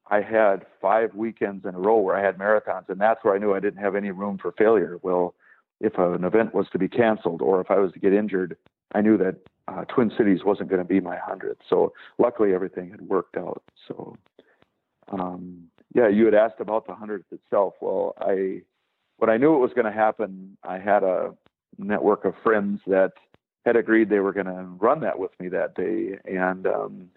I 0.08 0.21
had 0.21 0.65
five 0.82 1.15
weekends 1.15 1.65
in 1.65 1.73
a 1.76 1.80
row 1.80 1.97
where 1.97 2.15
I 2.15 2.23
had 2.23 2.38
marathons, 2.38 2.89
and 2.89 2.99
that's 2.99 3.23
where 3.23 3.34
I 3.34 3.39
knew 3.39 3.54
I 3.54 3.60
didn't 3.60 3.82
have 3.82 3.95
any 3.95 4.12
room 4.12 4.38
for 4.38 4.52
failure. 4.52 4.99
Well, 5.02 5.34
if 5.80 5.97
an 5.97 6.23
event 6.23 6.54
was 6.54 6.67
to 6.73 6.80
be 6.80 6.88
canceled 6.88 7.41
or 7.41 7.60
if 7.62 7.71
I 7.71 7.80
was 7.80 7.91
to 7.93 7.99
get 7.99 8.13
injured, 8.13 8.56
I 8.93 9.02
knew 9.02 9.17
that 9.17 9.36
uh, 9.67 9.86
Twin 9.86 10.12
Cities 10.15 10.43
wasn't 10.45 10.69
going 10.69 10.82
to 10.82 10.88
be 10.88 10.99
my 10.99 11.17
hundredth. 11.17 11.62
So, 11.69 11.93
luckily, 12.19 12.54
everything 12.54 12.91
had 12.91 13.02
worked 13.02 13.38
out. 13.38 13.63
So, 13.88 14.15
um, 15.12 15.69
yeah, 15.93 16.08
you 16.08 16.25
had 16.25 16.34
asked 16.34 16.60
about 16.60 16.88
the 16.88 16.95
hundredth 16.95 17.32
itself. 17.32 17.75
Well, 17.82 18.15
I 18.19 18.62
when 19.17 19.29
I 19.29 19.38
knew 19.38 19.56
it 19.56 19.60
was 19.60 19.71
going 19.73 19.86
to 19.86 19.91
happen, 19.91 20.58
I 20.63 20.79
had 20.79 21.03
a 21.03 21.34
network 21.77 22.25
of 22.25 22.34
friends 22.43 22.82
that 22.88 23.13
had 23.65 23.75
agreed 23.75 24.10
they 24.10 24.19
were 24.19 24.34
going 24.34 24.47
to 24.47 24.67
run 24.79 24.99
that 25.01 25.17
with 25.17 25.32
me 25.39 25.49
that 25.49 25.75
day. 25.75 26.17
And 26.25 26.67
um, 26.67 27.09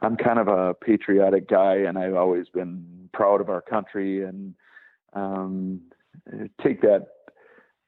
I'm 0.00 0.16
kind 0.16 0.38
of 0.38 0.48
a 0.48 0.74
patriotic 0.74 1.48
guy, 1.48 1.76
and 1.76 1.96
I've 1.96 2.14
always 2.14 2.48
been 2.48 3.08
proud 3.12 3.40
of 3.40 3.48
our 3.48 3.62
country 3.62 4.24
and 4.24 4.54
um, 5.14 5.80
take 6.62 6.80
that 6.82 7.06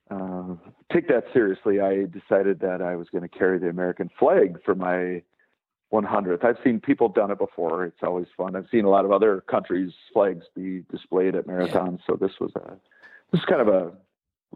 uh, 0.08 0.54
take 0.92 1.08
that 1.08 1.24
seriously. 1.32 1.80
I 1.80 2.04
decided 2.04 2.60
that 2.60 2.80
I 2.80 2.94
was 2.94 3.08
going 3.10 3.28
to 3.28 3.38
carry 3.38 3.58
the 3.58 3.68
American 3.68 4.08
flag 4.18 4.58
for 4.64 4.76
my 4.76 5.22
100th. 5.92 6.44
I've 6.44 6.58
seen 6.64 6.80
people 6.80 7.08
done 7.08 7.30
it 7.30 7.38
before. 7.38 7.84
It's 7.84 8.02
always 8.02 8.26
fun. 8.36 8.56
I've 8.56 8.66
seen 8.70 8.84
a 8.84 8.90
lot 8.90 9.04
of 9.04 9.12
other 9.12 9.42
countries' 9.42 9.92
flags 10.12 10.44
be 10.54 10.84
displayed 10.90 11.36
at 11.36 11.46
marathons. 11.46 12.00
So 12.06 12.16
this 12.20 12.32
was 12.40 12.50
a 12.56 12.76
this 13.32 13.40
is 13.40 13.44
kind 13.44 13.60
of 13.60 13.68
a 13.68 13.92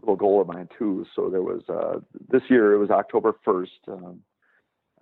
little 0.01 0.15
goal 0.15 0.41
of 0.41 0.47
mine 0.47 0.67
too. 0.77 1.05
So 1.15 1.29
there 1.29 1.41
was 1.41 1.61
uh, 1.69 1.99
this 2.29 2.43
year. 2.49 2.73
It 2.73 2.77
was 2.79 2.89
October 2.89 3.35
1st. 3.45 3.67
Um, 3.87 4.21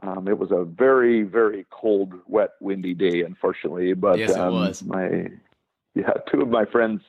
um, 0.01 0.27
it 0.27 0.37
was 0.37 0.51
a 0.51 0.63
very 0.63 1.23
very 1.23 1.65
cold, 1.71 2.13
wet, 2.27 2.51
windy 2.61 2.93
day, 2.93 3.23
unfortunately. 3.23 3.93
But 3.93 4.19
Yes, 4.19 4.31
it 4.31 4.37
um, 4.37 4.53
was. 4.53 4.83
my 4.83 5.27
yeah, 5.95 6.11
two 6.31 6.41
of 6.41 6.49
my 6.49 6.65
friends 6.65 7.01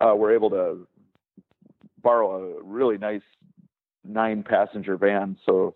uh, 0.00 0.14
were 0.14 0.34
able 0.34 0.50
to 0.50 0.86
borrow 2.02 2.58
a 2.58 2.62
really 2.62 2.98
nice 2.98 3.22
nine 4.04 4.42
passenger 4.42 4.96
van. 4.96 5.36
So 5.44 5.74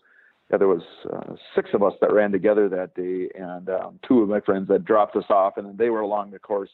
yeah, 0.52 0.58
there 0.58 0.68
was 0.68 0.82
uh, 1.10 1.34
six 1.54 1.70
of 1.72 1.82
us 1.82 1.94
that 2.00 2.12
ran 2.12 2.30
together 2.30 2.68
that 2.68 2.94
day, 2.94 3.30
and 3.34 3.70
um, 3.70 3.98
two 4.06 4.20
of 4.20 4.28
my 4.28 4.40
friends 4.40 4.68
that 4.68 4.84
dropped 4.84 5.16
us 5.16 5.24
off, 5.30 5.56
and 5.56 5.78
they 5.78 5.88
were 5.88 6.00
along 6.00 6.30
the 6.30 6.38
course 6.38 6.70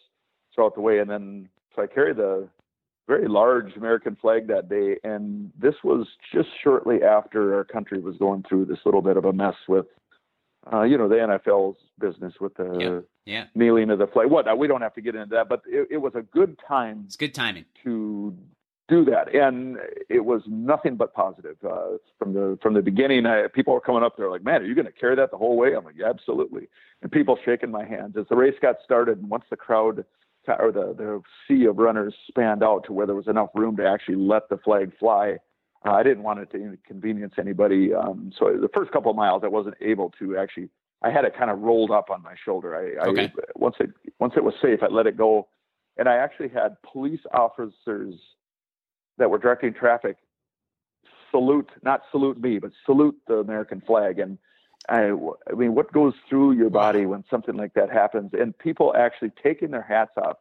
throughout 0.54 0.74
the 0.74 0.80
way. 0.80 0.98
And 0.98 1.08
then 1.08 1.48
so 1.76 1.82
I 1.82 1.86
carried 1.86 2.16
the 2.16 2.48
very 3.06 3.28
large 3.28 3.76
American 3.76 4.16
flag 4.20 4.48
that 4.48 4.68
day, 4.68 4.96
and 5.04 5.52
this 5.58 5.76
was 5.84 6.08
just 6.34 6.48
shortly 6.62 7.02
after 7.04 7.56
our 7.56 7.64
country 7.64 8.00
was 8.00 8.16
going 8.16 8.44
through 8.48 8.64
this 8.64 8.80
little 8.84 9.00
bit 9.00 9.16
of 9.16 9.24
a 9.24 9.32
mess 9.32 9.54
with, 9.68 9.86
uh, 10.72 10.82
you 10.82 10.98
know, 10.98 11.08
the 11.08 11.14
NFL's 11.14 11.78
business 12.00 12.34
with 12.40 12.54
the 12.56 13.04
yeah. 13.26 13.32
yeah. 13.32 13.44
kneeling 13.54 13.90
of 13.90 14.00
the 14.00 14.08
flag. 14.08 14.28
What 14.28 14.58
we 14.58 14.66
don't 14.66 14.82
have 14.82 14.94
to 14.94 15.00
get 15.00 15.14
into 15.14 15.36
that, 15.36 15.48
but 15.48 15.62
it, 15.66 15.86
it 15.92 15.96
was 15.98 16.14
a 16.16 16.22
good 16.22 16.58
time. 16.66 17.04
It's 17.06 17.16
good 17.16 17.34
timing 17.34 17.64
to 17.84 18.36
do 18.88 19.04
that, 19.04 19.34
and 19.34 19.76
it 20.08 20.24
was 20.24 20.42
nothing 20.46 20.96
but 20.96 21.12
positive 21.12 21.56
uh, 21.64 21.98
from 22.18 22.32
the 22.32 22.58
from 22.62 22.74
the 22.74 22.80
beginning. 22.80 23.26
I, 23.26 23.46
people 23.48 23.74
were 23.74 23.80
coming 23.80 24.02
up 24.02 24.16
there 24.16 24.30
like, 24.30 24.42
"Man, 24.42 24.62
are 24.62 24.64
you 24.64 24.74
going 24.74 24.86
to 24.86 24.92
carry 24.92 25.14
that 25.16 25.30
the 25.30 25.36
whole 25.36 25.56
way?" 25.56 25.74
I'm 25.76 25.84
like, 25.84 25.94
yeah, 25.96 26.08
"Absolutely," 26.08 26.68
and 27.02 27.12
people 27.12 27.38
shaking 27.44 27.70
my 27.70 27.84
hands 27.84 28.16
as 28.18 28.26
the 28.28 28.36
race 28.36 28.56
got 28.60 28.76
started. 28.82 29.18
And 29.18 29.28
once 29.28 29.44
the 29.50 29.56
crowd 29.56 30.04
or 30.48 30.72
the 30.72 30.94
the 30.96 31.20
sea 31.46 31.66
of 31.66 31.76
runners 31.76 32.14
spanned 32.26 32.62
out 32.62 32.84
to 32.86 32.92
where 32.92 33.06
there 33.06 33.14
was 33.14 33.28
enough 33.28 33.50
room 33.54 33.76
to 33.76 33.86
actually 33.86 34.16
let 34.16 34.48
the 34.48 34.56
flag 34.56 34.92
fly, 34.98 35.36
uh, 35.86 35.92
I 35.92 36.02
didn't 36.02 36.22
want 36.22 36.40
it 36.40 36.50
to 36.52 36.56
inconvenience 36.56 37.34
anybody. 37.38 37.92
Um, 37.92 38.32
so 38.38 38.56
the 38.58 38.70
first 38.74 38.90
couple 38.90 39.10
of 39.10 39.16
miles, 39.16 39.42
I 39.44 39.48
wasn't 39.48 39.76
able 39.80 40.12
to 40.18 40.36
actually. 40.38 40.70
I 41.00 41.10
had 41.10 41.24
it 41.24 41.32
kind 41.38 41.48
of 41.48 41.60
rolled 41.60 41.92
up 41.92 42.10
on 42.10 42.24
my 42.24 42.34
shoulder. 42.44 42.74
I, 42.74 43.08
okay. 43.10 43.26
I 43.26 43.42
once 43.54 43.76
it 43.80 43.90
once 44.18 44.32
it 44.36 44.42
was 44.42 44.54
safe, 44.62 44.80
I 44.82 44.86
let 44.86 45.06
it 45.06 45.16
go, 45.16 45.46
and 45.98 46.08
I 46.08 46.16
actually 46.16 46.48
had 46.48 46.76
police 46.82 47.20
officers 47.32 48.14
that 49.18 49.30
were 49.30 49.38
directing 49.38 49.74
traffic 49.74 50.16
salute, 51.30 51.70
not 51.82 52.02
salute 52.10 52.40
me, 52.40 52.58
but 52.58 52.70
salute 52.84 53.16
the 53.26 53.36
American 53.36 53.80
flag. 53.80 54.18
And 54.18 54.38
I, 54.88 55.12
I 55.50 55.54
mean, 55.54 55.74
what 55.74 55.92
goes 55.92 56.14
through 56.28 56.52
your 56.52 56.70
body 56.70 57.06
when 57.06 57.24
something 57.30 57.56
like 57.56 57.74
that 57.74 57.90
happens? 57.90 58.30
And 58.32 58.56
people 58.56 58.94
actually 58.96 59.32
taking 59.42 59.70
their 59.70 59.82
hats 59.82 60.12
off, 60.16 60.36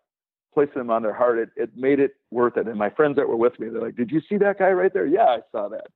placing 0.53 0.75
them 0.75 0.89
on 0.89 1.03
their 1.03 1.13
heart, 1.13 1.39
it, 1.39 1.49
it 1.55 1.75
made 1.75 1.99
it 1.99 2.15
worth 2.31 2.57
it. 2.57 2.67
And 2.67 2.77
my 2.77 2.89
friends 2.89 3.17
that 3.17 3.27
were 3.27 3.35
with 3.35 3.59
me, 3.59 3.69
they're 3.69 3.81
like, 3.81 3.95
"Did 3.95 4.11
you 4.11 4.21
see 4.27 4.37
that 4.37 4.59
guy 4.59 4.71
right 4.71 4.93
there?" 4.93 5.05
Yeah, 5.05 5.25
I 5.25 5.39
saw 5.51 5.67
that. 5.69 5.87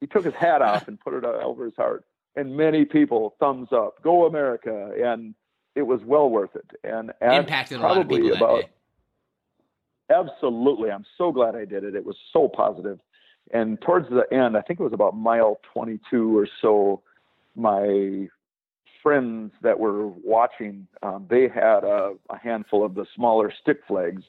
He 0.00 0.06
took 0.06 0.24
his 0.24 0.34
hat 0.34 0.62
off 0.62 0.88
and 0.88 0.98
put 0.98 1.14
it 1.14 1.24
over 1.24 1.64
his 1.64 1.76
heart. 1.76 2.04
And 2.36 2.56
many 2.56 2.84
people 2.84 3.34
thumbs 3.38 3.68
up, 3.72 4.02
go 4.02 4.26
America, 4.26 4.92
and 5.02 5.34
it 5.74 5.82
was 5.82 6.00
well 6.04 6.30
worth 6.30 6.54
it. 6.56 6.70
And 6.84 7.12
impacted 7.22 7.80
probably 7.80 8.30
about. 8.30 8.64
Absolutely. 10.10 10.90
I'm 10.90 11.04
so 11.16 11.30
glad 11.30 11.54
I 11.54 11.64
did 11.64 11.84
it. 11.84 11.94
It 11.94 12.04
was 12.04 12.16
so 12.32 12.48
positive. 12.48 12.98
And 13.52 13.80
towards 13.80 14.08
the 14.08 14.24
end, 14.32 14.56
I 14.56 14.62
think 14.62 14.80
it 14.80 14.82
was 14.82 14.92
about 14.92 15.16
mile 15.16 15.60
22 15.72 16.36
or 16.36 16.48
so, 16.60 17.02
my 17.56 18.28
friends 19.02 19.52
that 19.62 19.78
were 19.78 20.08
watching, 20.08 20.86
um, 21.02 21.26
they 21.30 21.48
had 21.48 21.84
a, 21.84 22.14
a, 22.28 22.38
handful 22.38 22.84
of 22.84 22.94
the 22.94 23.06
smaller 23.14 23.52
stick 23.62 23.80
flags. 23.88 24.22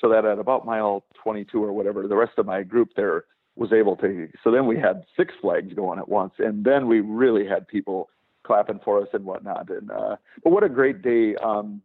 So 0.00 0.08
that 0.08 0.24
at 0.24 0.38
about 0.38 0.66
mile 0.66 1.04
22 1.22 1.62
or 1.62 1.72
whatever, 1.72 2.06
the 2.08 2.16
rest 2.16 2.32
of 2.38 2.46
my 2.46 2.62
group 2.62 2.90
there 2.96 3.24
was 3.54 3.72
able 3.72 3.96
to. 3.96 4.28
So 4.42 4.50
then 4.50 4.66
we 4.66 4.78
had 4.78 5.04
six 5.16 5.34
flags 5.40 5.72
going 5.74 5.98
at 5.98 6.08
once. 6.08 6.32
And 6.38 6.64
then 6.64 6.88
we 6.88 7.00
really 7.00 7.46
had 7.46 7.68
people 7.68 8.08
clapping 8.44 8.80
for 8.84 9.00
us 9.00 9.08
and 9.12 9.24
whatnot. 9.24 9.70
And, 9.70 9.90
uh, 9.90 10.16
but 10.42 10.50
what 10.50 10.64
a 10.64 10.68
great 10.68 11.02
day. 11.02 11.36
Um, 11.36 11.80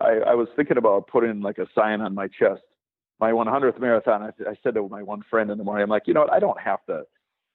I, 0.00 0.18
I 0.26 0.34
was 0.34 0.48
thinking 0.56 0.78
about 0.78 1.08
putting 1.08 1.40
like 1.40 1.58
a 1.58 1.66
sign 1.74 2.00
on 2.00 2.14
my 2.14 2.28
chest 2.28 2.62
my 3.20 3.32
100th 3.32 3.80
marathon, 3.80 4.22
I, 4.22 4.50
I, 4.50 4.54
said 4.62 4.74
to 4.74 4.88
my 4.88 5.02
one 5.02 5.22
friend 5.28 5.50
in 5.50 5.58
the 5.58 5.64
morning, 5.64 5.82
I'm 5.82 5.90
like, 5.90 6.06
you 6.06 6.14
know 6.14 6.20
what? 6.20 6.32
I 6.32 6.38
don't 6.38 6.60
have 6.60 6.84
to 6.86 7.04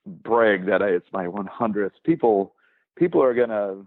brag 0.06 0.66
that 0.66 0.82
I, 0.82 0.90
it's 0.90 1.08
my 1.14 1.26
100th. 1.26 1.92
People, 2.04 2.54
people 2.98 3.24
are 3.24 3.34
gonna, 3.34 3.86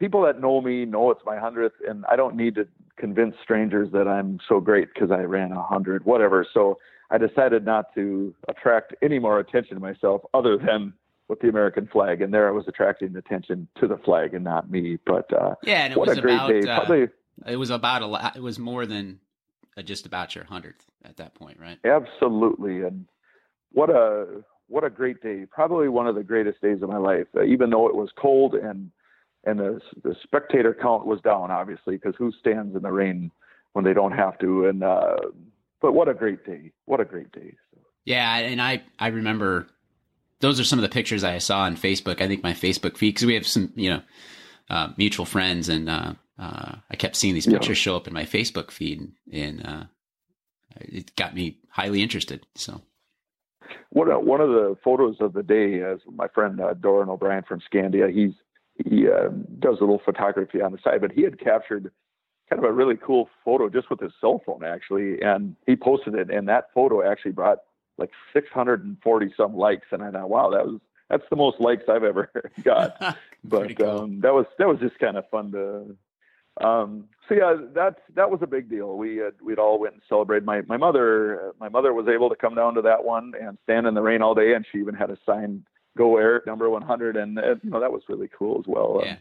people 0.00 0.22
that 0.22 0.40
know 0.40 0.60
me 0.60 0.84
know 0.84 1.10
it's 1.10 1.22
my 1.24 1.36
100th, 1.36 1.70
and 1.88 2.04
I 2.10 2.16
don't 2.16 2.36
need 2.36 2.56
to 2.56 2.66
convince 2.96 3.36
strangers 3.42 3.90
that 3.92 4.08
I'm 4.08 4.40
so 4.48 4.60
great 4.60 4.88
because 4.92 5.10
I 5.10 5.20
ran 5.20 5.54
100, 5.54 6.04
whatever. 6.04 6.46
So 6.52 6.78
I 7.10 7.18
decided 7.18 7.64
not 7.64 7.94
to 7.94 8.34
attract 8.48 8.94
any 9.00 9.18
more 9.18 9.38
attention 9.38 9.76
to 9.76 9.80
myself 9.80 10.22
other 10.34 10.58
than 10.58 10.92
with 11.28 11.40
the 11.40 11.48
American 11.48 11.86
flag, 11.86 12.22
and 12.22 12.32
there 12.32 12.48
I 12.48 12.50
was 12.50 12.66
attracting 12.66 13.14
attention 13.16 13.68
to 13.80 13.86
the 13.86 13.98
flag 13.98 14.34
and 14.34 14.42
not 14.42 14.70
me. 14.70 14.98
But 15.06 15.32
uh, 15.32 15.54
yeah, 15.62 15.84
and 15.84 15.92
it 15.92 15.98
what 15.98 16.08
was 16.08 16.18
a 16.18 16.20
great 16.22 16.34
about, 16.34 16.48
day! 16.48 16.60
Uh, 16.60 16.78
Probably, 16.78 17.08
it 17.46 17.56
was 17.56 17.70
about 17.70 18.02
a. 18.02 18.06
lot. 18.06 18.34
It 18.34 18.42
was 18.42 18.58
more 18.58 18.86
than 18.86 19.20
uh, 19.76 19.82
just 19.82 20.06
about 20.06 20.34
your 20.34 20.44
hundredth 20.44 20.87
at 21.04 21.16
that 21.16 21.34
point, 21.34 21.58
right? 21.60 21.78
Absolutely, 21.84 22.82
and 22.82 23.06
what 23.72 23.90
a 23.90 24.42
what 24.68 24.84
a 24.84 24.90
great 24.90 25.22
day! 25.22 25.46
Probably 25.50 25.88
one 25.88 26.06
of 26.06 26.14
the 26.14 26.22
greatest 26.22 26.60
days 26.60 26.82
of 26.82 26.88
my 26.88 26.98
life. 26.98 27.26
Uh, 27.36 27.44
even 27.44 27.70
though 27.70 27.88
it 27.88 27.94
was 27.94 28.10
cold 28.16 28.54
and 28.54 28.90
and 29.44 29.58
the 29.58 29.80
the 30.02 30.14
spectator 30.22 30.76
count 30.80 31.06
was 31.06 31.20
down, 31.20 31.50
obviously, 31.50 31.96
because 31.96 32.14
who 32.16 32.32
stands 32.32 32.74
in 32.74 32.82
the 32.82 32.92
rain 32.92 33.30
when 33.72 33.84
they 33.84 33.94
don't 33.94 34.12
have 34.12 34.38
to? 34.40 34.66
And 34.66 34.82
uh, 34.82 35.16
but 35.80 35.92
what 35.92 36.08
a 36.08 36.14
great 36.14 36.44
day! 36.44 36.72
What 36.86 37.00
a 37.00 37.04
great 37.04 37.32
day! 37.32 37.54
Yeah, 38.04 38.36
and 38.36 38.60
I 38.60 38.82
I 38.98 39.08
remember 39.08 39.68
those 40.40 40.60
are 40.60 40.64
some 40.64 40.78
of 40.78 40.82
the 40.82 40.88
pictures 40.88 41.24
I 41.24 41.38
saw 41.38 41.60
on 41.60 41.76
Facebook. 41.76 42.20
I 42.20 42.28
think 42.28 42.42
my 42.42 42.52
Facebook 42.52 42.96
feed 42.96 43.10
because 43.14 43.26
we 43.26 43.34
have 43.34 43.46
some 43.46 43.72
you 43.74 43.90
know 43.90 44.02
uh, 44.70 44.88
mutual 44.96 45.26
friends 45.26 45.68
and 45.68 45.88
uh, 45.88 46.14
uh, 46.38 46.76
I 46.90 46.96
kept 46.96 47.16
seeing 47.16 47.34
these 47.34 47.46
pictures 47.46 47.78
yeah. 47.78 47.82
show 47.82 47.96
up 47.96 48.06
in 48.06 48.12
my 48.12 48.24
Facebook 48.24 48.70
feed, 48.70 49.10
and 49.32 49.66
uh, 49.66 49.84
it 50.76 51.14
got 51.16 51.34
me 51.34 51.58
highly 51.70 52.02
interested. 52.02 52.46
So, 52.54 52.82
one 53.90 54.10
of, 54.10 54.22
one 54.24 54.40
of 54.40 54.50
the 54.50 54.76
photos 54.82 55.16
of 55.20 55.32
the 55.32 55.42
day 55.42 55.74
is 55.74 56.00
my 56.10 56.28
friend 56.28 56.60
uh, 56.60 56.74
Doran 56.74 57.08
O'Brien 57.08 57.44
from 57.46 57.60
Scandia. 57.60 58.12
He's 58.12 58.34
he 58.84 59.08
uh, 59.08 59.28
does 59.58 59.78
a 59.78 59.80
little 59.80 60.00
photography 60.04 60.60
on 60.60 60.72
the 60.72 60.78
side, 60.82 61.00
but 61.00 61.10
he 61.10 61.22
had 61.22 61.40
captured 61.40 61.90
kind 62.48 62.62
of 62.62 62.68
a 62.68 62.72
really 62.72 62.96
cool 62.96 63.28
photo 63.44 63.68
just 63.68 63.90
with 63.90 64.00
his 64.00 64.12
cell 64.20 64.40
phone 64.46 64.64
actually, 64.64 65.20
and 65.20 65.56
he 65.66 65.76
posted 65.76 66.14
it. 66.14 66.30
And 66.30 66.48
that 66.48 66.66
photo 66.72 67.08
actually 67.08 67.32
brought 67.32 67.58
like 67.98 68.10
640 68.32 69.34
some 69.36 69.56
likes, 69.56 69.86
and 69.90 70.02
I 70.02 70.10
thought, 70.10 70.30
wow, 70.30 70.50
that 70.50 70.66
was 70.66 70.80
that's 71.10 71.24
the 71.30 71.36
most 71.36 71.60
likes 71.60 71.84
I've 71.88 72.04
ever 72.04 72.30
got. 72.62 73.16
but 73.44 73.76
cool. 73.76 74.00
um, 74.00 74.20
that 74.20 74.32
was 74.32 74.46
that 74.58 74.68
was 74.68 74.78
just 74.80 74.98
kind 74.98 75.16
of 75.16 75.28
fun 75.30 75.52
to 75.52 75.96
um, 76.60 77.04
so 77.28 77.34
yeah, 77.34 77.56
that 77.74 77.96
that 78.14 78.30
was 78.30 78.40
a 78.42 78.46
big 78.46 78.70
deal. 78.70 78.96
We 78.96 79.18
had, 79.18 79.34
we'd 79.42 79.58
all 79.58 79.78
went 79.78 79.94
and 79.94 80.02
celebrated. 80.08 80.46
My 80.46 80.62
my 80.62 80.76
mother 80.76 81.52
my 81.60 81.68
mother 81.68 81.92
was 81.92 82.08
able 82.08 82.28
to 82.30 82.36
come 82.36 82.54
down 82.54 82.74
to 82.74 82.82
that 82.82 83.04
one 83.04 83.32
and 83.40 83.58
stand 83.64 83.86
in 83.86 83.94
the 83.94 84.02
rain 84.02 84.22
all 84.22 84.34
day, 84.34 84.54
and 84.54 84.64
she 84.70 84.78
even 84.78 84.94
had 84.94 85.10
a 85.10 85.18
sign 85.26 85.64
"Go 85.96 86.16
Eric" 86.16 86.46
number 86.46 86.68
100," 86.70 87.16
and 87.16 87.38
uh, 87.38 87.56
you 87.62 87.70
know 87.70 87.80
that 87.80 87.92
was 87.92 88.02
really 88.08 88.28
cool 88.36 88.58
as 88.58 88.64
well. 88.66 89.00
Yeah. 89.02 89.12
Um, 89.12 89.18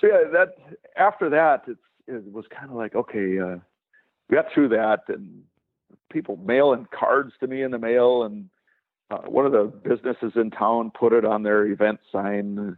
so 0.00 0.06
yeah, 0.06 0.30
that 0.32 0.54
after 0.96 1.28
that, 1.30 1.64
it's, 1.66 1.80
it 2.06 2.32
was 2.32 2.46
kind 2.48 2.70
of 2.70 2.76
like 2.76 2.94
okay, 2.94 3.38
uh, 3.38 3.56
we 4.28 4.36
got 4.36 4.46
through 4.54 4.68
that, 4.68 5.00
and 5.08 5.42
people 6.10 6.38
mailing 6.44 6.86
cards 6.92 7.32
to 7.40 7.46
me 7.46 7.62
in 7.62 7.72
the 7.72 7.78
mail, 7.78 8.22
and 8.22 8.48
uh, 9.10 9.18
one 9.22 9.44
of 9.44 9.52
the 9.52 9.64
businesses 9.64 10.32
in 10.36 10.50
town 10.50 10.92
put 10.98 11.12
it 11.12 11.24
on 11.24 11.42
their 11.42 11.66
event 11.66 11.98
sign 12.12 12.76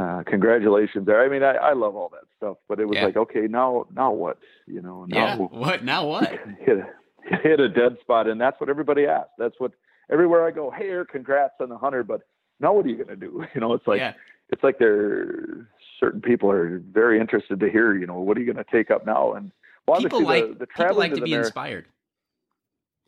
uh, 0.00 0.22
congratulations 0.24 1.04
there. 1.04 1.22
I 1.22 1.28
mean, 1.28 1.42
I, 1.42 1.56
I 1.56 1.72
love 1.74 1.94
all 1.94 2.08
that 2.10 2.24
stuff, 2.36 2.56
but 2.68 2.80
it 2.80 2.86
was 2.86 2.96
yeah. 2.96 3.04
like, 3.04 3.16
okay, 3.16 3.46
now, 3.48 3.86
now 3.94 4.12
what? 4.12 4.38
You 4.66 4.80
know, 4.80 5.04
now 5.06 5.16
yeah. 5.16 5.36
what? 5.36 5.84
Now 5.84 6.06
what? 6.08 6.30
hit 6.60 6.78
a, 6.78 7.36
hit 7.42 7.60
a 7.60 7.68
dead 7.68 7.98
spot, 8.00 8.26
and 8.26 8.40
that's 8.40 8.58
what 8.60 8.70
everybody 8.70 9.04
asks. 9.04 9.32
That's 9.36 9.56
what 9.58 9.72
everywhere 10.10 10.46
I 10.46 10.52
go. 10.52 10.70
Hey, 10.70 10.90
congrats 11.10 11.54
on 11.60 11.68
the 11.68 11.76
hundred, 11.76 12.08
but 12.08 12.22
now 12.60 12.72
what 12.72 12.86
are 12.86 12.88
you 12.88 12.96
going 12.96 13.08
to 13.08 13.16
do? 13.16 13.44
You 13.54 13.60
know, 13.60 13.74
it's 13.74 13.86
like 13.86 13.98
yeah. 13.98 14.14
it's 14.48 14.62
like 14.62 14.78
there 14.78 15.68
certain 15.98 16.22
people 16.22 16.50
are 16.50 16.78
very 16.78 17.20
interested 17.20 17.60
to 17.60 17.68
hear. 17.70 17.94
You 17.94 18.06
know, 18.06 18.20
what 18.20 18.38
are 18.38 18.40
you 18.40 18.50
going 18.50 18.64
to 18.64 18.70
take 18.72 18.90
up 18.90 19.04
now? 19.04 19.34
And 19.34 19.52
well, 19.86 20.00
people 20.00 20.22
like 20.22 20.48
the, 20.48 20.54
the 20.60 20.66
people 20.66 20.96
like 20.96 21.10
to, 21.12 21.20
to 21.20 21.24
be 21.24 21.34
inspired. 21.34 21.86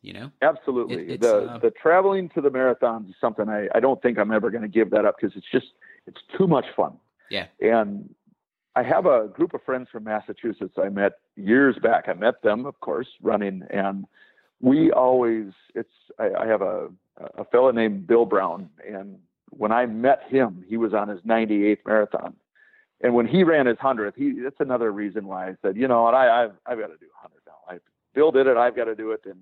You 0.02 0.12
know, 0.12 0.32
absolutely. 0.42 1.14
It, 1.14 1.20
the 1.20 1.52
uh, 1.52 1.58
the 1.58 1.70
traveling 1.70 2.28
to 2.30 2.40
the 2.42 2.50
marathons 2.50 3.08
is 3.08 3.14
something 3.18 3.48
I 3.48 3.68
I 3.74 3.80
don't 3.80 4.02
think 4.02 4.18
I'm 4.18 4.32
ever 4.32 4.50
going 4.50 4.62
to 4.62 4.68
give 4.68 4.90
that 4.90 5.06
up 5.06 5.16
because 5.18 5.34
it's 5.36 5.46
just 5.50 5.68
it's 6.06 6.20
too 6.36 6.46
much 6.46 6.66
fun. 6.76 6.94
Yeah. 7.30 7.46
And 7.60 8.14
I 8.74 8.82
have 8.82 9.06
a 9.06 9.28
group 9.28 9.54
of 9.54 9.62
friends 9.62 9.88
from 9.90 10.04
Massachusetts 10.04 10.74
I 10.82 10.88
met 10.88 11.12
years 11.36 11.76
back. 11.82 12.04
I 12.08 12.14
met 12.14 12.42
them, 12.42 12.64
of 12.64 12.78
course, 12.80 13.08
running, 13.22 13.62
and 13.70 14.06
we 14.60 14.90
always 14.92 15.46
it's 15.74 15.90
I, 16.18 16.30
I 16.40 16.46
have 16.46 16.62
a 16.62 16.88
a 17.36 17.44
fellow 17.46 17.70
named 17.70 18.06
Bill 18.06 18.24
Brown, 18.24 18.70
and 18.88 19.18
when 19.50 19.72
I 19.72 19.84
met 19.84 20.22
him, 20.28 20.64
he 20.66 20.78
was 20.78 20.94
on 20.94 21.08
his 21.08 21.20
98th 21.20 21.78
marathon, 21.86 22.34
and 23.02 23.14
when 23.14 23.26
he 23.26 23.44
ran 23.44 23.66
his 23.66 23.78
hundredth, 23.78 24.16
he 24.16 24.40
that's 24.42 24.60
another 24.60 24.90
reason 24.90 25.26
why 25.26 25.48
I 25.48 25.56
said, 25.60 25.76
you 25.76 25.86
know, 25.86 26.06
and 26.06 26.16
I 26.16 26.44
I've 26.44 26.52
I've 26.64 26.78
got 26.78 26.88
to 26.88 26.96
do 26.96 27.06
100 27.20 27.32
now. 27.46 27.52
I 27.68 27.78
Bill 28.14 28.30
did 28.30 28.46
it, 28.46 28.56
I've 28.56 28.76
got 28.76 28.84
to 28.84 28.94
do 28.94 29.10
it, 29.10 29.20
and 29.26 29.40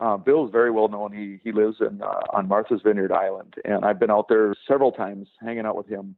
uh, 0.00 0.16
Bill's 0.16 0.50
very 0.50 0.70
well 0.70 0.88
known. 0.88 1.12
He 1.12 1.38
he 1.42 1.52
lives 1.52 1.76
in 1.80 2.02
uh, 2.02 2.22
on 2.32 2.48
Martha's 2.48 2.80
Vineyard 2.82 3.12
Island, 3.12 3.54
and 3.64 3.84
I've 3.84 4.00
been 4.00 4.10
out 4.10 4.28
there 4.28 4.54
several 4.66 4.92
times 4.92 5.28
hanging 5.40 5.66
out 5.66 5.76
with 5.76 5.86
him. 5.86 6.16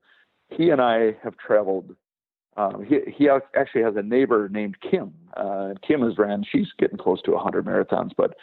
He 0.49 0.71
and 0.71 0.81
I 0.81 1.17
have 1.23 1.37
traveled 1.37 1.97
um, 2.57 2.85
he 2.85 3.01
he 3.11 3.29
actually 3.29 3.83
has 3.83 3.97
a 3.97 4.03
neighbor 4.03 4.49
named 4.49 4.77
Kim. 4.81 5.15
Uh, 5.37 5.71
Kim 5.87 6.03
has 6.03 6.19
ran; 6.19 6.45
she's 6.51 6.69
getting 6.79 6.99
close 6.99 7.23
to 7.23 7.33
100 7.33 7.65
marathons. 7.65 8.11
But 8.17 8.35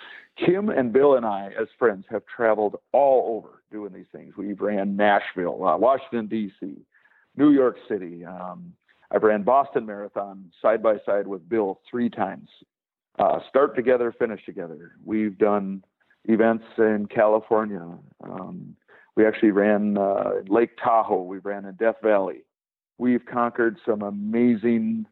Kim 0.44 0.70
and 0.70 0.92
Bill 0.92 1.16
and 1.16 1.26
I, 1.26 1.52
as 1.60 1.68
friends, 1.78 2.06
have 2.10 2.24
traveled 2.26 2.78
all 2.92 3.38
over 3.38 3.62
doing 3.72 3.94
these 3.94 4.08
things. 4.12 4.34
We've 4.36 4.60
ran 4.60 4.96
Nashville, 4.96 5.64
uh, 5.64 5.78
Washington 5.78 6.28
D.C., 6.28 6.76
New 7.38 7.52
York 7.52 7.78
City. 7.88 8.26
Um, 8.26 8.74
I've 9.12 9.24
ran 9.24 9.44
Boston 9.44 9.86
Marathon 9.86 10.52
side 10.62 10.82
by 10.82 10.98
side 11.06 11.28
with 11.28 11.48
Bill 11.48 11.80
three 11.90 12.10
times. 12.10 12.50
Uh, 13.18 13.40
start 13.50 13.76
together, 13.76 14.14
finish 14.18 14.46
together. 14.46 14.94
We've 15.04 15.38
done 15.38 15.84
events 16.26 16.66
in 16.78 17.08
California. 17.14 17.86
Um, 18.24 18.76
we 19.16 19.26
actually 19.26 19.52
ran 19.52 19.98
uh, 19.98 20.32
Lake 20.48 20.78
Tahoe. 20.82 21.24
We 21.24 21.40
ran 21.40 21.66
in 21.66 21.76
Death 21.76 21.98
Valley 22.02 22.44
we've 23.00 23.26
conquered 23.26 23.78
some 23.84 24.04
amazing 24.04 25.08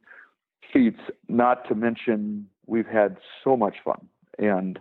feats, 0.71 0.99
not 1.27 1.67
to 1.69 1.73
mention 1.73 2.47
we've 2.67 2.85
had 2.85 3.17
so 3.43 3.57
much 3.57 3.77
fun. 3.83 4.07
And 4.37 4.77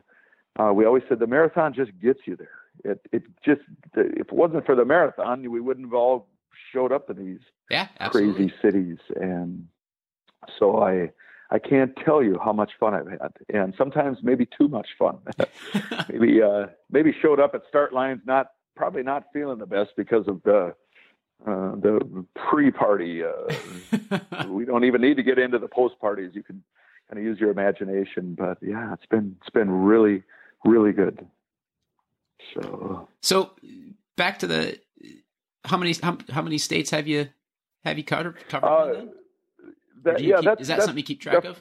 uh, 0.59 0.73
we 0.75 0.85
always 0.85 1.05
said 1.09 1.21
the 1.21 1.27
marathon 1.27 1.73
just 1.73 1.93
gets 2.03 2.21
you 2.27 2.37
there. 2.37 2.49
It 2.85 3.01
it 3.11 3.23
just 3.43 3.62
if 3.95 4.29
it 4.29 4.33
wasn't 4.33 4.67
for 4.67 4.75
the 4.75 4.85
marathon, 4.85 5.51
we 5.51 5.61
wouldn't 5.61 5.87
have 5.87 5.95
all 5.95 6.29
showed 6.73 6.93
up 6.93 7.09
in 7.09 7.17
these 7.25 7.41
yeah, 7.71 7.89
crazy 8.11 8.53
cities. 8.61 8.99
And 9.14 9.67
so 10.59 10.83
I 10.83 11.11
I 11.51 11.59
can't 11.59 11.95
tell 12.05 12.23
you 12.23 12.39
how 12.45 12.53
much 12.53 12.73
fun 12.79 12.95
I've 12.95 13.09
had, 13.09 13.33
and 13.49 13.75
sometimes 13.79 14.19
maybe 14.23 14.47
too 14.47 14.69
much 14.69 14.89
fun. 14.99 15.19
maybe 16.09 16.43
uh, 16.43 16.67
maybe 16.91 17.15
showed 17.23 17.39
up 17.39 17.55
at 17.55 17.63
start 17.69 17.93
lines 17.93 18.21
not 18.27 18.49
probably 18.75 19.03
not 19.03 19.25
feeling 19.33 19.59
the 19.59 19.67
best 19.67 19.91
because 19.97 20.27
of 20.27 20.43
the 20.43 20.75
uh, 21.47 21.77
the 21.77 22.25
pre-party. 22.35 23.23
Uh, 23.23 24.49
we 24.49 24.65
don't 24.65 24.85
even 24.85 25.01
need 25.01 25.17
to 25.17 25.23
get 25.23 25.39
into 25.39 25.59
the 25.59 25.69
post 25.69 25.99
parties. 26.01 26.33
You 26.35 26.43
can 26.43 26.63
kind 27.09 27.19
of 27.19 27.25
use 27.25 27.39
your 27.39 27.51
imagination. 27.51 28.35
But 28.37 28.59
yeah, 28.61 28.93
it's 28.93 29.07
been 29.07 29.37
it's 29.41 29.51
been 29.51 29.71
really 29.71 30.25
really 30.65 30.93
good. 30.93 31.27
So 32.55 33.09
so 33.23 33.53
back 34.17 34.41
to 34.41 34.47
the 34.47 34.79
how 35.65 35.77
many 35.77 35.95
how, 36.03 36.19
how 36.31 36.43
many 36.43 36.59
states 36.59 36.91
have 36.91 37.07
you 37.07 37.29
have 37.85 37.99
you 37.99 38.05
covered 38.05 38.37
covered? 38.49 39.11
That, 40.07 40.23
yeah, 40.23 40.37
keep, 40.37 40.45
that's, 40.45 40.61
is 40.63 40.69
that 40.69 40.83
something 40.83 40.99
you 40.99 41.03
keep 41.03 41.21
track 41.21 41.45
of? 41.45 41.61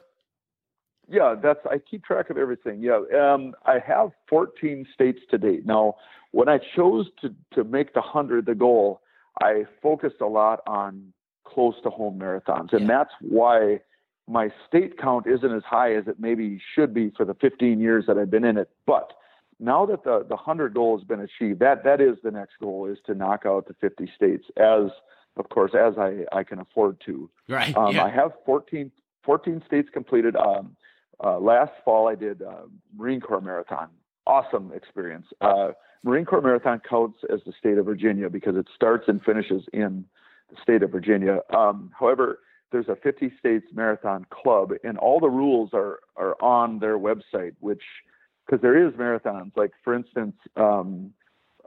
Yeah, 1.07 1.35
that's 1.41 1.59
I 1.69 1.79
keep 1.79 2.03
track 2.03 2.29
of 2.29 2.37
everything. 2.37 2.81
Yeah, 2.81 3.01
um, 3.19 3.55
I 3.65 3.79
have 3.79 4.11
14 4.29 4.87
states 4.93 5.19
to 5.31 5.37
date. 5.37 5.65
Now, 5.65 5.95
when 6.31 6.47
I 6.47 6.59
chose 6.75 7.07
to 7.21 7.33
to 7.53 7.63
make 7.63 7.93
the 7.93 8.01
hundred 8.01 8.45
the 8.45 8.55
goal, 8.55 9.01
I 9.41 9.65
focused 9.81 10.21
a 10.21 10.27
lot 10.27 10.61
on 10.67 11.11
close 11.43 11.75
to 11.83 11.89
home 11.89 12.19
marathons, 12.19 12.71
and 12.71 12.81
yeah. 12.81 12.87
that's 12.87 13.13
why 13.21 13.81
my 14.27 14.49
state 14.67 14.97
count 14.99 15.25
isn't 15.27 15.51
as 15.51 15.63
high 15.63 15.95
as 15.95 16.07
it 16.07 16.19
maybe 16.19 16.61
should 16.73 16.93
be 16.93 17.11
for 17.15 17.25
the 17.25 17.35
15 17.35 17.79
years 17.79 18.05
that 18.07 18.17
I've 18.17 18.31
been 18.31 18.45
in 18.45 18.57
it. 18.57 18.69
But 18.85 19.13
now 19.59 19.87
that 19.87 20.03
the 20.03 20.19
the 20.27 20.35
100 20.35 20.75
goal 20.75 20.97
has 20.97 21.05
been 21.05 21.21
achieved, 21.21 21.61
that 21.61 21.83
that 21.83 21.99
is 21.99 22.17
the 22.23 22.31
next 22.31 22.53
goal 22.59 22.85
is 22.85 22.99
to 23.07 23.15
knock 23.15 23.43
out 23.45 23.67
the 23.67 23.75
50 23.81 24.11
states 24.15 24.45
as 24.57 24.91
of 25.37 25.49
course 25.49 25.71
as 25.73 25.97
I 25.97 26.25
I 26.31 26.43
can 26.43 26.59
afford 26.59 27.01
to. 27.05 27.29
Right. 27.47 27.75
Um, 27.75 27.95
yeah. 27.95 28.05
I 28.05 28.09
have 28.09 28.31
14 28.45 28.91
14 29.23 29.63
states 29.65 29.89
completed. 29.93 30.35
Um, 30.35 30.75
uh, 31.23 31.39
last 31.39 31.71
fall 31.83 32.07
I 32.07 32.15
did 32.15 32.41
uh, 32.41 32.63
Marine 32.95 33.21
Corps 33.21 33.41
marathon. 33.41 33.89
Awesome 34.27 34.71
experience. 34.73 35.27
Uh, 35.41 35.69
Marine 36.05 36.25
Corps 36.25 36.41
Marathon 36.41 36.79
counts 36.87 37.17
as 37.33 37.39
the 37.45 37.53
state 37.57 37.79
of 37.79 37.85
Virginia 37.85 38.29
because 38.29 38.55
it 38.55 38.67
starts 38.75 39.07
and 39.07 39.21
finishes 39.23 39.63
in 39.73 40.05
the 40.51 40.55
state 40.61 40.83
of 40.83 40.91
Virginia. 40.91 41.39
Um, 41.55 41.91
however, 41.99 42.39
there's 42.71 42.87
a 42.87 42.95
50 42.95 43.33
states 43.39 43.65
marathon 43.73 44.25
club, 44.29 44.71
and 44.83 44.97
all 44.99 45.19
the 45.19 45.29
rules 45.29 45.71
are 45.73 45.99
are 46.15 46.35
on 46.41 46.79
their 46.79 46.99
website. 46.99 47.53
Which, 47.59 47.81
because 48.45 48.61
there 48.61 48.87
is 48.87 48.93
marathons, 48.93 49.51
like 49.55 49.71
for 49.83 49.95
instance, 49.95 50.35
um, 50.55 51.11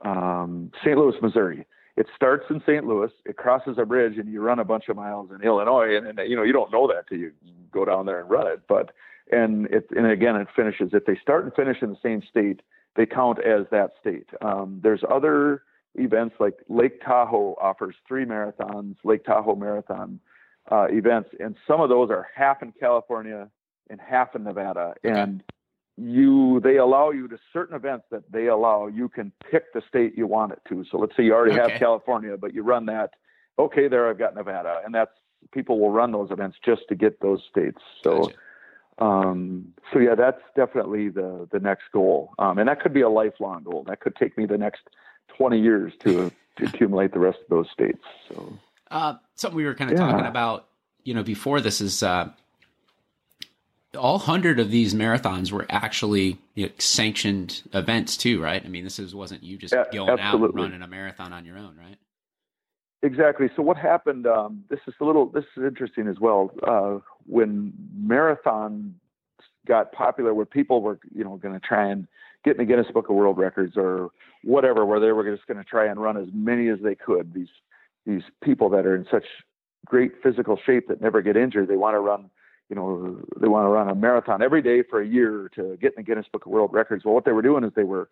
um, 0.04 0.70
St. 0.82 0.96
Louis, 0.96 1.16
Missouri. 1.20 1.66
It 1.98 2.06
starts 2.14 2.44
in 2.48 2.60
St. 2.60 2.86
Louis, 2.86 3.10
it 3.24 3.36
crosses 3.36 3.76
a 3.76 3.84
bridge, 3.84 4.18
and 4.18 4.32
you 4.32 4.40
run 4.40 4.60
a 4.60 4.64
bunch 4.64 4.88
of 4.88 4.94
miles 4.94 5.30
in 5.34 5.42
Illinois, 5.42 5.96
and, 5.96 6.06
and 6.06 6.30
you 6.30 6.36
know 6.36 6.44
you 6.44 6.52
don't 6.52 6.70
know 6.70 6.86
that 6.86 7.08
till 7.08 7.18
you 7.18 7.32
go 7.72 7.84
down 7.84 8.06
there 8.06 8.20
and 8.20 8.30
run 8.30 8.46
it. 8.46 8.60
But 8.68 8.92
and 9.32 9.66
it 9.66 9.88
and 9.96 10.06
again 10.06 10.36
it 10.36 10.46
finishes. 10.54 10.90
If 10.92 11.06
they 11.06 11.18
start 11.20 11.42
and 11.42 11.52
finish 11.54 11.78
in 11.82 11.90
the 11.90 11.98
same 12.00 12.22
state, 12.30 12.62
they 12.94 13.04
count 13.04 13.40
as 13.44 13.66
that 13.72 13.94
state. 14.00 14.28
Um, 14.40 14.78
there's 14.80 15.02
other 15.10 15.64
events 15.96 16.36
like 16.38 16.54
Lake 16.68 17.02
Tahoe 17.04 17.56
offers 17.60 17.96
three 18.06 18.24
marathons, 18.24 18.94
Lake 19.02 19.24
Tahoe 19.24 19.56
Marathon 19.56 20.20
uh, 20.70 20.86
events, 20.90 21.30
and 21.40 21.56
some 21.66 21.80
of 21.80 21.88
those 21.88 22.10
are 22.10 22.28
half 22.32 22.62
in 22.62 22.72
California 22.78 23.48
and 23.90 24.00
half 24.00 24.36
in 24.36 24.44
Nevada. 24.44 24.94
And 25.02 25.42
you, 25.98 26.60
they 26.62 26.76
allow 26.76 27.10
you 27.10 27.28
to 27.28 27.38
certain 27.52 27.74
events 27.74 28.06
that 28.10 28.30
they 28.30 28.46
allow. 28.46 28.86
You 28.86 29.08
can 29.08 29.32
pick 29.50 29.72
the 29.72 29.82
state 29.88 30.16
you 30.16 30.26
want 30.26 30.52
it 30.52 30.60
to. 30.68 30.84
So 30.90 30.98
let's 30.98 31.16
say 31.16 31.24
you 31.24 31.34
already 31.34 31.58
okay. 31.58 31.72
have 31.72 31.80
California, 31.80 32.36
but 32.36 32.54
you 32.54 32.62
run 32.62 32.86
that. 32.86 33.10
Okay, 33.58 33.88
there 33.88 34.08
I've 34.08 34.18
got 34.18 34.34
Nevada, 34.34 34.80
and 34.84 34.94
that's 34.94 35.10
people 35.52 35.80
will 35.80 35.90
run 35.90 36.12
those 36.12 36.30
events 36.30 36.58
just 36.64 36.82
to 36.88 36.94
get 36.94 37.20
those 37.20 37.42
states. 37.50 37.80
So. 38.02 38.22
Gotcha 38.22 38.36
um, 38.98 39.74
so 39.92 40.00
yeah, 40.00 40.14
that's 40.16 40.40
definitely 40.56 41.08
the 41.08 41.48
the 41.52 41.60
next 41.60 41.84
goal, 41.92 42.34
um, 42.38 42.58
and 42.58 42.68
that 42.68 42.80
could 42.80 42.92
be 42.92 43.02
a 43.02 43.08
lifelong 43.08 43.62
goal. 43.62 43.84
That 43.86 44.00
could 44.00 44.16
take 44.16 44.36
me 44.36 44.44
the 44.44 44.58
next 44.58 44.82
twenty 45.36 45.60
years 45.60 45.92
to, 46.04 46.32
to 46.56 46.64
accumulate 46.64 47.12
the 47.12 47.20
rest 47.20 47.38
of 47.38 47.48
those 47.48 47.66
states. 47.72 48.02
So 48.28 48.58
uh, 48.90 49.14
something 49.36 49.56
we 49.56 49.64
were 49.64 49.74
kind 49.74 49.92
of 49.92 49.98
yeah. 49.98 50.04
talking 50.04 50.26
about, 50.26 50.66
you 51.04 51.14
know, 51.14 51.22
before 51.22 51.60
this 51.60 51.80
is 51.80 52.02
uh, 52.02 52.30
all 53.96 54.18
hundred 54.18 54.60
of 54.60 54.70
these 54.70 54.94
marathons 54.94 55.50
were 55.50 55.66
actually 55.70 56.38
you 56.54 56.66
know, 56.66 56.72
sanctioned 56.78 57.62
events 57.72 58.16
too, 58.16 58.42
right? 58.42 58.64
I 58.64 58.68
mean, 58.68 58.84
this 58.84 58.98
is 58.98 59.14
wasn't 59.14 59.42
you 59.42 59.56
just 59.56 59.72
yeah, 59.72 59.84
going 59.92 60.18
absolutely. 60.18 60.46
out 60.46 60.50
and 60.50 60.54
running 60.72 60.82
a 60.82 60.88
marathon 60.88 61.32
on 61.32 61.44
your 61.44 61.56
own, 61.56 61.76
right? 61.76 61.96
Exactly. 63.02 63.48
So 63.54 63.62
what 63.62 63.76
happened? 63.76 64.26
Um, 64.26 64.64
this 64.68 64.80
is 64.88 64.94
a 65.00 65.04
little. 65.04 65.26
This 65.26 65.44
is 65.56 65.64
interesting 65.64 66.08
as 66.08 66.18
well. 66.20 66.50
Uh, 66.66 66.98
when 67.26 67.72
marathon 67.96 68.94
got 69.66 69.92
popular, 69.92 70.34
where 70.34 70.46
people 70.46 70.82
were, 70.82 70.98
you 71.14 71.22
know, 71.22 71.36
going 71.36 71.54
to 71.54 71.60
try 71.60 71.88
and 71.88 72.08
get 72.44 72.52
in 72.52 72.58
the 72.58 72.64
Guinness 72.64 72.90
Book 72.92 73.08
of 73.08 73.14
World 73.14 73.38
Records 73.38 73.74
or 73.76 74.10
whatever, 74.42 74.84
where 74.84 74.98
they 74.98 75.12
were 75.12 75.24
just 75.34 75.46
going 75.46 75.58
to 75.58 75.64
try 75.64 75.86
and 75.86 76.02
run 76.02 76.16
as 76.16 76.26
many 76.32 76.68
as 76.68 76.78
they 76.82 76.96
could. 76.96 77.32
These 77.34 77.48
these 78.04 78.22
people 78.42 78.68
that 78.70 78.84
are 78.84 78.96
in 78.96 79.06
such 79.10 79.24
great 79.86 80.12
physical 80.22 80.58
shape 80.66 80.88
that 80.88 81.00
never 81.00 81.22
get 81.22 81.36
injured, 81.36 81.68
they 81.68 81.76
want 81.76 81.94
to 81.94 82.00
run. 82.00 82.30
You 82.68 82.76
know, 82.76 83.18
they 83.40 83.48
want 83.48 83.64
to 83.64 83.68
run 83.68 83.88
a 83.88 83.94
marathon 83.94 84.42
every 84.42 84.60
day 84.60 84.82
for 84.82 85.00
a 85.00 85.06
year 85.06 85.50
to 85.54 85.78
get 85.80 85.94
in 85.96 85.96
the 85.96 86.02
Guinness 86.02 86.26
Book 86.30 86.44
of 86.44 86.52
World 86.52 86.72
Records. 86.72 87.04
Well, 87.04 87.14
what 87.14 87.24
they 87.24 87.32
were 87.32 87.42
doing 87.42 87.64
is 87.64 87.72
they 87.74 87.84
were 87.84 88.08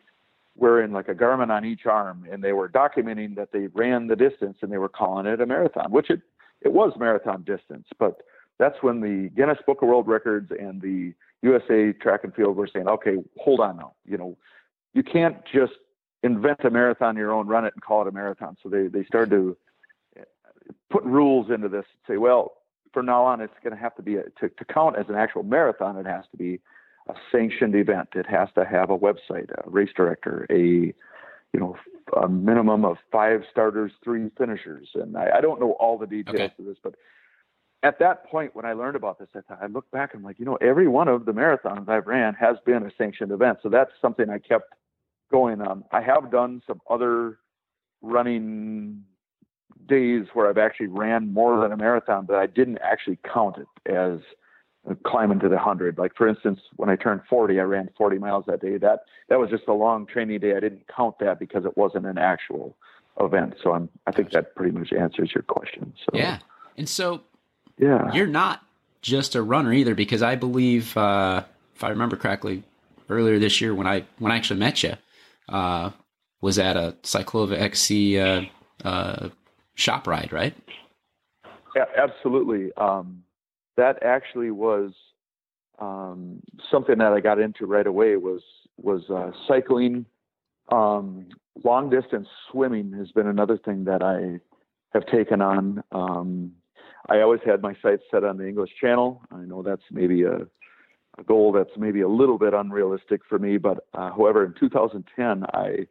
wearing 0.57 0.93
like 0.93 1.09
a 1.09 1.15
Garmin 1.15 1.51
on 1.51 1.65
each 1.65 1.85
arm, 1.85 2.27
and 2.31 2.43
they 2.43 2.53
were 2.53 2.69
documenting 2.69 3.37
that 3.37 3.53
they 3.53 3.67
ran 3.69 4.07
the 4.07 4.17
distance, 4.17 4.59
and 4.63 4.73
they 4.73 4.79
were 4.79 4.89
calling 4.89 5.27
it 5.27 5.41
a 5.41 5.47
marathon, 5.47 5.91
which 5.91 6.11
it 6.11 6.23
it 6.63 6.73
was 6.73 6.93
marathon 6.99 7.43
distance. 7.43 7.87
But 7.99 8.23
that's 8.59 8.83
when 8.83 9.01
the 9.01 9.29
Guinness 9.37 9.59
Book 9.67 9.83
of 9.83 9.89
World 9.89 10.09
Records 10.09 10.51
and 10.59 10.81
the 10.81 11.13
USA 11.43 11.93
Track 11.93 12.25
and 12.25 12.35
Field 12.35 12.57
were 12.57 12.69
saying, 12.73 12.89
okay, 12.89 13.17
hold 13.39 13.61
on 13.61 13.77
now, 13.77 13.93
you 14.07 14.17
know, 14.17 14.37
you 14.95 15.03
can't 15.03 15.37
just 15.53 15.75
invent 16.23 16.65
a 16.65 16.71
marathon 16.71 17.17
your 17.17 17.33
own, 17.33 17.47
run 17.47 17.67
it, 17.67 17.75
and 17.75 17.83
call 17.83 18.03
it 18.03 18.09
a 18.09 18.13
marathon. 18.13 18.57
So 18.63 18.69
they 18.69 18.89
they 18.89 19.05
started 19.05 19.31
to 19.31 19.57
put 20.91 21.05
rules 21.05 21.51
into 21.51 21.69
this 21.69 21.85
and 21.85 22.15
say, 22.15 22.17
well, 22.17 22.56
from 22.97 23.05
now 23.05 23.27
on, 23.27 23.43
it's 23.43 23.53
going 23.63 23.77
to 23.77 23.79
have 23.79 23.95
to 23.97 24.03
be 24.03 24.17
a, 24.17 24.23
to, 24.41 24.49
to 24.49 24.65
count 24.73 24.97
as 24.97 25.05
an 25.11 25.17
actual 25.17 25.43
marathon. 25.43 25.99
It 25.99 26.07
has 26.07 26.25
to 26.31 26.39
be 26.39 26.61
a 27.11 27.13
sanctioned 27.31 27.75
event. 27.75 28.09
It 28.15 28.25
has 28.25 28.49
to 28.55 28.65
have 28.65 28.89
a 28.89 28.97
website, 28.97 29.51
a 29.51 29.69
race 29.69 29.91
director, 29.95 30.47
a 30.49 30.95
you 31.53 31.61
know 31.61 31.77
a 32.19 32.27
minimum 32.27 32.87
of 32.87 32.97
five 33.13 33.43
starters, 33.51 33.93
three 34.03 34.31
finishers, 34.39 34.89
and 34.95 35.15
I, 35.15 35.29
I 35.37 35.41
don't 35.43 35.61
know 35.61 35.73
all 35.73 35.99
the 35.99 36.07
details 36.07 36.37
okay. 36.37 36.55
of 36.59 36.65
this, 36.65 36.79
but 36.83 36.95
at 37.83 37.99
that 37.99 38.25
point 38.25 38.57
when 38.57 38.65
I 38.65 38.73
learned 38.73 38.97
about 38.97 39.19
this, 39.19 39.29
I 39.35 39.41
thought 39.43 39.59
I 39.63 39.67
look 39.67 39.91
back 39.91 40.15
and 40.15 40.21
I'm 40.21 40.25
like, 40.25 40.39
you 40.39 40.47
know, 40.47 40.57
every 40.63 40.89
one 40.89 41.07
of 41.07 41.27
the 41.27 41.33
marathons 41.33 41.91
I've 41.91 42.07
ran 42.07 42.33
has 42.33 42.57
been 42.65 42.83
a 42.83 42.91
sanctioned 42.97 43.31
event, 43.31 43.59
so 43.63 43.69
that's 43.69 43.91
something 44.01 44.31
I 44.31 44.39
kept 44.39 44.73
going 45.31 45.61
on. 45.61 45.85
I 45.93 46.01
have 46.01 46.31
done 46.31 46.63
some 46.67 46.81
other 46.89 47.41
running 48.01 49.05
days 49.87 50.27
where 50.33 50.49
I've 50.49 50.59
actually 50.59 50.89
ran 50.89 51.33
more 51.33 51.61
than 51.61 51.73
a 51.73 51.77
marathon, 51.77 52.27
but 52.27 52.37
I 52.37 52.47
didn't 52.47 52.79
actually 52.79 53.19
count 53.33 53.57
it 53.59 53.91
as 53.91 54.21
climbing 55.05 55.41
to 55.41 55.49
the 55.49 55.59
hundred. 55.59 55.99
Like 55.99 56.15
for 56.17 56.29
instance, 56.29 56.61
when 56.77 56.89
I 56.89 56.97
turned 56.97 57.23
40, 57.29 57.59
I 57.59 57.63
ran 57.63 57.91
40 57.97 58.19
miles 58.19 58.45
that 58.47 58.61
day. 58.61 58.79
That 58.79 59.05
that 59.29 59.39
was 59.39 59.51
just 59.51 59.65
a 59.69 59.73
long 59.73 60.07
training 60.07 60.41
day. 60.41 60.57
I 60.57 60.61
didn't 60.61 60.87
count 60.95 61.19
that 61.21 61.39
because 61.39 61.65
it 61.65 61.77
wasn't 61.77 62.07
an 62.07 62.19
actual 62.19 62.77
event. 63.21 63.55
So 63.63 63.73
I'm 63.73 63.89
I 64.07 64.13
think 64.13 64.31
that 64.31 64.55
pretty 64.55 64.77
much 64.77 64.93
answers 64.93 65.33
your 65.35 65.43
question. 65.43 65.93
So 65.99 66.17
yeah, 66.19 66.39
and 66.77 66.89
so 66.89 67.23
yeah, 67.79 68.13
you're 68.13 68.27
not 68.27 68.63
just 69.03 69.35
a 69.35 69.43
runner 69.43 69.73
either 69.73 69.95
because 69.95 70.23
I 70.23 70.37
believe 70.37 70.97
uh, 70.97 71.45
if 71.75 71.85
I 71.85 71.89
remember 71.91 72.17
correctly, 72.17 72.63
earlier 73.09 73.39
this 73.39 73.61
year 73.61 73.75
when 73.75 73.87
I 73.87 74.05
when 74.19 74.33
I 74.33 74.37
actually 74.37 74.61
met 74.61 74.83
you 74.83 74.95
uh, 75.49 75.91
was 76.41 76.59
at 76.59 76.77
a 76.77 76.97
Cyclova 77.03 77.59
XC 77.59 78.19
uh, 78.19 78.43
uh, 78.85 79.29
shop 79.77 80.07
ride, 80.07 80.33
right? 80.33 80.55
Absolutely. 81.97 82.73
Um, 82.77 83.23
that 83.77 84.03
actually 84.03 84.51
was 84.51 84.93
um, 85.79 86.41
something 86.71 86.99
that 86.99 87.13
I 87.13 87.21
got 87.21 87.39
into 87.39 87.67
right 87.67 87.87
away 87.87 88.17
was 88.17 88.43
was 88.79 89.09
uh, 89.11 89.31
cycling. 89.47 90.07
Um, 90.71 91.29
long 91.65 91.91
distance 91.91 92.29
swimming 92.51 92.93
has 92.95 93.13
been 93.13 93.27
another 93.27 93.57
thing 93.57 93.85
that 93.85 94.03
I 94.03 94.41
have 94.93 95.07
taken 95.07 95.41
on. 95.41 95.83
Um, 95.93 96.53
I 97.09 97.21
always 97.21 97.41
had 97.45 97.63
my 97.63 97.75
sights 97.83 98.03
set 98.11 98.25
on 98.25 98.37
the 98.37 98.49
English 98.49 98.71
Channel. 98.81 99.23
I 99.31 99.43
know 99.43 99.63
that's 99.63 99.83
maybe 99.91 100.25
a, 100.25 100.39
a 101.19 101.25
goal 101.25 101.53
that's 101.53 101.71
maybe 101.77 102.01
a 102.01 102.09
little 102.09 102.39
bit 102.39 102.53
unrealistic 102.53 103.21
for 103.29 103.39
me, 103.39 103.59
but 103.59 103.87
uh, 103.95 104.11
however, 104.11 104.45
in 104.45 104.55
2010, 104.59 105.45
I 105.53 105.87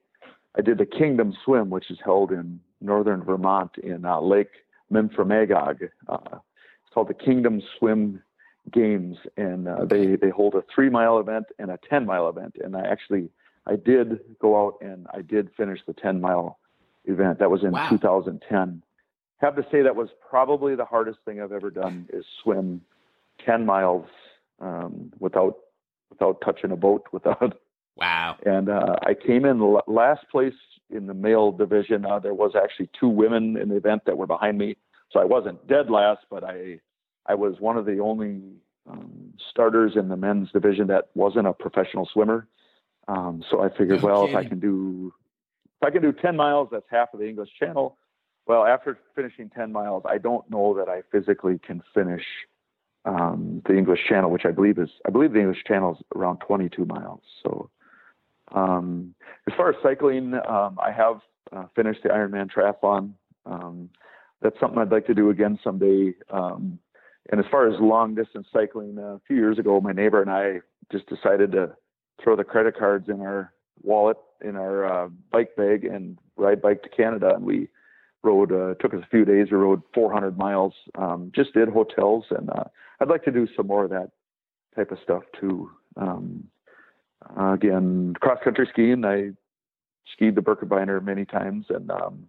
I 0.58 0.62
did 0.62 0.78
the 0.78 0.86
Kingdom 0.86 1.34
Swim, 1.44 1.70
which 1.70 1.92
is 1.92 1.98
held 2.04 2.32
in 2.32 2.60
northern 2.86 3.24
Vermont 3.24 3.72
in 3.82 4.06
uh, 4.06 4.20
Lake 4.20 4.52
Memphremagog. 4.92 5.90
Uh, 6.08 6.18
it's 6.32 6.94
called 6.94 7.10
the 7.10 7.14
Kingdom 7.14 7.62
Swim 7.78 8.22
Games, 8.72 9.18
and 9.38 9.68
uh, 9.68 9.86
they 9.86 10.16
they 10.16 10.30
hold 10.30 10.56
a 10.56 10.64
three 10.74 10.90
mile 10.90 11.20
event 11.20 11.46
and 11.60 11.72
a 11.72 11.80
ten 11.90 12.06
mile 12.06 12.30
event. 12.30 12.56
And 12.64 12.76
I 12.76 12.82
actually 12.82 13.30
I 13.68 13.76
did 13.76 14.20
go 14.40 14.66
out 14.66 14.78
and 14.82 15.08
I 15.14 15.22
did 15.22 15.50
finish 15.58 15.80
the 15.86 15.94
ten 15.94 16.22
mile 16.22 16.60
event. 17.06 17.40
That 17.40 17.52
was 17.52 17.64
in 17.64 17.72
wow. 17.72 17.90
2010. 17.90 18.82
Have 19.38 19.56
to 19.56 19.66
say 19.72 19.82
that 19.82 19.96
was 19.96 20.10
probably 20.28 20.76
the 20.76 20.86
hardest 20.86 21.20
thing 21.26 21.42
I've 21.42 21.52
ever 21.52 21.70
done 21.70 22.08
is 22.12 22.26
swim 22.42 22.82
ten 23.46 23.66
miles 23.66 24.08
um, 24.60 25.12
without 25.20 25.58
without 26.10 26.42
touching 26.44 26.72
a 26.72 26.76
boat 26.76 27.06
without 27.12 27.60
Wow. 27.98 28.38
And 28.46 28.70
uh, 28.70 28.96
I 29.04 29.14
came 29.14 29.46
in 29.46 29.78
last 29.88 30.26
place 30.30 30.54
in 30.90 31.08
the 31.08 31.14
male 31.14 31.52
division. 31.52 32.06
Uh, 32.06 32.20
there 32.20 32.34
was 32.34 32.52
actually 32.56 32.90
two 33.00 33.08
women 33.08 33.58
in 33.58 33.70
the 33.70 33.76
event 33.76 34.04
that 34.06 34.18
were 34.18 34.28
behind 34.28 34.58
me, 34.58 34.76
so 35.12 35.20
I 35.20 35.26
wasn't 35.26 35.66
dead 35.68 35.90
last, 35.90 36.22
but 36.30 36.44
I 36.44 36.80
I 37.26 37.36
was 37.36 37.56
one 37.60 37.78
of 37.78 37.86
the 37.86 38.00
only 38.00 38.42
um, 38.90 39.34
starters 39.50 39.94
in 39.96 40.10
the 40.10 40.18
men's 40.18 40.52
division 40.52 40.88
that 40.88 41.10
wasn't 41.16 41.48
a 41.48 41.54
professional 41.54 42.08
swimmer. 42.12 42.48
Um, 43.08 43.44
so 43.50 43.62
I 43.62 43.70
figured, 43.70 44.02
no 44.02 44.08
well, 44.08 44.22
kidding. 44.28 44.40
if 44.40 44.46
I 44.46 44.50
can 44.50 44.60
do 44.60 45.14
if 45.82 45.88
I 45.88 45.92
can 45.92 46.02
do 46.02 46.14
10 46.14 46.36
miles, 46.36 46.70
that's 46.72 46.86
half 46.90 47.14
of 47.14 47.20
the 47.20 47.28
English 47.28 47.50
Channel. 47.60 47.98
Well, 48.48 48.66
after 48.66 48.98
finishing 49.16 49.50
10 49.50 49.72
miles, 49.72 50.04
I 50.08 50.18
don't 50.18 50.50
know 50.50 50.76
that 50.76 50.88
I 50.88 51.02
physically 51.12 51.60
can 51.60 51.82
finish 51.94 52.24
um, 53.06 53.62
the 53.66 53.76
English 53.76 54.02
Channel, 54.08 54.32
which 54.32 54.46
I 54.46 54.52
believe 54.52 54.78
is 54.78 54.90
I 55.06 55.10
believe 55.10 55.34
the 55.34 55.40
English 55.40 55.64
Channel 55.68 55.94
is 55.94 56.06
around 56.16 56.38
22 56.40 56.86
miles. 56.86 57.22
So 57.44 57.70
um, 58.54 59.14
as 59.48 59.54
far 59.56 59.70
as 59.70 59.76
cycling, 59.82 60.34
um, 60.48 60.78
I 60.84 60.92
have 60.92 61.22
uh, 61.56 61.66
finished 61.76 62.04
the 62.04 62.10
Ironman 62.10 62.50
triathlon. 62.52 63.14
Um, 63.46 63.90
that's 64.42 64.60
something 64.60 64.80
I'd 64.80 64.92
like 64.92 65.08
to 65.08 65.14
do 65.14 65.30
again 65.30 65.60
someday. 65.64 66.14
Um, 66.30 66.80
and 67.32 67.40
as 67.40 67.46
far 67.50 67.68
as 67.68 67.80
long 67.80 68.16
distance 68.16 68.48
cycling, 68.54 68.98
uh, 69.00 69.16
a 69.16 69.22
few 69.28 69.36
years 69.36 69.58
ago, 69.58 69.82
my 69.82 69.92
neighbor 69.92 70.22
and 70.22 70.30
I 70.30 70.60
just 70.92 71.08
decided 71.08 71.52
to 71.54 71.76
throw 72.24 72.36
the 72.36 72.44
credit 72.44 72.78
cards 72.78 73.10
in 73.10 73.22
our 73.22 73.52
wallet 73.82 74.18
in 74.42 74.56
our 74.56 74.86
uh, 74.86 75.10
bike 75.32 75.56
bag 75.56 75.86
and 75.86 76.18
ride 76.38 76.62
bike 76.62 76.84
to 76.84 76.90
Canada. 76.90 77.34
And 77.36 77.44
we 77.44 77.68
rode, 78.24 78.52
uh, 78.52 78.76
took 78.76 78.94
us 78.94 79.02
a 79.04 79.10
few 79.10 79.26
days. 79.26 79.48
We 79.52 79.58
rode 79.58 79.82
400 79.94 80.38
miles, 80.38 80.74
um, 80.96 81.32
just 81.36 81.54
did 81.54 81.70
hotels. 81.70 82.26
And 82.30 82.50
uh, 82.50 82.66
I'd 83.00 83.10
like 83.10 83.24
to 83.24 83.32
do 83.32 83.48
some 83.56 83.68
more 83.68 83.86
of 83.86 83.90
that 83.92 84.12
type 84.76 84.92
of 84.92 85.00
stuff 85.04 85.24
too. 85.40 85.72
Um, 85.98 86.46
uh, 87.38 87.54
again, 87.54 88.16
cross 88.20 88.40
country 88.44 88.68
skiing, 88.72 89.06
I 89.06 89.32
skied 90.14 90.36
the 90.36 90.42
Birkebeiner 90.42 91.04
many 91.04 91.26
times, 91.26 91.66
and 91.70 91.90
um, 91.92 92.28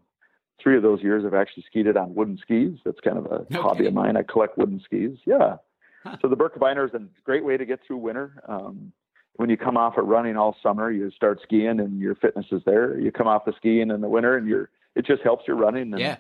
three 0.63 0.77
of 0.77 0.83
those 0.83 1.03
years 1.03 1.25
I've 1.25 1.35
actually 1.35 1.65
skied 1.69 1.87
it 1.87 1.97
on 1.97 2.15
wooden 2.15 2.39
skis. 2.39 2.79
That's 2.85 3.01
kind 3.01 3.19
of 3.19 3.27
a 3.27 3.35
okay. 3.35 3.57
hobby 3.57 3.87
of 3.87 3.95
mine. 3.95 4.17
I 4.17 4.23
collect 4.23 4.59
wooden 4.59 4.81
skis. 4.85 5.19
Yeah. 5.25 5.57
Huh. 6.05 6.17
So 6.23 6.29
the 6.29 6.37
Birkebeiner 6.37 6.87
is 6.87 6.95
a 6.95 7.03
great 7.25 7.45
way 7.45 7.57
to 7.57 7.65
get 7.65 7.81
through 7.87 7.99
winter. 7.99 8.43
Um, 8.49 8.93
when 9.35 9.51
you 9.51 9.57
come 9.57 9.77
off 9.77 9.99
of 9.99 10.07
running 10.07 10.37
all 10.37 10.57
summer, 10.63 10.91
you 10.91 11.11
start 11.11 11.41
skiing 11.43 11.79
and 11.81 12.01
your 12.01 12.15
fitness 12.15 12.47
is 12.53 12.63
there. 12.65 12.99
You 12.99 13.13
come 13.13 13.27
off 13.27 13.45
the 13.45 13.53
skiing 13.57 13.91
in 13.91 14.01
the 14.01 14.09
winter 14.09 14.37
and 14.37 14.49
you're, 14.49 14.71
it 14.95 15.05
just 15.05 15.23
helps 15.23 15.47
your 15.47 15.57
running. 15.57 15.93
And 15.93 16.01
yeah. 16.01 16.17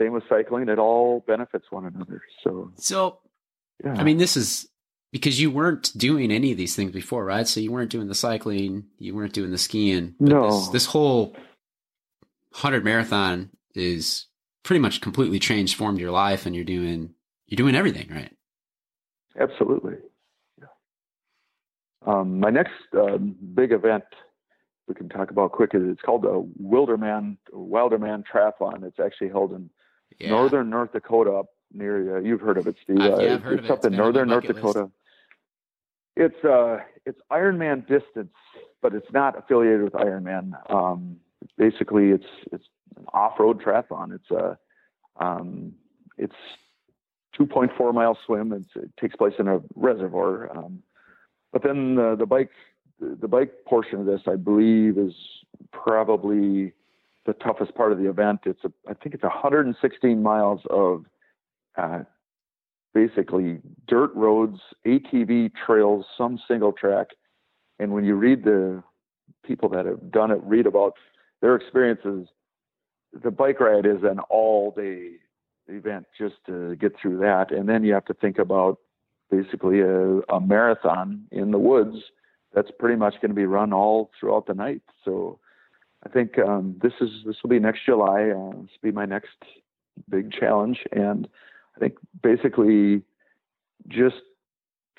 Same 0.00 0.12
with 0.12 0.24
cycling. 0.28 0.68
It 0.68 0.78
all 0.78 1.24
benefits 1.26 1.66
one 1.70 1.84
another. 1.84 2.22
So, 2.42 2.70
so, 2.76 3.18
yeah. 3.84 3.94
I 3.94 4.04
mean, 4.04 4.18
this 4.18 4.36
is 4.36 4.68
because 5.14 5.40
you 5.40 5.48
weren't 5.48 5.96
doing 5.96 6.32
any 6.32 6.50
of 6.50 6.58
these 6.58 6.74
things 6.74 6.90
before, 6.90 7.24
right? 7.24 7.46
So 7.46 7.60
you 7.60 7.70
weren't 7.70 7.92
doing 7.92 8.08
the 8.08 8.16
cycling, 8.16 8.86
you 8.98 9.14
weren't 9.14 9.32
doing 9.32 9.52
the 9.52 9.58
skiing. 9.58 10.16
no. 10.18 10.50
This, 10.50 10.68
this 10.70 10.86
whole 10.86 11.36
hundred 12.52 12.84
marathon 12.84 13.50
is 13.76 14.26
pretty 14.64 14.80
much 14.80 15.00
completely 15.00 15.38
transformed 15.38 16.00
your 16.00 16.10
life, 16.10 16.46
and 16.46 16.54
you're 16.56 16.64
doing 16.64 17.14
you're 17.46 17.56
doing 17.56 17.76
everything, 17.76 18.08
right? 18.10 18.32
Absolutely. 19.38 19.94
Yeah. 20.60 20.66
Um, 22.04 22.40
my 22.40 22.50
next 22.50 22.72
uh, 22.92 23.16
big 23.18 23.70
event 23.70 24.02
we 24.88 24.96
can 24.96 25.08
talk 25.08 25.30
about 25.30 25.52
quick 25.52 25.70
is 25.74 25.82
it's 25.84 26.02
called 26.02 26.22
the 26.22 26.44
Wilderman 26.60 27.36
Wilderman 27.52 28.24
Triathlon. 28.24 28.82
It's 28.82 28.98
actually 28.98 29.28
held 29.28 29.52
in 29.52 29.70
yeah. 30.18 30.30
northern 30.30 30.70
North 30.70 30.92
Dakota, 30.92 31.30
up 31.34 31.46
near 31.72 32.16
uh, 32.16 32.20
you've 32.20 32.40
heard 32.40 32.58
of 32.58 32.66
it, 32.66 32.74
Steve. 32.82 32.98
Uh, 32.98 33.18
yeah, 33.20 33.34
I've 33.34 33.42
heard 33.42 33.60
it's 33.60 33.70
of 33.70 33.78
it. 33.78 33.78
up 33.78 33.84
in 33.84 33.96
northern 33.96 34.28
North 34.28 34.48
Dakota. 34.48 34.80
List. 34.80 34.92
It's 36.16 36.44
uh, 36.44 36.78
it's 37.06 37.20
Ironman 37.30 37.86
distance, 37.86 38.34
but 38.80 38.94
it's 38.94 39.10
not 39.12 39.38
affiliated 39.38 39.82
with 39.82 39.94
Ironman. 39.94 40.52
Um, 40.70 41.16
basically, 41.58 42.10
it's 42.10 42.26
it's 42.52 42.64
an 42.96 43.06
off-road 43.12 43.62
triathlon. 43.62 44.14
It's 44.14 44.30
a 44.30 44.58
um, 45.22 45.72
it's 46.16 46.34
2.4 47.38 47.92
mile 47.92 48.16
swim. 48.24 48.52
It's, 48.52 48.68
it 48.76 48.90
takes 49.00 49.16
place 49.16 49.34
in 49.38 49.48
a 49.48 49.60
reservoir. 49.74 50.56
Um, 50.56 50.82
but 51.52 51.62
then 51.62 51.96
the, 51.96 52.16
the 52.18 52.26
bike 52.26 52.50
the, 53.00 53.16
the 53.20 53.28
bike 53.28 53.52
portion 53.66 54.00
of 54.00 54.06
this, 54.06 54.22
I 54.26 54.36
believe, 54.36 54.98
is 54.98 55.14
probably 55.72 56.72
the 57.26 57.32
toughest 57.32 57.74
part 57.74 57.92
of 57.92 57.98
the 57.98 58.08
event. 58.08 58.40
It's 58.44 58.64
a, 58.64 58.72
I 58.88 58.94
think 58.94 59.14
it's 59.14 59.22
116 59.22 60.22
miles 60.22 60.60
of 60.70 61.04
uh, 61.76 62.00
basically 62.94 63.60
dirt 63.86 64.14
roads, 64.14 64.60
ATV 64.86 65.50
trails, 65.66 66.06
some 66.16 66.38
single 66.48 66.72
track. 66.72 67.08
And 67.78 67.92
when 67.92 68.04
you 68.04 68.14
read 68.14 68.44
the 68.44 68.82
people 69.44 69.68
that 69.70 69.84
have 69.84 70.10
done 70.10 70.30
it, 70.30 70.40
read 70.44 70.66
about 70.66 70.94
their 71.42 71.56
experiences, 71.56 72.28
the 73.22 73.30
bike 73.30 73.60
ride 73.60 73.86
is 73.86 74.02
an 74.02 74.20
all 74.30 74.72
day 74.76 75.16
event 75.68 76.06
just 76.16 76.36
to 76.46 76.76
get 76.76 76.92
through 77.00 77.18
that. 77.18 77.50
And 77.50 77.68
then 77.68 77.84
you 77.84 77.92
have 77.94 78.04
to 78.06 78.14
think 78.14 78.38
about 78.38 78.78
basically 79.30 79.80
a, 79.80 80.20
a 80.20 80.40
marathon 80.40 81.24
in 81.30 81.50
the 81.50 81.58
woods 81.58 81.96
that's 82.54 82.70
pretty 82.78 82.96
much 82.96 83.14
going 83.14 83.30
to 83.30 83.34
be 83.34 83.46
run 83.46 83.72
all 83.72 84.10
throughout 84.18 84.46
the 84.46 84.54
night. 84.54 84.82
So 85.04 85.38
I 86.06 86.08
think 86.08 86.38
um, 86.38 86.76
this 86.82 86.92
is 87.00 87.10
this 87.26 87.36
will 87.42 87.50
be 87.50 87.58
next 87.58 87.84
July. 87.84 88.30
Uh, 88.30 88.50
this 88.50 88.70
will 88.82 88.90
be 88.90 88.92
my 88.92 89.06
next 89.06 89.36
big 90.08 90.32
challenge, 90.32 90.80
and 90.92 91.26
I 91.76 91.80
think 91.80 91.94
basically 92.22 93.02
just 93.88 94.16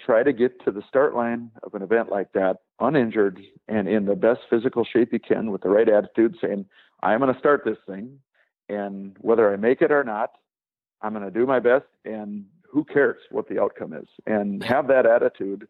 try 0.03 0.23
to 0.23 0.33
get 0.33 0.63
to 0.65 0.71
the 0.71 0.83
start 0.87 1.15
line 1.15 1.51
of 1.63 1.73
an 1.73 1.81
event 1.81 2.09
like 2.09 2.31
that 2.33 2.57
uninjured 2.79 3.41
and 3.67 3.87
in 3.87 4.05
the 4.05 4.15
best 4.15 4.41
physical 4.49 4.83
shape 4.83 5.13
you 5.13 5.19
can 5.19 5.51
with 5.51 5.61
the 5.61 5.69
right 5.69 5.87
attitude, 5.87 6.35
saying, 6.41 6.65
I'm 7.01 7.19
going 7.19 7.33
to 7.33 7.39
start 7.39 7.63
this 7.65 7.77
thing. 7.87 8.19
And 8.67 9.15
whether 9.19 9.51
I 9.51 9.55
make 9.55 9.81
it 9.81 9.91
or 9.91 10.03
not, 10.03 10.31
I'm 11.01 11.13
going 11.13 11.25
to 11.25 11.31
do 11.31 11.45
my 11.45 11.59
best. 11.59 11.85
And 12.03 12.45
who 12.69 12.83
cares 12.83 13.17
what 13.31 13.47
the 13.47 13.61
outcome 13.61 13.93
is? 13.93 14.07
And 14.25 14.63
have 14.63 14.87
that 14.87 15.05
attitude. 15.05 15.67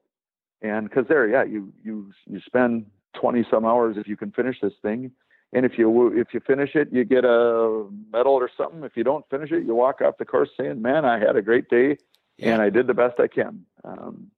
And 0.62 0.90
because 0.90 1.06
there, 1.08 1.28
yeah, 1.28 1.44
you, 1.44 1.72
you, 1.84 2.12
you 2.26 2.40
spend 2.46 2.88
20 3.20 3.46
some 3.52 3.66
hours 3.66 3.98
if 3.98 4.08
you 4.08 4.18
can 4.18 4.32
finish 4.32 4.58
this 4.62 4.74
thing 4.82 5.12
and 5.56 5.66
if 5.66 5.78
you 5.78 6.12
if 6.14 6.34
you 6.34 6.42
finish 6.42 6.76
it, 6.76 6.90
you 6.92 7.06
get 7.06 7.24
a 7.24 7.86
medal 8.12 8.34
or 8.34 8.50
something. 8.58 8.84
If 8.84 8.98
you 8.98 9.06
don't 9.06 9.26
finish 9.30 9.52
it, 9.52 9.66
you 9.66 9.74
walk 9.74 10.02
off 10.02 10.18
the 10.18 10.26
course 10.26 10.50
saying, 10.60 10.82
"Man, 10.82 11.06
I 11.06 11.18
had 11.18 11.38
a 11.38 11.42
great 11.42 11.70
day, 11.70 11.98
yeah. 12.38 12.54
and 12.54 12.62
I 12.62 12.70
did 12.70 12.88
the 12.88 12.94
best 12.94 13.20
I 13.22 13.28
can." 13.28 13.66
Um, 13.86 14.32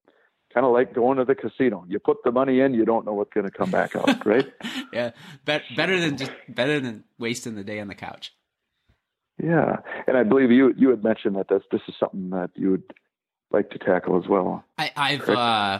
kind 0.54 0.64
of 0.64 0.74
like 0.74 0.94
going 0.94 1.18
to 1.18 1.26
the 1.26 1.34
casino. 1.34 1.86
You 1.88 1.98
put 1.98 2.18
the 2.24 2.32
money 2.32 2.60
in, 2.60 2.76
you 2.76 2.86
don't 2.86 3.04
know 3.04 3.14
what's 3.14 3.34
going 3.34 3.48
to 3.48 3.52
come 3.52 3.72
back 3.72 3.96
out, 3.96 4.26
right? 4.26 4.46
yeah, 4.94 5.12
Be- 5.44 5.76
better 5.76 6.00
than 6.00 6.18
just 6.18 6.32
better 6.50 6.80
than 6.80 7.04
wasting 7.18 7.56
the 7.56 7.64
day 7.64 7.80
on 7.80 7.88
the 7.88 7.96
couch. 7.96 8.32
Yeah, 9.42 9.78
and 10.06 10.18
I 10.18 10.24
believe 10.24 10.52
you 10.52 10.72
you 10.78 10.92
had 10.92 11.04
mentioned 11.04 11.36
that 11.36 11.48
this 11.50 11.64
this 11.72 11.82
is 11.88 11.96
something 12.00 12.30
that 12.30 12.52
you 12.54 12.70
would 12.72 12.94
like 13.50 13.72
to 13.72 13.80
tackle 13.80 14.22
as 14.22 14.30
well. 14.30 14.64
I, 14.78 14.92
have 14.96 15.30
uh, 15.30 15.80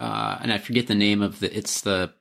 uh, 0.00 0.38
and 0.40 0.50
I 0.50 0.56
forget 0.56 0.86
the 0.86 0.94
name 0.94 1.20
of 1.20 1.40
the. 1.40 1.54
It's 1.54 1.82
the 1.82 2.14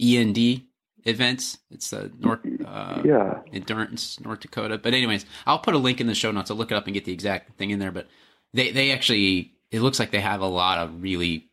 END 0.00 0.62
events. 1.04 1.58
It's 1.70 1.90
the 1.90 2.12
North, 2.18 2.40
uh, 2.64 3.02
yeah, 3.04 3.40
endurance, 3.52 4.20
North 4.20 4.40
Dakota. 4.40 4.78
But 4.78 4.94
anyways, 4.94 5.24
I'll 5.46 5.58
put 5.58 5.74
a 5.74 5.78
link 5.78 6.00
in 6.00 6.06
the 6.06 6.14
show 6.14 6.30
notes. 6.30 6.50
I'll 6.50 6.56
look 6.56 6.70
it 6.70 6.76
up 6.76 6.86
and 6.86 6.94
get 6.94 7.04
the 7.04 7.12
exact 7.12 7.56
thing 7.58 7.70
in 7.70 7.78
there. 7.78 7.92
But 7.92 8.08
they, 8.52 8.70
they 8.70 8.92
actually, 8.92 9.54
it 9.70 9.80
looks 9.80 9.98
like 9.98 10.10
they 10.10 10.20
have 10.20 10.40
a 10.40 10.46
lot 10.46 10.78
of 10.78 11.02
really, 11.02 11.50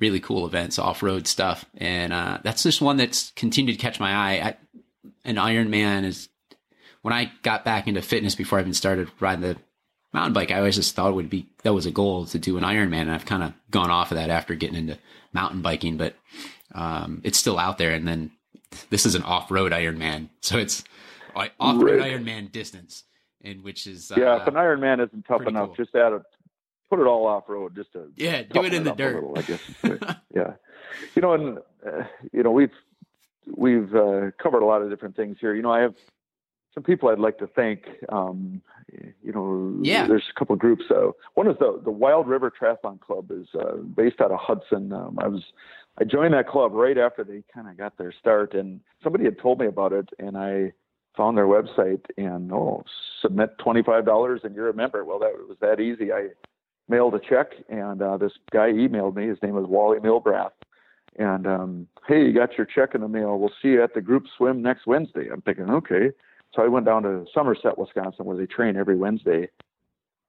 really 0.00 0.20
cool 0.20 0.46
events, 0.46 0.78
off 0.78 1.02
road 1.02 1.26
stuff, 1.26 1.64
and 1.76 2.12
uh, 2.12 2.38
that's 2.42 2.62
just 2.62 2.80
one 2.80 2.96
that's 2.96 3.30
continued 3.32 3.74
to 3.74 3.82
catch 3.82 4.00
my 4.00 4.12
eye. 4.12 4.48
I, 4.48 4.56
an 5.24 5.36
Ironman 5.36 6.04
is 6.04 6.28
when 7.02 7.14
I 7.14 7.32
got 7.42 7.64
back 7.64 7.86
into 7.86 8.02
fitness 8.02 8.34
before 8.34 8.58
I 8.58 8.62
even 8.62 8.74
started 8.74 9.10
riding 9.20 9.42
the 9.42 9.56
mountain 10.12 10.32
bike, 10.32 10.50
I 10.50 10.58
always 10.58 10.76
just 10.76 10.94
thought 10.94 11.10
it 11.10 11.14
would 11.14 11.30
be 11.30 11.48
that 11.62 11.72
was 11.72 11.86
a 11.86 11.90
goal 11.90 12.26
to 12.26 12.38
do 12.38 12.56
an 12.56 12.64
Ironman, 12.64 13.02
and 13.02 13.12
I've 13.12 13.26
kind 13.26 13.42
of 13.42 13.52
gone 13.70 13.90
off 13.90 14.10
of 14.10 14.16
that 14.16 14.30
after 14.30 14.54
getting 14.54 14.76
into 14.76 14.98
mountain 15.32 15.62
biking, 15.62 15.96
but 15.96 16.14
um, 16.74 17.20
it's 17.24 17.38
still 17.38 17.58
out 17.58 17.78
there. 17.78 17.92
And 17.92 18.06
then 18.06 18.30
this 18.90 19.06
is 19.06 19.14
an 19.14 19.22
off-road 19.22 19.72
Ironman, 19.72 20.28
so 20.40 20.58
it's 20.58 20.84
off-road 21.34 22.00
right. 22.00 22.12
Ironman 22.12 22.52
distance, 22.52 23.04
and 23.42 23.62
which 23.62 23.86
is 23.86 24.12
yeah. 24.16 24.34
Uh, 24.34 24.36
if 24.38 24.46
an 24.48 24.54
Ironman 24.54 25.06
isn't 25.06 25.26
tough 25.26 25.46
enough, 25.46 25.68
cool. 25.68 25.76
just 25.76 25.94
add 25.94 26.12
a 26.12 26.22
put 26.90 27.00
it 27.00 27.06
all 27.06 27.26
off-road, 27.26 27.74
just 27.74 27.92
to 27.92 28.12
yeah, 28.16 28.42
do 28.42 28.64
it 28.64 28.74
in 28.74 28.82
it 28.82 28.84
the 28.84 28.92
dirt. 28.92 29.14
Little, 29.14 29.38
I 29.38 29.42
guess. 29.42 29.60
yeah, 30.34 30.52
you 31.14 31.22
know, 31.22 31.32
and 31.32 31.58
uh, 31.86 32.04
you 32.32 32.42
know 32.42 32.50
we've 32.50 32.72
we've 33.46 33.94
uh, 33.94 34.30
covered 34.42 34.62
a 34.62 34.66
lot 34.66 34.82
of 34.82 34.90
different 34.90 35.16
things 35.16 35.38
here. 35.40 35.54
You 35.54 35.62
know, 35.62 35.72
I 35.72 35.80
have 35.80 35.94
some 36.74 36.82
people 36.82 37.08
I'd 37.08 37.18
like 37.18 37.38
to 37.38 37.46
thank. 37.46 37.86
Um, 38.08 38.62
you 39.22 39.32
know, 39.32 39.78
yeah. 39.82 40.06
there's 40.06 40.24
a 40.34 40.38
couple 40.38 40.54
of 40.54 40.60
groups. 40.60 40.84
Uh, 40.90 41.12
one 41.34 41.48
is 41.48 41.56
the 41.58 41.80
the 41.82 41.90
Wild 41.90 42.28
River 42.28 42.50
Triathlon 42.50 43.00
Club 43.00 43.30
is 43.30 43.46
uh, 43.58 43.76
based 43.76 44.20
out 44.20 44.30
of 44.30 44.38
Hudson. 44.38 44.92
Um, 44.92 45.18
I 45.18 45.28
was 45.28 45.42
I 46.00 46.04
joined 46.04 46.34
that 46.34 46.48
club 46.48 46.72
right 46.72 46.96
after 46.96 47.22
they 47.22 47.42
kind 47.52 47.68
of 47.68 47.76
got 47.76 47.98
their 47.98 48.12
start, 48.18 48.54
and 48.54 48.80
somebody 49.02 49.24
had 49.24 49.38
told 49.38 49.60
me 49.60 49.66
about 49.66 49.92
it, 49.92 50.08
and 50.18 50.36
I 50.36 50.72
found 51.16 51.36
their 51.36 51.46
website 51.46 52.00
and 52.16 52.50
oh, 52.52 52.84
submit 53.20 53.58
twenty 53.58 53.82
five 53.82 54.06
dollars 54.06 54.40
and 54.44 54.54
you're 54.54 54.70
a 54.70 54.74
member. 54.74 55.04
Well, 55.04 55.18
that 55.18 55.32
was 55.32 55.56
that 55.60 55.80
easy. 55.80 56.12
I 56.12 56.28
mailed 56.88 57.14
a 57.14 57.20
check, 57.20 57.52
and 57.68 58.00
uh, 58.00 58.16
this 58.16 58.32
guy 58.50 58.70
emailed 58.70 59.16
me. 59.16 59.28
His 59.28 59.38
name 59.42 59.54
was 59.54 59.66
Wally 59.68 59.98
Milbrath, 59.98 60.52
and 61.18 61.46
um, 61.46 61.88
hey, 62.08 62.24
you 62.24 62.34
got 62.34 62.56
your 62.56 62.66
check 62.66 62.94
in 62.94 63.02
the 63.02 63.08
mail. 63.08 63.38
We'll 63.38 63.52
see 63.60 63.68
you 63.68 63.82
at 63.82 63.94
the 63.94 64.00
group 64.00 64.24
swim 64.36 64.62
next 64.62 64.86
Wednesday. 64.86 65.28
I'm 65.30 65.42
thinking, 65.42 65.68
okay. 65.70 66.10
So 66.54 66.62
I 66.62 66.68
went 66.68 66.86
down 66.86 67.02
to 67.04 67.24
Somerset, 67.32 67.78
Wisconsin, 67.78 68.26
where 68.26 68.36
they 68.36 68.46
train 68.46 68.76
every 68.76 68.96
Wednesday. 68.96 69.48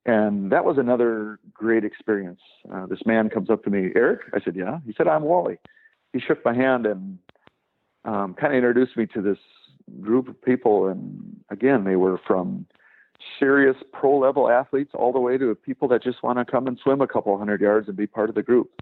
And 0.05 0.51
that 0.51 0.65
was 0.65 0.77
another 0.77 1.39
great 1.53 1.85
experience. 1.85 2.41
Uh, 2.71 2.85
this 2.87 2.99
man 3.05 3.29
comes 3.29 3.49
up 3.49 3.63
to 3.63 3.69
me, 3.69 3.89
Eric. 3.95 4.21
I 4.33 4.39
said, 4.43 4.55
Yeah. 4.55 4.79
He 4.85 4.93
said, 4.97 5.07
I'm 5.07 5.23
Wally. 5.23 5.57
He 6.11 6.19
shook 6.19 6.43
my 6.43 6.53
hand 6.53 6.85
and 6.85 7.17
um, 8.05 8.35
kind 8.39 8.53
of 8.53 8.57
introduced 8.57 8.97
me 8.97 9.05
to 9.07 9.21
this 9.21 9.37
group 10.01 10.27
of 10.27 10.41
people. 10.41 10.87
And 10.87 11.37
again, 11.49 11.85
they 11.85 11.95
were 11.95 12.19
from 12.27 12.65
serious 13.39 13.77
pro 13.93 14.17
level 14.17 14.49
athletes 14.49 14.91
all 14.93 15.13
the 15.13 15.19
way 15.19 15.37
to 15.37 15.55
people 15.55 15.87
that 15.89 16.03
just 16.03 16.21
want 16.23 16.37
to 16.37 16.45
come 16.45 16.67
and 16.67 16.77
swim 16.83 17.01
a 17.01 17.07
couple 17.07 17.37
hundred 17.37 17.61
yards 17.61 17.87
and 17.87 17.97
be 17.97 18.07
part 18.07 18.29
of 18.29 18.35
the 18.35 18.43
group. 18.43 18.81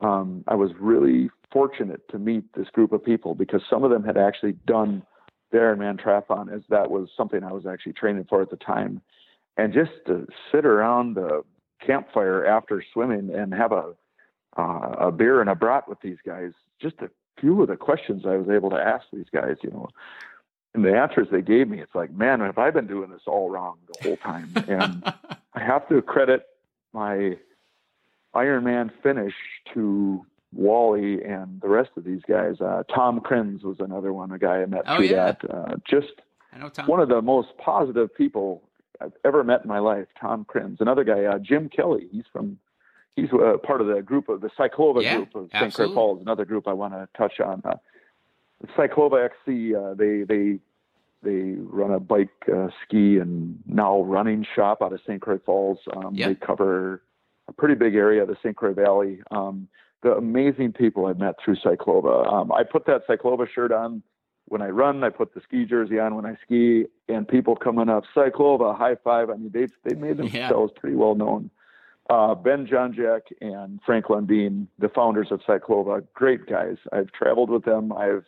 Um, 0.00 0.42
I 0.48 0.54
was 0.54 0.70
really 0.80 1.30
fortunate 1.52 2.08
to 2.08 2.18
meet 2.18 2.44
this 2.54 2.68
group 2.68 2.92
of 2.92 3.04
people 3.04 3.34
because 3.34 3.60
some 3.68 3.84
of 3.84 3.90
them 3.90 4.02
had 4.02 4.16
actually 4.16 4.52
done 4.66 5.02
the 5.52 5.58
Ironman 5.58 6.00
triathlon 6.00 6.52
as 6.52 6.62
that 6.70 6.90
was 6.90 7.08
something 7.16 7.44
I 7.44 7.52
was 7.52 7.66
actually 7.66 7.92
training 7.92 8.26
for 8.28 8.40
at 8.42 8.50
the 8.50 8.56
time. 8.56 9.02
And 9.56 9.72
just 9.72 9.92
to 10.06 10.26
sit 10.50 10.64
around 10.64 11.14
the 11.14 11.42
campfire 11.84 12.46
after 12.46 12.82
swimming 12.92 13.34
and 13.34 13.52
have 13.52 13.72
a 13.72 13.94
uh, 14.56 14.96
a 14.98 15.12
beer 15.12 15.40
and 15.40 15.48
a 15.48 15.54
brat 15.54 15.88
with 15.88 16.00
these 16.00 16.18
guys, 16.26 16.52
just 16.80 16.96
a 17.00 17.10
few 17.40 17.62
of 17.62 17.68
the 17.68 17.76
questions 17.76 18.24
I 18.26 18.36
was 18.36 18.50
able 18.50 18.68
to 18.70 18.76
ask 18.76 19.06
these 19.10 19.30
guys, 19.32 19.56
you 19.62 19.70
know, 19.70 19.88
and 20.74 20.84
the 20.84 20.94
answers 20.94 21.28
they 21.30 21.42
gave 21.42 21.68
me, 21.68 21.80
it's 21.80 21.94
like, 21.94 22.12
man, 22.12 22.40
have 22.40 22.58
I 22.58 22.70
been 22.70 22.86
doing 22.86 23.10
this 23.10 23.22
all 23.26 23.50
wrong 23.50 23.78
the 23.88 24.08
whole 24.08 24.16
time? 24.16 24.52
And 24.68 25.02
I 25.54 25.60
have 25.60 25.88
to 25.88 26.00
credit 26.00 26.46
my 26.92 27.36
Ironman 28.34 28.90
finish 29.02 29.34
to 29.74 30.24
Wally 30.54 31.22
and 31.22 31.60
the 31.60 31.68
rest 31.68 31.90
of 31.96 32.04
these 32.04 32.22
guys. 32.26 32.60
Uh, 32.60 32.84
Tom 32.94 33.20
Krenz 33.20 33.62
was 33.62 33.76
another 33.80 34.12
one, 34.12 34.32
a 34.32 34.38
guy 34.38 34.62
I 34.62 34.66
met 34.66 34.82
oh, 34.86 34.96
through 34.96 35.06
yeah. 35.06 35.32
that. 35.40 35.50
Uh, 35.50 35.76
just 35.88 36.12
one 36.86 37.00
of 37.00 37.08
the 37.08 37.20
most 37.20 37.48
positive 37.58 38.14
people 38.14 38.62
I've 39.02 39.12
ever 39.24 39.44
met 39.44 39.62
in 39.62 39.68
my 39.68 39.78
life. 39.78 40.06
Tom 40.20 40.44
Kriens. 40.44 40.80
Another 40.80 41.04
guy, 41.04 41.24
uh, 41.24 41.38
Jim 41.38 41.68
Kelly. 41.68 42.08
He's 42.10 42.24
from. 42.32 42.58
He's 43.14 43.28
uh, 43.30 43.58
part 43.58 43.82
of 43.82 43.88
the 43.88 44.00
group 44.00 44.30
of 44.30 44.40
the 44.40 44.48
Cyclova 44.58 45.02
yeah, 45.02 45.16
group 45.16 45.34
of 45.34 45.50
St. 45.52 45.74
Croix 45.74 45.92
Falls. 45.92 46.22
Another 46.22 46.46
group 46.46 46.66
I 46.66 46.72
want 46.72 46.94
to 46.94 47.06
touch 47.14 47.40
on. 47.40 47.60
Uh, 47.62 47.74
Cyclova 48.76 49.26
XC. 49.26 49.74
Uh, 49.74 49.94
they 49.94 50.22
they 50.22 50.58
they 51.22 51.54
run 51.58 51.92
a 51.92 52.00
bike, 52.00 52.30
uh, 52.52 52.68
ski, 52.82 53.18
and 53.18 53.58
now 53.66 54.00
running 54.02 54.46
shop 54.54 54.80
out 54.80 54.92
of 54.92 55.00
St. 55.06 55.20
Croix 55.20 55.38
Falls. 55.44 55.78
Um, 55.94 56.14
yep. 56.14 56.28
They 56.28 56.46
cover 56.46 57.02
a 57.48 57.52
pretty 57.52 57.74
big 57.74 57.94
area 57.94 58.22
of 58.22 58.28
the 58.28 58.36
St. 58.42 58.56
Croix 58.56 58.72
Valley. 58.72 59.20
Um, 59.30 59.68
the 60.02 60.12
amazing 60.12 60.72
people 60.72 61.06
I've 61.06 61.18
met 61.18 61.36
through 61.44 61.56
Cyclova. 61.56 62.32
Um, 62.32 62.50
I 62.50 62.64
put 62.64 62.86
that 62.86 63.06
Cyclova 63.06 63.46
shirt 63.48 63.72
on 63.72 64.02
when 64.46 64.62
I 64.62 64.68
run. 64.68 65.04
I 65.04 65.10
put 65.10 65.34
the 65.34 65.40
ski 65.40 65.64
jersey 65.64 65.98
on 65.98 66.14
when 66.14 66.26
I 66.26 66.36
ski, 66.44 66.86
and 67.08 67.26
people 67.26 67.56
coming 67.56 67.88
up, 67.88 68.04
Cyclova, 68.14 68.76
high 68.76 68.96
five. 68.96 69.30
I 69.30 69.34
mean, 69.34 69.50
they've, 69.52 69.72
they 69.84 69.94
made 69.94 70.16
themselves 70.16 70.72
yeah. 70.74 70.80
pretty 70.80 70.96
well 70.96 71.14
known. 71.14 71.50
Uh, 72.10 72.34
ben 72.34 72.66
Jack 72.66 73.22
and 73.40 73.80
Frank 73.86 74.06
Lundeen, 74.06 74.66
the 74.78 74.88
founders 74.88 75.28
of 75.30 75.40
Cyclova, 75.42 76.04
great 76.14 76.46
guys. 76.46 76.76
I've 76.92 77.12
traveled 77.12 77.48
with 77.48 77.64
them. 77.64 77.92
I've 77.92 78.24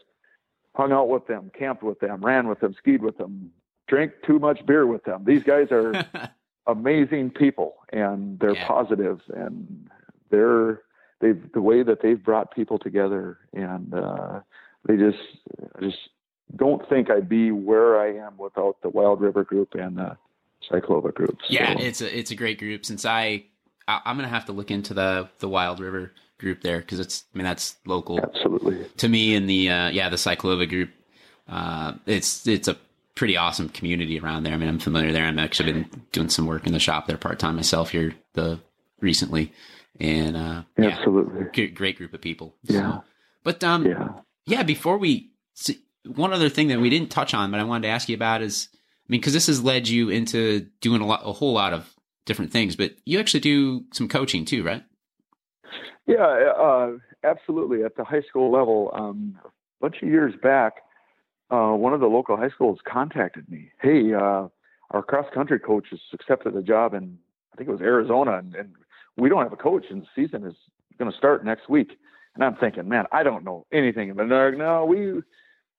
hung 0.75 0.93
out 0.93 1.09
with 1.09 1.27
them, 1.27 1.51
camped 1.57 1.83
with 1.83 2.01
them, 2.01 2.25
ran 2.25 2.49
with 2.49 2.61
them, 2.61 2.75
skied 2.79 3.03
with 3.03 3.19
them, 3.19 3.51
drank 3.89 4.13
too 4.27 4.39
much 4.39 4.65
beer 4.65 4.87
with 4.87 5.05
them. 5.05 5.25
These 5.25 5.43
guys 5.43 5.69
are 5.71 6.05
amazing 6.67 7.31
people, 7.31 7.75
and 7.93 8.39
they're 8.39 8.55
yeah. 8.55 8.67
positive, 8.67 9.21
and 9.35 9.89
they're 10.31 10.83
they've 11.21 11.53
the 11.53 11.61
way 11.61 11.83
that 11.83 12.01
they've 12.03 12.23
brought 12.23 12.55
people 12.55 12.79
together, 12.79 13.39
and 13.53 13.93
uh, 13.93 14.41
they 14.87 14.97
just 14.97 15.19
just 15.81 15.99
don't 16.57 16.87
think 16.89 17.11
I'd 17.11 17.29
be 17.29 17.51
where 17.51 18.01
I 18.01 18.15
am 18.27 18.37
without 18.39 18.77
the 18.83 18.89
Wild 18.89 19.21
River 19.21 19.45
Group 19.45 19.75
and 19.75 19.97
the 19.97 20.17
Cyclova 20.71 21.13
Group. 21.13 21.39
So. 21.41 21.47
Yeah, 21.49 21.79
it's 21.79 22.01
a 22.01 22.19
it's 22.19 22.31
a 22.31 22.35
great 22.35 22.59
group. 22.59 22.85
Since 22.85 23.05
I, 23.05 23.45
I 23.89 24.01
am 24.05 24.17
gonna 24.17 24.29
have 24.29 24.47
to 24.47 24.53
look 24.53 24.71
into 24.71 24.95
the 24.95 25.29
the 25.39 25.49
Wild 25.49 25.81
River 25.81 26.13
group 26.39 26.63
there 26.63 26.81
because 26.81 27.01
it's 27.01 27.25
I 27.35 27.39
mean 27.39 27.45
that's 27.45 27.77
local 27.87 28.21
absolutely 28.21 28.85
to 28.97 29.09
me 29.09 29.35
and 29.35 29.49
the 29.49 29.71
uh, 29.71 29.89
yeah 29.91 30.09
the 30.09 30.17
Cyclova 30.17 30.69
group. 30.69 30.91
Uh, 31.49 31.95
it's 32.07 32.47
it's 32.47 32.69
a 32.69 32.77
pretty 33.15 33.37
awesome 33.37 33.69
community 33.69 34.19
around 34.19 34.43
there. 34.43 34.55
I 34.55 34.57
mean, 34.57 34.69
I'm 34.69 34.79
familiar 34.79 35.13
there. 35.13 35.25
I'm 35.25 35.39
actually 35.39 35.73
been 35.73 36.03
doing 36.13 36.29
some 36.29 36.47
work 36.47 36.67
in 36.67 36.73
the 36.73 36.79
shop 36.79 37.07
there 37.07 37.17
part 37.17 37.39
time 37.39 37.57
myself 37.57 37.91
here 37.91 38.15
the 38.33 38.61
recently, 39.01 39.53
and 40.01 40.37
uh, 40.37 40.63
absolutely 40.79 41.47
yeah, 41.55 41.67
great 41.67 41.97
group 41.97 42.15
of 42.15 42.21
people. 42.21 42.55
Yeah, 42.65 42.93
so, 42.93 43.05
but 43.43 43.63
um, 43.63 43.87
yeah, 43.87 44.09
yeah. 44.47 44.63
Before 44.63 44.99
we, 44.99 45.31
one 46.07 46.33
other 46.33 46.49
thing 46.49 46.69
that 46.69 46.81
we 46.81 46.91
didn't 46.91 47.11
touch 47.11 47.35
on, 47.35 47.51
but 47.51 47.61
I 47.61 47.65
wanted 47.65 47.89
to 47.89 47.93
ask 47.93 48.09
you 48.09 48.15
about 48.15 48.43
is, 48.43 48.69
I 48.73 48.77
mean, 49.09 49.21
because 49.21 49.33
this 49.33 49.47
has 49.47 49.63
led 49.63 49.89
you 49.89 50.11
into 50.11 50.67
doing 50.81 51.01
a 51.01 51.07
lot, 51.07 51.23
a 51.25 51.33
whole 51.33 51.53
lot 51.53 51.73
of 51.73 51.95
different 52.27 52.53
things, 52.53 52.77
but 52.77 52.93
you 53.05 53.21
actually 53.21 53.41
do 53.41 53.85
some 53.93 54.09
coaching 54.09 54.45
too, 54.45 54.63
right? 54.63 54.83
Yeah, 56.07 56.53
uh, 56.59 56.93
absolutely. 57.23 57.85
At 57.85 57.97
the 57.97 58.05
high 58.05 58.23
school 58.23 58.51
level, 58.51 58.91
um, 58.95 59.39
a 59.45 59.49
bunch 59.81 59.97
of 60.03 60.09
years 60.09 60.35
back, 60.43 60.75
uh, 61.51 61.73
one 61.73 61.95
of 61.95 62.01
the 62.01 62.07
local 62.07 62.37
high 62.37 62.51
schools 62.51 62.79
contacted 62.87 63.49
me. 63.49 63.71
Hey, 63.81 64.13
uh, 64.15 64.49
our 64.91 65.03
cross 65.03 65.27
country 65.33 65.59
coach 65.59 65.87
has 65.91 66.01
accepted 66.13 66.57
a 66.57 66.63
job 66.63 66.95
in, 66.95 67.19
I 67.53 67.57
think 67.57 67.69
it 67.69 67.73
was 67.73 67.81
Arizona, 67.81 68.39
and, 68.39 68.55
and 68.55 68.75
we 69.17 69.29
don't 69.29 69.43
have 69.43 69.53
a 69.53 69.57
coach, 69.57 69.87
and 69.91 70.03
the 70.03 70.07
season 70.15 70.47
is 70.47 70.55
going 70.99 71.11
to 71.11 71.17
start 71.17 71.45
next 71.45 71.69
week. 71.69 71.99
And 72.35 72.45
I'm 72.45 72.57
thinking, 72.57 72.89
man, 72.89 73.05
I 73.13 73.23
don't 73.23 73.45
know 73.45 73.67
anything. 73.73 74.13
But 74.15 74.29
they're 74.29 74.51
like, 74.51 74.59
no, 74.59 74.85
we 74.85 75.23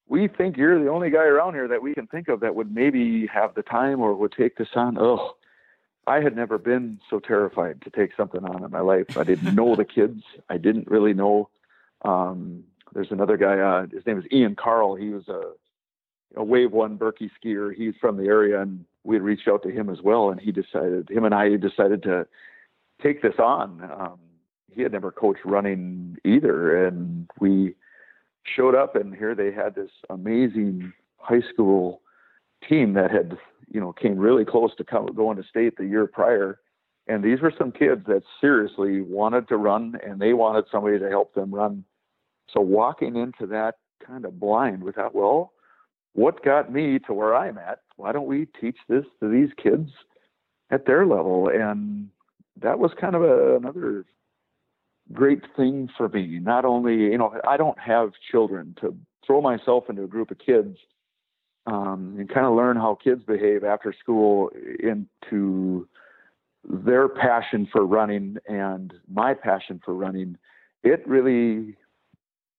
we 0.08 0.28
think 0.28 0.56
you're 0.56 0.82
the 0.82 0.90
only 0.90 1.10
guy 1.10 1.24
around 1.24 1.54
here 1.54 1.68
that 1.68 1.82
we 1.82 1.94
can 1.94 2.06
think 2.06 2.28
of 2.28 2.40
that 2.40 2.54
would 2.54 2.74
maybe 2.74 3.26
have 3.26 3.54
the 3.54 3.62
time 3.62 4.00
or 4.00 4.14
would 4.14 4.32
take 4.32 4.56
this 4.56 4.68
on. 4.74 4.96
Oh, 4.98 5.34
I 6.06 6.20
had 6.20 6.36
never 6.36 6.58
been 6.58 7.00
so 7.10 7.18
terrified 7.18 7.82
to 7.82 7.90
take 7.90 8.14
something 8.16 8.44
on 8.44 8.64
in 8.64 8.70
my 8.70 8.80
life. 8.80 9.16
I 9.18 9.24
didn't 9.24 9.54
know 9.54 9.74
the 9.74 9.84
kids. 9.84 10.22
I 10.48 10.56
didn't 10.56 10.88
really 10.88 11.12
know. 11.12 11.48
Um, 12.02 12.62
there's 12.92 13.10
another 13.10 13.36
guy. 13.36 13.58
Uh, 13.58 13.86
his 13.92 14.06
name 14.06 14.18
is 14.18 14.24
Ian 14.30 14.54
Carl. 14.54 14.94
He 14.94 15.10
was 15.10 15.28
a, 15.28 15.42
a 16.36 16.44
Wave 16.44 16.72
One 16.72 16.96
Birkie 16.96 17.30
skier. 17.42 17.74
He's 17.74 17.94
from 18.00 18.16
the 18.16 18.26
area, 18.26 18.60
and 18.62 18.84
we 19.02 19.16
had 19.16 19.22
reached 19.22 19.48
out 19.48 19.64
to 19.64 19.70
him 19.70 19.90
as 19.90 20.00
well. 20.00 20.30
And 20.30 20.40
he 20.40 20.52
decided, 20.52 21.10
him 21.10 21.24
and 21.24 21.34
I 21.34 21.56
decided 21.56 22.04
to 22.04 22.28
take 23.02 23.20
this 23.20 23.34
on. 23.40 23.82
Um, 23.82 24.18
he 24.76 24.82
had 24.82 24.92
never 24.92 25.10
coached 25.10 25.44
running 25.44 26.18
either, 26.24 26.86
and 26.86 27.28
we 27.40 27.74
showed 28.44 28.74
up, 28.74 28.94
and 28.94 29.14
here 29.14 29.34
they 29.34 29.50
had 29.50 29.74
this 29.74 29.90
amazing 30.10 30.92
high 31.16 31.40
school 31.52 32.02
team 32.68 32.92
that 32.92 33.10
had, 33.10 33.38
you 33.68 33.80
know, 33.80 33.92
came 33.92 34.18
really 34.18 34.44
close 34.44 34.70
to 34.76 34.84
come, 34.84 35.06
going 35.14 35.38
to 35.38 35.48
state 35.48 35.76
the 35.76 35.86
year 35.86 36.06
prior. 36.06 36.60
And 37.08 37.24
these 37.24 37.40
were 37.40 37.52
some 37.56 37.72
kids 37.72 38.02
that 38.06 38.22
seriously 38.40 39.00
wanted 39.00 39.48
to 39.48 39.56
run, 39.56 39.96
and 40.06 40.20
they 40.20 40.34
wanted 40.34 40.66
somebody 40.70 40.98
to 40.98 41.08
help 41.08 41.34
them 41.34 41.54
run. 41.54 41.84
So 42.52 42.60
walking 42.60 43.16
into 43.16 43.46
that 43.46 43.76
kind 44.06 44.24
of 44.24 44.38
blind 44.38 44.82
without, 44.82 45.14
well, 45.14 45.52
what 46.12 46.44
got 46.44 46.72
me 46.72 46.98
to 47.00 47.14
where 47.14 47.34
I'm 47.34 47.58
at? 47.58 47.80
Why 47.96 48.12
don't 48.12 48.26
we 48.26 48.46
teach 48.60 48.76
this 48.88 49.04
to 49.20 49.28
these 49.28 49.50
kids 49.56 49.90
at 50.70 50.86
their 50.86 51.06
level? 51.06 51.48
And 51.48 52.08
that 52.60 52.78
was 52.78 52.90
kind 53.00 53.14
of 53.14 53.22
a, 53.22 53.56
another 53.56 54.04
great 55.12 55.42
thing 55.56 55.88
for 55.96 56.08
me. 56.08 56.38
Not 56.40 56.64
only, 56.64 56.94
you 56.94 57.18
know, 57.18 57.34
I 57.46 57.56
don't 57.56 57.78
have 57.78 58.10
children 58.30 58.74
to 58.80 58.96
throw 59.26 59.40
myself 59.40 59.84
into 59.88 60.04
a 60.04 60.08
group 60.08 60.30
of 60.30 60.38
kids 60.38 60.76
um, 61.66 62.16
and 62.18 62.28
kind 62.28 62.46
of 62.46 62.54
learn 62.54 62.76
how 62.76 62.96
kids 63.02 63.22
behave 63.24 63.64
after 63.64 63.94
school 63.98 64.50
into 64.80 65.88
their 66.68 67.08
passion 67.08 67.68
for 67.70 67.84
running 67.86 68.36
and 68.48 68.92
my 69.12 69.34
passion 69.34 69.80
for 69.84 69.94
running, 69.94 70.36
it 70.82 71.06
really 71.06 71.76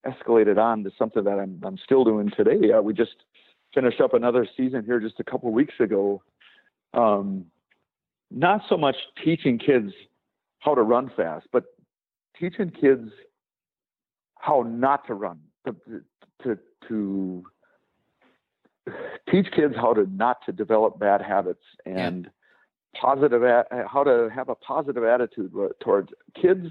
escalated 0.06 0.58
on 0.58 0.84
to 0.84 0.92
something 0.98 1.24
that 1.24 1.40
I'm 1.40 1.60
I'm 1.64 1.78
still 1.84 2.04
doing 2.04 2.32
today. 2.36 2.72
Uh, 2.72 2.82
we 2.82 2.94
just 2.94 3.16
finished 3.74 4.00
up 4.00 4.14
another 4.14 4.48
season 4.56 4.84
here 4.86 5.00
just 5.00 5.20
a 5.20 5.24
couple 5.24 5.52
weeks 5.52 5.74
ago. 5.80 6.22
Um, 6.94 7.46
not 8.32 8.62
so 8.70 8.78
much 8.78 8.96
teaching 9.24 9.58
kids 9.58 9.92
how 10.60 10.76
to 10.76 10.82
run 10.82 11.12
fast, 11.16 11.48
but 11.52 11.66
teaching 12.40 12.70
kids 12.70 13.12
how 14.36 14.64
not 14.64 15.06
to 15.08 15.14
run, 15.14 15.40
to, 15.66 15.76
to, 16.44 16.58
to 16.88 17.44
teach 19.30 19.48
kids 19.52 19.76
how 19.76 19.94
to 19.94 20.06
not 20.06 20.38
to 20.46 20.52
develop 20.52 21.00
bad 21.00 21.22
habits 21.22 21.64
and 21.86 22.30
yeah. 22.94 23.02
positive, 23.02 23.42
how 23.88 24.04
to 24.04 24.30
have 24.34 24.50
a 24.50 24.56
positive 24.56 25.04
attitude 25.04 25.52
towards 25.80 26.10
kids. 26.40 26.68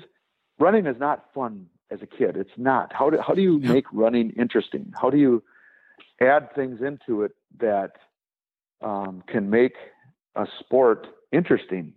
Running 0.58 0.86
is 0.86 0.96
not 0.98 1.26
fun 1.34 1.66
as 1.90 2.00
a 2.02 2.06
kid. 2.06 2.36
It's 2.36 2.50
not. 2.56 2.92
How 2.92 3.10
do, 3.10 3.18
how 3.20 3.34
do 3.34 3.42
you 3.42 3.58
make 3.58 3.84
running 3.92 4.30
interesting? 4.30 4.92
How 5.00 5.10
do 5.10 5.18
you 5.18 5.42
add 6.20 6.54
things 6.54 6.80
into 6.80 7.22
it 7.22 7.32
that 7.60 7.92
um, 8.80 9.22
can 9.26 9.50
make 9.50 9.74
a 10.34 10.46
sport 10.60 11.06
interesting 11.32 11.92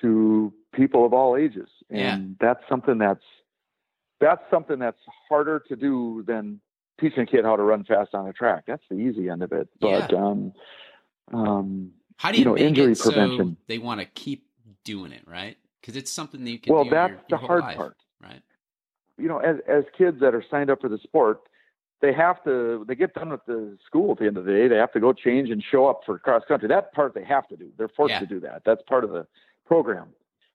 to 0.00 0.52
people 0.72 1.04
of 1.04 1.12
all 1.12 1.36
ages? 1.36 1.68
And 1.88 1.98
yeah. 1.98 2.18
that's 2.40 2.60
something 2.68 2.98
that's 2.98 3.24
that's 4.20 4.42
something 4.50 4.78
that's 4.78 5.00
harder 5.28 5.60
to 5.68 5.76
do 5.76 6.24
than 6.26 6.60
teaching 7.00 7.22
a 7.22 7.26
kid 7.26 7.44
how 7.44 7.56
to 7.56 7.62
run 7.62 7.84
fast 7.84 8.14
on 8.14 8.28
a 8.28 8.32
track. 8.32 8.64
That's 8.66 8.82
the 8.90 8.96
easy 8.96 9.28
end 9.28 9.42
of 9.42 9.52
it. 9.52 9.68
But 9.80 10.12
yeah. 10.12 10.18
um, 10.18 10.52
um, 11.32 11.90
how 12.16 12.30
do 12.30 12.38
you, 12.38 12.44
you 12.44 12.50
know 12.50 12.56
injury 12.56 12.94
prevention? 12.94 13.56
So 13.56 13.64
they 13.66 13.78
want 13.78 14.00
to 14.00 14.06
keep 14.06 14.46
doing 14.84 15.12
it, 15.12 15.22
right? 15.26 15.56
Because 15.80 15.96
it's 15.96 16.10
something 16.10 16.44
that 16.44 16.50
you 16.50 16.58
can. 16.58 16.74
Well, 16.74 16.84
that's 16.84 17.12
your, 17.12 17.20
the 17.30 17.36
hard 17.38 17.62
life, 17.62 17.76
part, 17.76 17.96
right? 18.22 18.42
You 19.16 19.28
know, 19.28 19.38
as 19.38 19.56
as 19.66 19.84
kids 19.96 20.20
that 20.20 20.34
are 20.34 20.44
signed 20.50 20.70
up 20.70 20.82
for 20.82 20.88
the 20.88 20.98
sport, 20.98 21.40
they 22.02 22.12
have 22.12 22.42
to. 22.44 22.84
They 22.86 22.94
get 22.94 23.14
done 23.14 23.30
with 23.30 23.44
the 23.46 23.78
school 23.86 24.12
at 24.12 24.18
the 24.18 24.26
end 24.26 24.36
of 24.36 24.44
the 24.44 24.52
day. 24.52 24.68
They 24.68 24.76
have 24.76 24.92
to 24.92 25.00
go 25.00 25.12
change 25.12 25.48
and 25.48 25.62
show 25.62 25.86
up 25.86 26.02
for 26.04 26.18
cross 26.18 26.42
country. 26.46 26.68
That 26.68 26.92
part 26.92 27.14
they 27.14 27.24
have 27.24 27.48
to 27.48 27.56
do. 27.56 27.70
They're 27.78 27.88
forced 27.88 28.12
yeah. 28.12 28.20
to 28.20 28.26
do 28.26 28.40
that. 28.40 28.62
That's 28.66 28.82
part 28.82 29.04
of 29.04 29.10
the 29.10 29.26
program. 29.66 30.08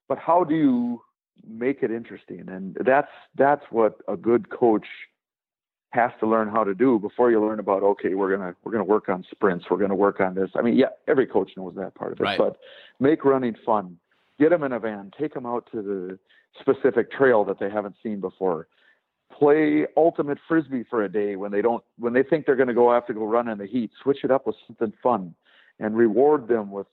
But 0.08 0.18
how 0.18 0.44
do 0.44 0.54
you 0.54 1.02
make 1.46 1.82
it 1.82 1.90
interesting? 1.90 2.48
And 2.48 2.76
that's 2.84 3.10
that's 3.36 3.64
what 3.70 4.00
a 4.08 4.16
good 4.16 4.50
coach 4.50 4.86
has 5.90 6.10
to 6.20 6.26
learn 6.26 6.48
how 6.48 6.62
to 6.64 6.74
do 6.74 6.98
before 6.98 7.30
you 7.30 7.40
learn 7.40 7.58
about 7.58 7.82
okay 7.82 8.14
we're 8.14 8.36
gonna 8.36 8.54
we're 8.62 8.72
gonna 8.72 8.84
work 8.84 9.08
on 9.08 9.24
sprints 9.30 9.64
we're 9.70 9.78
gonna 9.78 9.94
work 9.94 10.20
on 10.20 10.34
this 10.34 10.50
i 10.54 10.60
mean 10.60 10.76
yeah 10.76 10.88
every 11.08 11.26
coach 11.26 11.52
knows 11.56 11.74
that 11.74 11.94
part 11.94 12.12
of 12.12 12.20
it 12.20 12.22
right. 12.22 12.38
but 12.38 12.58
make 13.00 13.24
running 13.24 13.54
fun 13.64 13.96
get 14.38 14.50
them 14.50 14.62
in 14.62 14.72
a 14.72 14.78
van 14.78 15.10
take 15.18 15.32
them 15.32 15.46
out 15.46 15.66
to 15.72 15.80
the 15.80 16.18
specific 16.60 17.10
trail 17.10 17.44
that 17.44 17.58
they 17.58 17.70
haven't 17.70 17.94
seen 18.02 18.20
before 18.20 18.68
play 19.32 19.86
ultimate 19.96 20.38
frisbee 20.46 20.84
for 20.88 21.04
a 21.04 21.08
day 21.08 21.36
when 21.36 21.50
they 21.50 21.62
don't 21.62 21.82
when 21.98 22.12
they 22.12 22.22
think 22.22 22.46
they're 22.46 22.56
going 22.56 22.68
to 22.68 22.74
go 22.74 22.92
have 22.92 23.06
to 23.06 23.14
go 23.14 23.24
run 23.24 23.48
in 23.48 23.58
the 23.58 23.66
heat 23.66 23.90
switch 24.02 24.18
it 24.22 24.30
up 24.30 24.46
with 24.46 24.56
something 24.66 24.92
fun 25.02 25.34
and 25.78 25.96
reward 25.96 26.46
them 26.48 26.70
with 26.70 26.86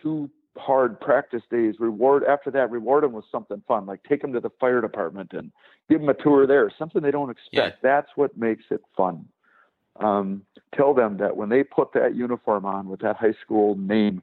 two 0.00 0.30
hard 0.56 1.00
practice 1.00 1.42
days. 1.50 1.76
Reward 1.78 2.24
after 2.24 2.50
that 2.50 2.70
reward 2.70 3.04
them 3.04 3.12
with 3.12 3.24
something 3.30 3.62
fun 3.66 3.86
like 3.86 4.02
take 4.04 4.22
them 4.22 4.32
to 4.32 4.40
the 4.40 4.50
fire 4.60 4.80
department 4.80 5.32
and 5.32 5.50
give 5.88 6.00
them 6.00 6.08
a 6.08 6.14
tour 6.14 6.46
there 6.46 6.70
something 6.78 7.02
they 7.02 7.10
don't 7.10 7.30
expect. 7.30 7.52
Yeah. 7.52 7.70
that's 7.82 8.08
what 8.16 8.36
makes 8.36 8.64
it 8.70 8.82
fun. 8.96 9.26
Um, 9.96 10.42
tell 10.74 10.94
them 10.94 11.18
that 11.18 11.36
when 11.36 11.50
they 11.50 11.62
put 11.62 11.92
that 11.92 12.14
uniform 12.14 12.64
on 12.64 12.88
with 12.88 13.00
that 13.00 13.16
high 13.16 13.34
school 13.44 13.76
name 13.76 14.22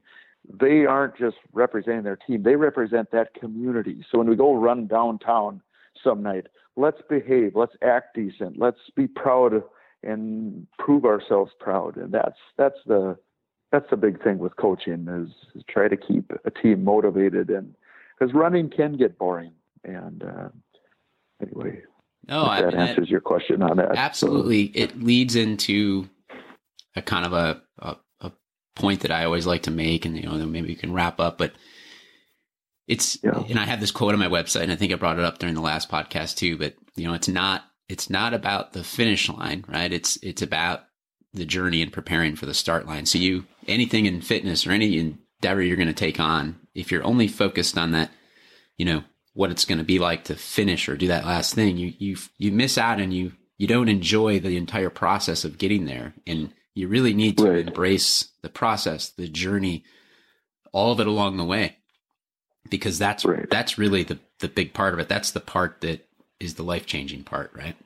they 0.58 0.84
aren't 0.84 1.16
just 1.16 1.36
representing 1.52 2.02
their 2.02 2.16
team 2.16 2.42
they 2.42 2.56
represent 2.56 3.10
that 3.12 3.34
community. 3.34 4.04
So 4.10 4.18
when 4.18 4.28
we 4.28 4.36
go 4.36 4.54
run 4.54 4.86
downtown 4.86 5.60
some 6.02 6.22
night 6.22 6.46
let's 6.76 7.00
behave 7.08 7.56
let's 7.56 7.74
act 7.82 8.14
decent 8.14 8.58
let's 8.58 8.78
be 8.96 9.06
proud 9.06 9.62
and 10.02 10.66
prove 10.78 11.04
ourselves 11.04 11.52
proud. 11.58 11.96
And 11.96 12.12
that's 12.12 12.38
that's 12.56 12.78
the 12.86 13.18
that's 13.72 13.88
the 13.90 13.96
big 13.96 14.22
thing 14.22 14.38
with 14.38 14.56
coaching 14.56 15.06
is, 15.08 15.30
is 15.54 15.62
try 15.68 15.88
to 15.88 15.96
keep 15.96 16.32
a 16.44 16.50
team 16.50 16.84
motivated 16.84 17.50
and 17.50 17.74
because 18.18 18.34
running 18.34 18.68
can 18.68 18.96
get 18.96 19.18
boring 19.18 19.52
and 19.84 20.22
uh, 20.22 20.48
anyway 21.42 21.80
no 22.28 22.44
that 22.44 22.64
I 22.64 22.70
mean, 22.70 22.76
answers 22.76 23.08
your 23.08 23.20
question 23.20 23.62
on 23.62 23.76
that 23.76 23.96
absolutely 23.96 24.66
so. 24.66 24.72
it 24.74 25.02
leads 25.02 25.36
into 25.36 26.08
a 26.96 27.02
kind 27.02 27.26
of 27.26 27.32
a, 27.32 27.62
a, 27.78 27.96
a 28.20 28.32
point 28.74 29.00
that 29.00 29.10
i 29.10 29.24
always 29.24 29.46
like 29.46 29.62
to 29.62 29.70
make 29.70 30.04
and 30.04 30.16
you 30.16 30.24
know 30.24 30.34
maybe 30.46 30.68
you 30.68 30.76
can 30.76 30.92
wrap 30.92 31.20
up 31.20 31.38
but 31.38 31.52
it's 32.86 33.18
yeah. 33.22 33.42
and 33.48 33.58
i 33.58 33.64
have 33.64 33.80
this 33.80 33.90
quote 33.90 34.12
on 34.12 34.20
my 34.20 34.28
website 34.28 34.62
and 34.62 34.72
i 34.72 34.76
think 34.76 34.92
i 34.92 34.96
brought 34.96 35.18
it 35.18 35.24
up 35.24 35.38
during 35.38 35.54
the 35.54 35.60
last 35.60 35.88
podcast 35.88 36.36
too 36.36 36.58
but 36.58 36.74
you 36.96 37.06
know 37.06 37.14
it's 37.14 37.28
not 37.28 37.64
it's 37.88 38.10
not 38.10 38.34
about 38.34 38.72
the 38.72 38.84
finish 38.84 39.28
line 39.28 39.64
right 39.68 39.92
it's 39.92 40.16
it's 40.22 40.42
about 40.42 40.82
the 41.32 41.44
journey 41.44 41.82
and 41.82 41.92
preparing 41.92 42.36
for 42.36 42.46
the 42.46 42.54
start 42.54 42.86
line. 42.86 43.06
So 43.06 43.18
you 43.18 43.46
anything 43.66 44.06
in 44.06 44.20
fitness 44.20 44.66
or 44.66 44.72
any 44.72 44.98
endeavor 44.98 45.62
you're 45.62 45.76
going 45.76 45.88
to 45.88 45.94
take 45.94 46.20
on, 46.20 46.58
if 46.74 46.90
you're 46.90 47.04
only 47.04 47.28
focused 47.28 47.78
on 47.78 47.92
that, 47.92 48.10
you 48.76 48.84
know, 48.84 49.04
what 49.34 49.50
it's 49.50 49.64
going 49.64 49.78
to 49.78 49.84
be 49.84 49.98
like 49.98 50.24
to 50.24 50.34
finish 50.34 50.88
or 50.88 50.96
do 50.96 51.08
that 51.08 51.24
last 51.24 51.54
thing, 51.54 51.76
you 51.76 51.92
you 51.98 52.16
you 52.38 52.52
miss 52.52 52.76
out 52.76 53.00
and 53.00 53.14
you 53.14 53.32
you 53.58 53.66
don't 53.66 53.88
enjoy 53.88 54.40
the 54.40 54.56
entire 54.56 54.90
process 54.90 55.44
of 55.44 55.58
getting 55.58 55.84
there. 55.84 56.14
And 56.26 56.52
you 56.74 56.88
really 56.88 57.14
need 57.14 57.38
to 57.38 57.50
right. 57.50 57.66
embrace 57.66 58.30
the 58.42 58.48
process, 58.48 59.10
the 59.10 59.28
journey, 59.28 59.84
all 60.72 60.92
of 60.92 61.00
it 61.00 61.06
along 61.06 61.36
the 61.36 61.44
way. 61.44 61.76
Because 62.68 62.98
that's 62.98 63.24
right. 63.24 63.48
that's 63.50 63.78
really 63.78 64.02
the 64.02 64.18
the 64.40 64.48
big 64.48 64.72
part 64.72 64.94
of 64.94 65.00
it. 65.00 65.08
That's 65.08 65.30
the 65.30 65.40
part 65.40 65.80
that 65.82 66.08
is 66.38 66.54
the 66.54 66.62
life 66.62 66.86
changing 66.86 67.24
part, 67.24 67.52
right? 67.54 67.76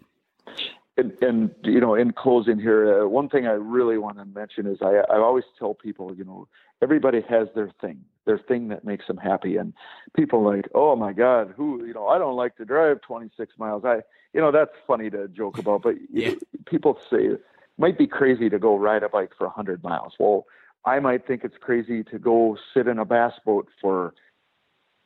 And, 0.97 1.13
and, 1.21 1.51
you 1.65 1.81
know, 1.81 1.95
in 1.95 2.13
closing 2.13 2.59
here, 2.59 3.03
uh, 3.03 3.09
one 3.09 3.29
thing 3.29 3.47
I 3.47 3.53
really 3.53 3.99
want 3.99 4.19
to 4.19 4.25
mention 4.25 4.67
is 4.67 4.79
I, 4.81 5.03
I 5.13 5.19
always 5.19 5.45
tell 5.59 5.75
people, 5.75 6.15
you 6.15 6.25
know, 6.25 6.47
everybody 6.83 7.21
has 7.29 7.49
their 7.55 7.71
thing, 7.81 8.05
their 8.27 8.39
thing 8.39 8.69
that 8.69 8.85
makes 8.85 9.07
them 9.09 9.17
happy. 9.17 9.57
And 9.57 9.73
people 10.17 10.45
like, 10.45 10.69
oh 10.73 10.95
my 10.95 11.13
God, 11.13 11.53
who, 11.57 11.85
you 11.85 11.95
know, 11.95 12.07
I 12.07 12.19
don't 12.19 12.37
like 12.37 12.57
to 12.57 12.65
drive 12.65 13.01
26 13.03 13.55
miles. 13.59 13.85
I, 13.85 14.03
you 14.33 14.41
know, 14.41 14.53
that's 14.53 14.71
funny 14.87 15.11
to 15.11 15.27
joke 15.29 15.59
about, 15.59 15.83
but 15.83 15.97
yeah. 16.13 16.35
people 16.67 16.99
say 17.11 17.25
it 17.25 17.45
might 17.77 17.99
be 17.99 18.07
crazy 18.07 18.49
to 18.49 18.59
go 18.59 18.77
ride 18.77 19.03
a 19.03 19.09
bike 19.09 19.33
for 19.37 19.49
100 19.49 19.83
miles. 19.83 20.15
Well, 20.21 20.47
I 20.85 21.01
might 21.01 21.27
think 21.27 21.43
it's 21.43 21.57
crazy 21.61 22.05
to 22.05 22.19
go 22.19 22.57
sit 22.73 22.87
in 22.87 22.99
a 22.99 23.05
bass 23.05 23.33
boat 23.45 23.69
for 23.81 24.15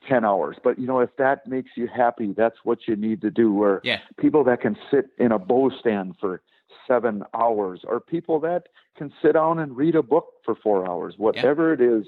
10 0.08 0.24
hours. 0.24 0.56
But 0.62 0.78
you 0.78 0.86
know, 0.86 1.00
if 1.00 1.10
that 1.18 1.46
makes 1.46 1.70
you 1.76 1.86
happy, 1.86 2.32
that's 2.36 2.58
what 2.64 2.80
you 2.86 2.96
need 2.96 3.20
to 3.22 3.30
do. 3.30 3.62
Or 3.62 3.80
yeah. 3.84 4.00
people 4.18 4.44
that 4.44 4.60
can 4.60 4.76
sit 4.90 5.10
in 5.18 5.32
a 5.32 5.38
bow 5.38 5.70
stand 5.78 6.14
for 6.20 6.40
seven 6.86 7.22
hours, 7.34 7.80
or 7.84 8.00
people 8.00 8.40
that 8.40 8.68
can 8.96 9.12
sit 9.22 9.34
down 9.34 9.58
and 9.58 9.76
read 9.76 9.94
a 9.94 10.02
book 10.02 10.26
for 10.44 10.54
four 10.54 10.88
hours, 10.88 11.14
whatever 11.18 11.68
yeah. 11.68 11.74
it 11.74 11.98
is 12.00 12.06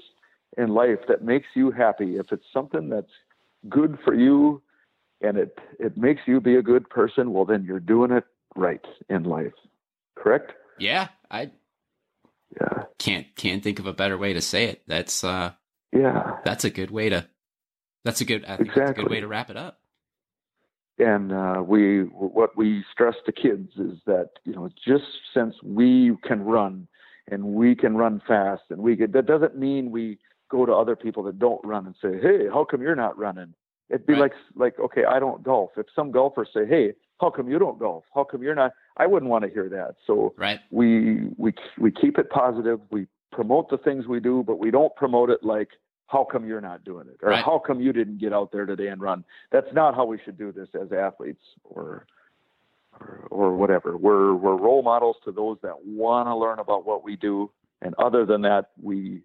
in 0.57 0.69
life 0.69 0.99
that 1.07 1.23
makes 1.23 1.47
you 1.55 1.71
happy. 1.71 2.17
If 2.17 2.31
it's 2.31 2.45
something 2.51 2.89
that's 2.89 3.11
good 3.69 3.97
for 4.03 4.13
you 4.13 4.61
and 5.21 5.37
it, 5.37 5.57
it 5.79 5.97
makes 5.97 6.21
you 6.25 6.41
be 6.41 6.55
a 6.55 6.61
good 6.61 6.89
person, 6.89 7.31
well, 7.31 7.45
then 7.45 7.63
you're 7.63 7.79
doing 7.79 8.11
it 8.11 8.25
right 8.55 8.83
in 9.09 9.23
life. 9.23 9.53
Correct? 10.15 10.51
Yeah. 10.79 11.09
I 11.29 11.51
yeah. 12.59 12.83
can't, 12.97 13.27
can't 13.35 13.63
think 13.63 13.79
of 13.79 13.85
a 13.85 13.93
better 13.93 14.17
way 14.17 14.33
to 14.33 14.41
say 14.41 14.65
it. 14.65 14.81
That's, 14.87 15.23
uh, 15.23 15.51
yeah, 15.93 16.37
that's 16.43 16.63
a 16.63 16.69
good 16.69 16.89
way 16.89 17.09
to 17.09 17.27
that's 18.03 18.21
a 18.21 18.25
good. 18.25 18.43
I 18.45 18.57
think 18.57 18.69
exactly. 18.69 18.81
that's 18.81 18.91
a 18.91 19.01
good 19.03 19.11
way 19.11 19.19
to 19.19 19.27
wrap 19.27 19.49
it 19.49 19.57
up. 19.57 19.79
And 20.97 21.31
uh, 21.31 21.63
we, 21.65 22.01
what 22.01 22.55
we 22.55 22.83
stress 22.91 23.15
to 23.25 23.31
kids 23.31 23.71
is 23.77 23.97
that 24.05 24.29
you 24.43 24.53
know, 24.53 24.69
just 24.85 25.05
since 25.33 25.55
we 25.63 26.15
can 26.23 26.43
run 26.43 26.87
and 27.29 27.43
we 27.43 27.75
can 27.75 27.95
run 27.95 28.21
fast, 28.27 28.63
and 28.69 28.81
we 28.81 28.95
get 28.95 29.13
that 29.13 29.25
doesn't 29.25 29.57
mean 29.57 29.91
we 29.91 30.19
go 30.49 30.65
to 30.65 30.73
other 30.73 30.95
people 30.95 31.23
that 31.23 31.39
don't 31.39 31.61
run 31.63 31.85
and 31.85 31.95
say, 32.01 32.19
"Hey, 32.21 32.47
how 32.51 32.65
come 32.65 32.81
you're 32.81 32.95
not 32.95 33.17
running?" 33.17 33.53
It'd 33.89 34.05
be 34.05 34.13
right. 34.13 34.21
like 34.21 34.33
like 34.55 34.79
okay, 34.79 35.05
I 35.05 35.19
don't 35.19 35.43
golf. 35.43 35.71
If 35.77 35.87
some 35.95 36.11
golfers 36.11 36.49
say, 36.53 36.67
"Hey, 36.67 36.93
how 37.19 37.29
come 37.29 37.49
you 37.49 37.57
don't 37.57 37.79
golf? 37.79 38.03
How 38.13 38.23
come 38.23 38.43
you're 38.43 38.55
not?" 38.55 38.71
I 38.97 39.07
wouldn't 39.07 39.29
want 39.29 39.43
to 39.43 39.49
hear 39.49 39.69
that. 39.69 39.95
So 40.05 40.33
right. 40.37 40.59
we 40.71 41.29
we 41.37 41.53
we 41.79 41.91
keep 41.91 42.17
it 42.17 42.29
positive. 42.29 42.79
We 42.91 43.07
promote 43.31 43.69
the 43.69 43.77
things 43.77 44.07
we 44.07 44.19
do, 44.19 44.43
but 44.45 44.59
we 44.59 44.71
don't 44.71 44.95
promote 44.95 45.29
it 45.29 45.43
like 45.43 45.69
how 46.11 46.27
come 46.29 46.45
you're 46.45 46.61
not 46.61 46.83
doing 46.83 47.07
it? 47.07 47.17
Or 47.23 47.29
right. 47.29 47.43
how 47.43 47.57
come 47.65 47.79
you 47.79 47.93
didn't 47.93 48.17
get 48.17 48.33
out 48.33 48.51
there 48.51 48.65
today 48.65 48.87
and 48.87 49.01
run? 49.01 49.23
That's 49.51 49.71
not 49.73 49.95
how 49.95 50.05
we 50.05 50.19
should 50.25 50.37
do 50.37 50.51
this 50.51 50.67
as 50.79 50.91
athletes 50.91 51.41
or 51.63 52.05
or, 52.99 53.27
or 53.31 53.55
whatever. 53.55 53.95
We're 53.95 54.33
we're 54.33 54.57
role 54.57 54.83
models 54.83 55.15
to 55.23 55.31
those 55.31 55.57
that 55.63 55.85
want 55.85 56.27
to 56.27 56.35
learn 56.35 56.59
about 56.59 56.85
what 56.85 57.03
we 57.03 57.15
do. 57.15 57.49
And 57.81 57.95
other 57.97 58.25
than 58.25 58.41
that 58.41 58.71
we 58.81 59.21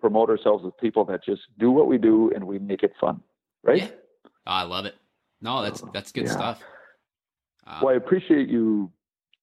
promote 0.00 0.30
ourselves 0.30 0.64
as 0.66 0.72
people 0.80 1.04
that 1.04 1.22
just 1.24 1.42
do 1.58 1.70
what 1.70 1.86
we 1.86 1.98
do 1.98 2.32
and 2.34 2.44
we 2.44 2.58
make 2.58 2.82
it 2.82 2.94
fun. 2.98 3.20
Right? 3.62 3.82
Yeah. 3.82 3.88
oh, 4.24 4.30
i 4.46 4.62
love 4.62 4.86
it. 4.86 4.94
No 5.42 5.62
that's 5.62 5.82
that's 5.92 6.10
good 6.10 6.24
yeah. 6.24 6.32
stuff. 6.32 6.62
Um, 7.66 7.80
well 7.82 7.94
i 7.94 7.96
appreciate 7.96 8.48
you 8.48 8.90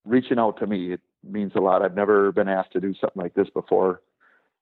reaching 0.03 0.39
out 0.39 0.57
to 0.59 0.67
me. 0.67 0.93
It 0.93 1.01
means 1.23 1.51
a 1.55 1.59
lot. 1.59 1.83
I've 1.83 1.95
never 1.95 2.31
been 2.31 2.49
asked 2.49 2.71
to 2.73 2.81
do 2.81 2.95
something 2.99 3.21
like 3.21 3.35
this 3.35 3.49
before. 3.51 4.01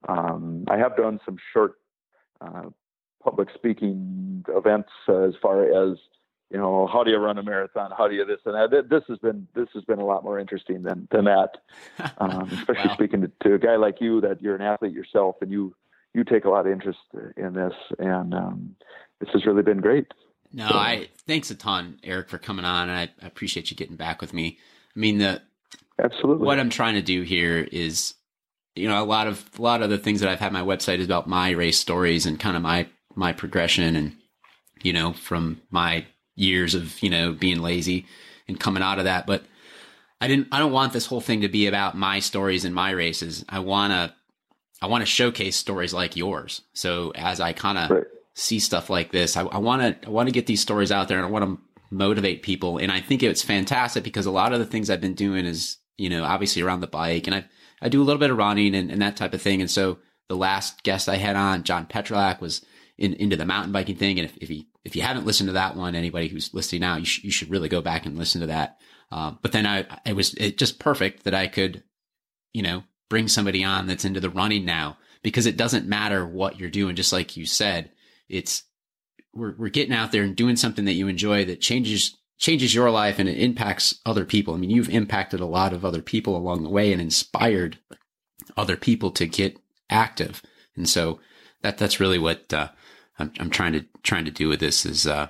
Um, 0.08 0.66
I 0.70 0.78
have 0.78 0.96
done 0.98 1.20
some 1.26 1.38
short 1.54 1.76
uh, 2.42 2.64
public 3.24 3.50
speaking 3.54 4.46
events 4.50 4.90
as 5.08 5.34
far 5.42 5.64
as 5.64 5.98
you 6.50 6.58
know 6.58 6.88
how 6.92 7.04
do 7.04 7.12
you 7.12 7.18
run 7.18 7.38
a 7.38 7.44
marathon? 7.44 7.92
How 7.96 8.08
do 8.08 8.16
you 8.16 8.26
this 8.26 8.40
and 8.46 8.56
that? 8.56 8.90
This 8.90 9.04
has 9.08 9.20
been 9.20 9.48
this 9.54 9.68
has 9.74 9.84
been 9.84 10.00
a 10.00 10.06
lot 10.06 10.24
more 10.24 10.40
interesting 10.40 10.84
than 10.84 11.08
than 11.12 11.26
that. 11.26 11.58
Um, 12.18 12.50
especially 12.52 12.90
wow. 12.90 12.94
speaking 12.94 13.22
to, 13.22 13.32
to, 13.44 13.54
a 13.56 13.60
guy 13.60 13.76
like 13.76 14.02
you 14.02 14.22
that 14.22 14.42
you're 14.42 14.56
an 14.56 14.62
athlete 14.62 14.94
yourself 14.94 15.36
and 15.42 15.52
you 15.52 15.76
you 16.14 16.24
take 16.24 16.46
a 16.46 16.50
lot 16.50 16.66
of 16.66 16.72
interest 16.72 17.00
in 17.38 17.54
this. 17.54 17.74
And 17.98 18.34
um, 18.34 18.76
this 19.20 19.30
has 19.34 19.46
really 19.46 19.64
been 19.64 19.80
great. 19.80 20.08
No 20.52 20.68
so, 20.68 20.76
i 20.76 21.10
thanks 21.28 21.52
a 21.52 21.56
ton 21.56 22.00
eric 22.04 22.30
for 22.30 22.38
coming 22.40 22.66
on 22.66 22.90
and 22.90 22.98
I, 22.98 23.10
I 23.24 23.28
appreciate 23.28 23.70
you 23.70 23.78
getting 23.78 23.96
back 23.96 24.22
with 24.22 24.34
me. 24.34 24.58
I 24.96 25.00
mean 25.00 25.20
the 25.20 25.42
absolutely. 26.04 26.46
what 26.46 26.60
i'm 26.60 26.72
trying 26.72 26.96
to 26.96 27.02
do 27.02 27.22
here 27.22 27.68
is 27.72 28.16
you 28.76 28.88
know 28.88 29.02
a 29.02 29.06
lot 29.06 29.28
of 29.28 29.44
a 29.58 29.62
lot 29.62 29.82
of 29.82 29.90
the 29.90 29.98
things 29.98 30.22
that 30.22 30.30
i've 30.30 30.40
had 30.40 30.54
my 30.54 30.62
website 30.62 31.00
is 31.00 31.06
about 31.06 31.28
my 31.28 31.50
race 31.52 31.80
stories 31.80 32.26
and 32.26 32.40
kind 32.40 32.56
of 32.56 32.62
my 32.62 32.88
my 33.16 33.34
progression 33.34 33.96
and 33.96 34.16
you 34.82 34.94
know 34.94 35.14
from 35.14 35.62
my 35.70 36.06
years 36.36 36.74
of 36.74 37.02
you 37.04 37.10
know 37.10 37.34
being 37.34 37.60
lazy 37.60 38.06
and 38.48 38.60
coming 38.60 38.82
out 38.82 38.98
of 38.98 39.06
that. 39.06 39.28
But 39.28 39.44
i 40.22 40.28
didn't 40.28 40.48
i 40.52 40.60
don't 40.60 40.72
want 40.72 40.94
this 40.94 41.06
whole 41.06 41.22
thing 41.22 41.42
to 41.42 41.50
be 41.50 41.68
about 41.68 41.96
my 41.96 42.20
stories 42.20 42.66
and 42.66 42.74
my 42.74 42.92
races. 42.92 43.46
I 43.50 43.60
want 43.60 43.94
to 43.94 44.14
i 44.82 44.88
want 44.88 45.02
to 45.02 45.06
showcase 45.06 45.56
stories 45.56 45.94
like 45.94 46.16
yours. 46.16 46.62
So 46.74 47.12
as 47.16 47.40
i 47.40 47.54
kind 47.54 47.78
of 47.78 47.90
right. 47.90 48.04
see 48.34 48.60
stuff 48.60 48.90
like 48.90 49.12
this 49.12 49.38
i 49.38 49.44
want 49.44 50.02
to 50.02 50.08
i 50.08 50.10
want 50.10 50.28
to 50.28 50.34
get 50.34 50.48
these 50.48 50.62
stories 50.62 50.92
out 50.92 51.08
there 51.08 51.18
and 51.18 51.28
i 51.28 51.30
want 51.30 51.46
to 51.46 51.62
motivate 51.92 52.44
people. 52.44 52.78
And 52.78 52.92
i 52.92 53.00
think 53.00 53.24
it's 53.24 53.44
fantastic 53.44 54.04
because 54.04 54.26
a 54.26 54.32
lot 54.32 54.54
of 54.54 54.60
the 54.60 54.66
things 54.66 54.90
i've 54.90 55.02
been 55.02 55.14
doing 55.14 55.46
is 55.46 55.78
you 55.98 56.10
know 56.10 56.24
obviously 56.24 56.62
around 56.62 56.82
the 56.82 56.88
bike 56.88 57.28
and 57.28 57.36
i 57.36 57.46
i 57.82 57.90
do 57.90 58.02
a 58.02 58.06
little 58.06 58.20
bit 58.20 58.32
of 58.32 58.38
running 58.38 58.76
and, 58.76 58.92
and 58.92 59.02
that 59.02 59.18
type 59.18 59.34
of 59.34 59.42
thing 59.42 59.62
and 59.62 59.72
so 59.72 60.00
the 60.28 60.36
last 60.36 60.84
guest 60.84 61.10
i 61.10 61.16
had 61.16 61.36
on 61.36 61.64
john 61.64 61.86
petrolak 61.86 62.42
was 62.42 62.66
in, 63.00 63.14
into 63.14 63.38
the 63.38 63.46
mountain 63.46 63.72
biking 63.72 63.96
thing. 63.96 64.20
And 64.20 64.30
if, 64.30 64.38
if 64.38 64.50
you, 64.50 64.66
if 64.84 64.96
you 64.96 65.02
haven't 65.02 65.26
listened 65.26 65.48
to 65.48 65.54
that 65.54 65.76
one, 65.76 65.96
anybody 65.96 66.28
who's 66.28 66.54
listening 66.54 66.82
now, 66.82 66.98
you, 66.98 67.06
sh- 67.06 67.24
you 67.24 67.32
should 67.32 67.50
really 67.50 67.70
go 67.70 67.82
back 67.82 68.06
and 68.06 68.18
listen 68.18 68.42
to 68.42 68.48
that. 68.48 68.78
Um, 69.10 69.40
but 69.42 69.54
then 69.54 69.66
I, 69.66 69.86
it 70.06 70.16
was 70.16 70.34
it 70.36 70.58
just 70.58 70.80
perfect 70.80 71.24
that 71.24 71.34
I 71.34 71.48
could, 71.48 71.84
you 72.54 72.62
know, 72.62 72.84
bring 73.10 73.28
somebody 73.28 73.64
on 73.64 73.88
that's 73.88 74.06
into 74.06 74.20
the 74.20 74.30
running 74.30 74.66
now 74.66 74.98
because 75.24 75.46
it 75.46 75.58
doesn't 75.58 75.88
matter 75.88 76.28
what 76.28 76.60
you're 76.60 76.70
doing. 76.70 76.96
Just 76.96 77.14
like 77.14 77.38
you 77.38 77.46
said, 77.46 77.90
it's, 78.28 78.64
we're, 79.34 79.56
we're 79.58 79.70
getting 79.70 79.96
out 79.96 80.12
there 80.12 80.24
and 80.24 80.36
doing 80.36 80.58
something 80.58 80.86
that 80.86 80.94
you 80.94 81.08
enjoy 81.08 81.46
that 81.46 81.62
changes, 81.62 82.18
changes 82.40 82.74
your 82.74 82.90
life 82.90 83.20
and 83.20 83.30
it 83.30 83.38
impacts 83.38 84.00
other 84.06 84.26
people. 84.26 84.56
I 84.56 84.58
mean, 84.58 84.72
you've 84.72 84.90
impacted 84.90 85.40
a 85.40 85.46
lot 85.46 85.74
of 85.74 85.86
other 85.86 86.02
people 86.02 86.36
along 86.36 86.64
the 86.64 86.70
way 86.70 86.92
and 86.92 87.02
inspired 87.02 87.78
other 88.58 88.78
people 88.78 89.12
to 89.12 89.28
get 89.28 89.60
active. 89.90 90.42
And 90.76 90.90
so 90.90 91.20
that, 91.62 91.78
that's 91.78 92.00
really 92.00 92.18
what, 92.18 92.52
uh, 92.54 92.70
I'm, 93.20 93.32
I'm 93.40 93.50
trying 93.50 93.74
to 93.74 93.86
trying 94.02 94.26
to 94.26 94.32
do 94.32 94.48
with 94.48 94.60
this 94.60 94.86
is 94.86 95.06
uh, 95.06 95.28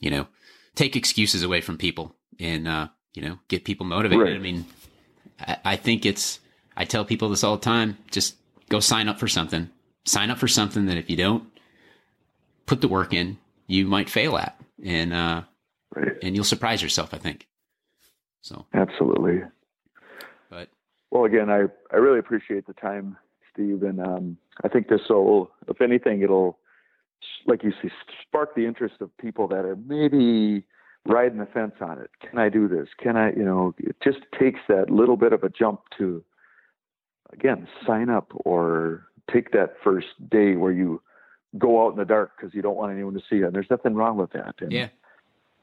you 0.00 0.10
know 0.10 0.26
take 0.74 0.96
excuses 0.96 1.42
away 1.42 1.60
from 1.60 1.76
people 1.76 2.16
and 2.40 2.66
uh, 2.66 2.88
you 3.14 3.22
know 3.22 3.38
get 3.48 3.64
people 3.64 3.86
motivated. 3.86 4.24
Right. 4.24 4.34
I 4.34 4.38
mean, 4.38 4.64
I, 5.38 5.58
I 5.64 5.76
think 5.76 6.06
it's 6.06 6.40
I 6.76 6.84
tell 6.84 7.04
people 7.04 7.28
this 7.28 7.44
all 7.44 7.56
the 7.56 7.62
time. 7.62 7.98
Just 8.10 8.36
go 8.68 8.80
sign 8.80 9.08
up 9.08 9.20
for 9.20 9.28
something. 9.28 9.70
Sign 10.04 10.30
up 10.30 10.38
for 10.38 10.48
something 10.48 10.86
that 10.86 10.96
if 10.96 11.10
you 11.10 11.16
don't 11.16 11.44
put 12.64 12.80
the 12.80 12.88
work 12.88 13.12
in, 13.12 13.38
you 13.66 13.86
might 13.86 14.10
fail 14.10 14.36
at, 14.36 14.58
and 14.82 15.12
uh, 15.12 15.42
right. 15.96 16.12
and 16.22 16.34
you'll 16.34 16.44
surprise 16.44 16.82
yourself. 16.82 17.14
I 17.14 17.18
think. 17.18 17.46
So 18.42 18.66
absolutely. 18.74 19.42
But 20.50 20.68
well, 21.10 21.24
again, 21.24 21.50
I 21.50 21.64
I 21.92 21.96
really 21.96 22.18
appreciate 22.18 22.66
the 22.66 22.74
time, 22.74 23.16
Steve, 23.52 23.82
and 23.82 24.00
um, 24.00 24.36
I 24.62 24.68
think 24.68 24.88
this 24.88 25.00
will, 25.08 25.50
if 25.68 25.80
anything, 25.80 26.22
it'll 26.22 26.58
like 27.46 27.62
you 27.62 27.72
see, 27.82 27.88
spark 28.22 28.54
the 28.54 28.66
interest 28.66 28.96
of 29.00 29.16
people 29.18 29.48
that 29.48 29.64
are 29.64 29.76
maybe 29.76 30.64
riding 31.06 31.38
the 31.38 31.46
fence 31.46 31.74
on 31.80 31.98
it. 31.98 32.10
Can 32.20 32.38
I 32.38 32.48
do 32.48 32.68
this? 32.68 32.88
Can 32.98 33.16
I, 33.16 33.30
you 33.30 33.44
know, 33.44 33.74
it 33.78 33.96
just 34.02 34.18
takes 34.38 34.60
that 34.68 34.90
little 34.90 35.16
bit 35.16 35.32
of 35.32 35.44
a 35.44 35.48
jump 35.48 35.80
to, 35.98 36.24
again, 37.32 37.68
sign 37.86 38.10
up 38.10 38.32
or 38.44 39.06
take 39.32 39.52
that 39.52 39.74
first 39.82 40.08
day 40.30 40.56
where 40.56 40.72
you 40.72 41.00
go 41.58 41.86
out 41.86 41.92
in 41.92 41.98
the 41.98 42.04
dark 42.04 42.32
because 42.36 42.54
you 42.54 42.62
don't 42.62 42.76
want 42.76 42.92
anyone 42.92 43.14
to 43.14 43.20
see 43.30 43.36
you. 43.36 43.46
And 43.46 43.54
there's 43.54 43.70
nothing 43.70 43.94
wrong 43.94 44.16
with 44.16 44.32
that. 44.32 44.56
And 44.60 44.72
yeah. 44.72 44.88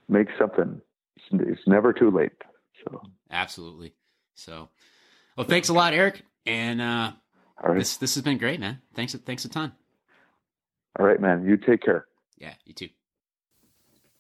Make 0.08 0.28
something. 0.40 0.82
It's, 1.32 1.62
never 1.68 1.94
too 1.94 2.12
late. 2.12 2.32
So 2.84 3.02
absolutely. 3.32 3.94
So, 4.36 4.70
well, 5.38 5.48
thanks 5.48 5.70
a 5.70 5.74
lot, 5.74 5.94
Eric. 5.94 6.24
And, 6.46 6.82
uh, 6.82 7.12
All 7.64 7.70
right. 7.70 7.80
this, 7.80 7.98
this 7.98 8.16
has 8.16 8.24
been 8.24 8.38
great, 8.38 8.60
man. 8.60 8.82
Thanks. 8.96 9.14
Thanks 9.16 9.46
a 9.46 9.50
ton. 9.50 9.72
All 11.00 11.06
right, 11.06 11.20
man. 11.20 11.46
You 11.46 11.58
take 11.58 11.82
care. 11.82 12.06
Yeah, 12.38 12.54
you 12.66 12.74
too. 12.74 12.90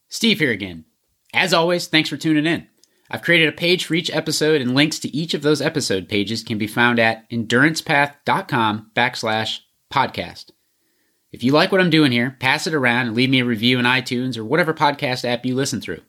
Steve 0.08 0.40
here 0.40 0.52
again. 0.52 0.86
As 1.34 1.54
always, 1.54 1.88
thanks 1.88 2.10
for 2.10 2.18
tuning 2.18 2.46
in. 2.46 2.68
I've 3.10 3.22
created 3.22 3.50
a 3.50 3.54
page 3.54 3.86
for 3.86 3.96
each 3.96 4.10
episode, 4.12 4.62
and 4.62 4.74
links 4.76 5.00
to 5.00 5.16
each 5.16 5.34
of 5.34 5.42
those 5.42 5.62
episode 5.62 6.08
pages 6.08 6.44
can 6.44 6.58
be 6.58 6.68
found 6.68 7.00
at 7.00 7.30
endurancepath.com 7.30 8.92
backslash 8.96 9.60
podcast. 9.92 10.52
If 11.34 11.44
you 11.44 11.52
like 11.52 11.74
what 11.74 11.82
I'm 11.82 11.90
doing 11.90 12.14
here, 12.14 12.38
pass 12.40 12.68
it 12.68 12.74
around 12.74 13.08
and 13.08 13.16
leave 13.16 13.30
me 13.30 13.42
a 13.42 13.46
review 13.46 13.78
in 13.78 13.86
iTunes 13.86 14.38
or 14.38 14.46
whatever 14.46 14.74
podcast 14.74 15.26
app 15.26 15.46
you 15.46 15.56
listen 15.56 15.82
through. 15.82 16.02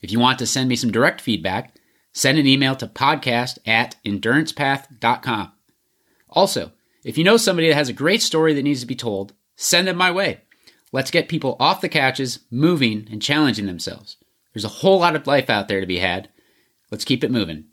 If 0.00 0.10
you 0.10 0.18
want 0.18 0.40
to 0.40 0.46
send 0.46 0.68
me 0.68 0.74
some 0.74 0.90
direct 0.90 1.20
feedback, 1.20 1.76
send 2.12 2.38
an 2.38 2.46
email 2.46 2.74
to 2.76 2.88
podcast 2.88 3.58
at 3.64 3.94
endurancepath.com. 4.04 5.52
Also, 6.30 6.72
if 7.04 7.16
you 7.16 7.22
know 7.22 7.36
somebody 7.36 7.68
that 7.68 7.74
has 7.76 7.88
a 7.88 7.92
great 7.92 8.22
story 8.22 8.54
that 8.54 8.62
needs 8.62 8.80
to 8.80 8.86
be 8.86 8.96
told, 8.96 9.34
Send 9.56 9.86
them 9.86 9.96
my 9.96 10.10
way. 10.10 10.40
Let's 10.92 11.10
get 11.10 11.28
people 11.28 11.56
off 11.60 11.80
the 11.80 11.88
couches, 11.88 12.40
moving, 12.50 13.08
and 13.10 13.22
challenging 13.22 13.66
themselves. 13.66 14.16
There's 14.52 14.64
a 14.64 14.68
whole 14.68 15.00
lot 15.00 15.16
of 15.16 15.26
life 15.26 15.50
out 15.50 15.68
there 15.68 15.80
to 15.80 15.86
be 15.86 15.98
had. 15.98 16.28
Let's 16.90 17.04
keep 17.04 17.24
it 17.24 17.30
moving. 17.30 17.66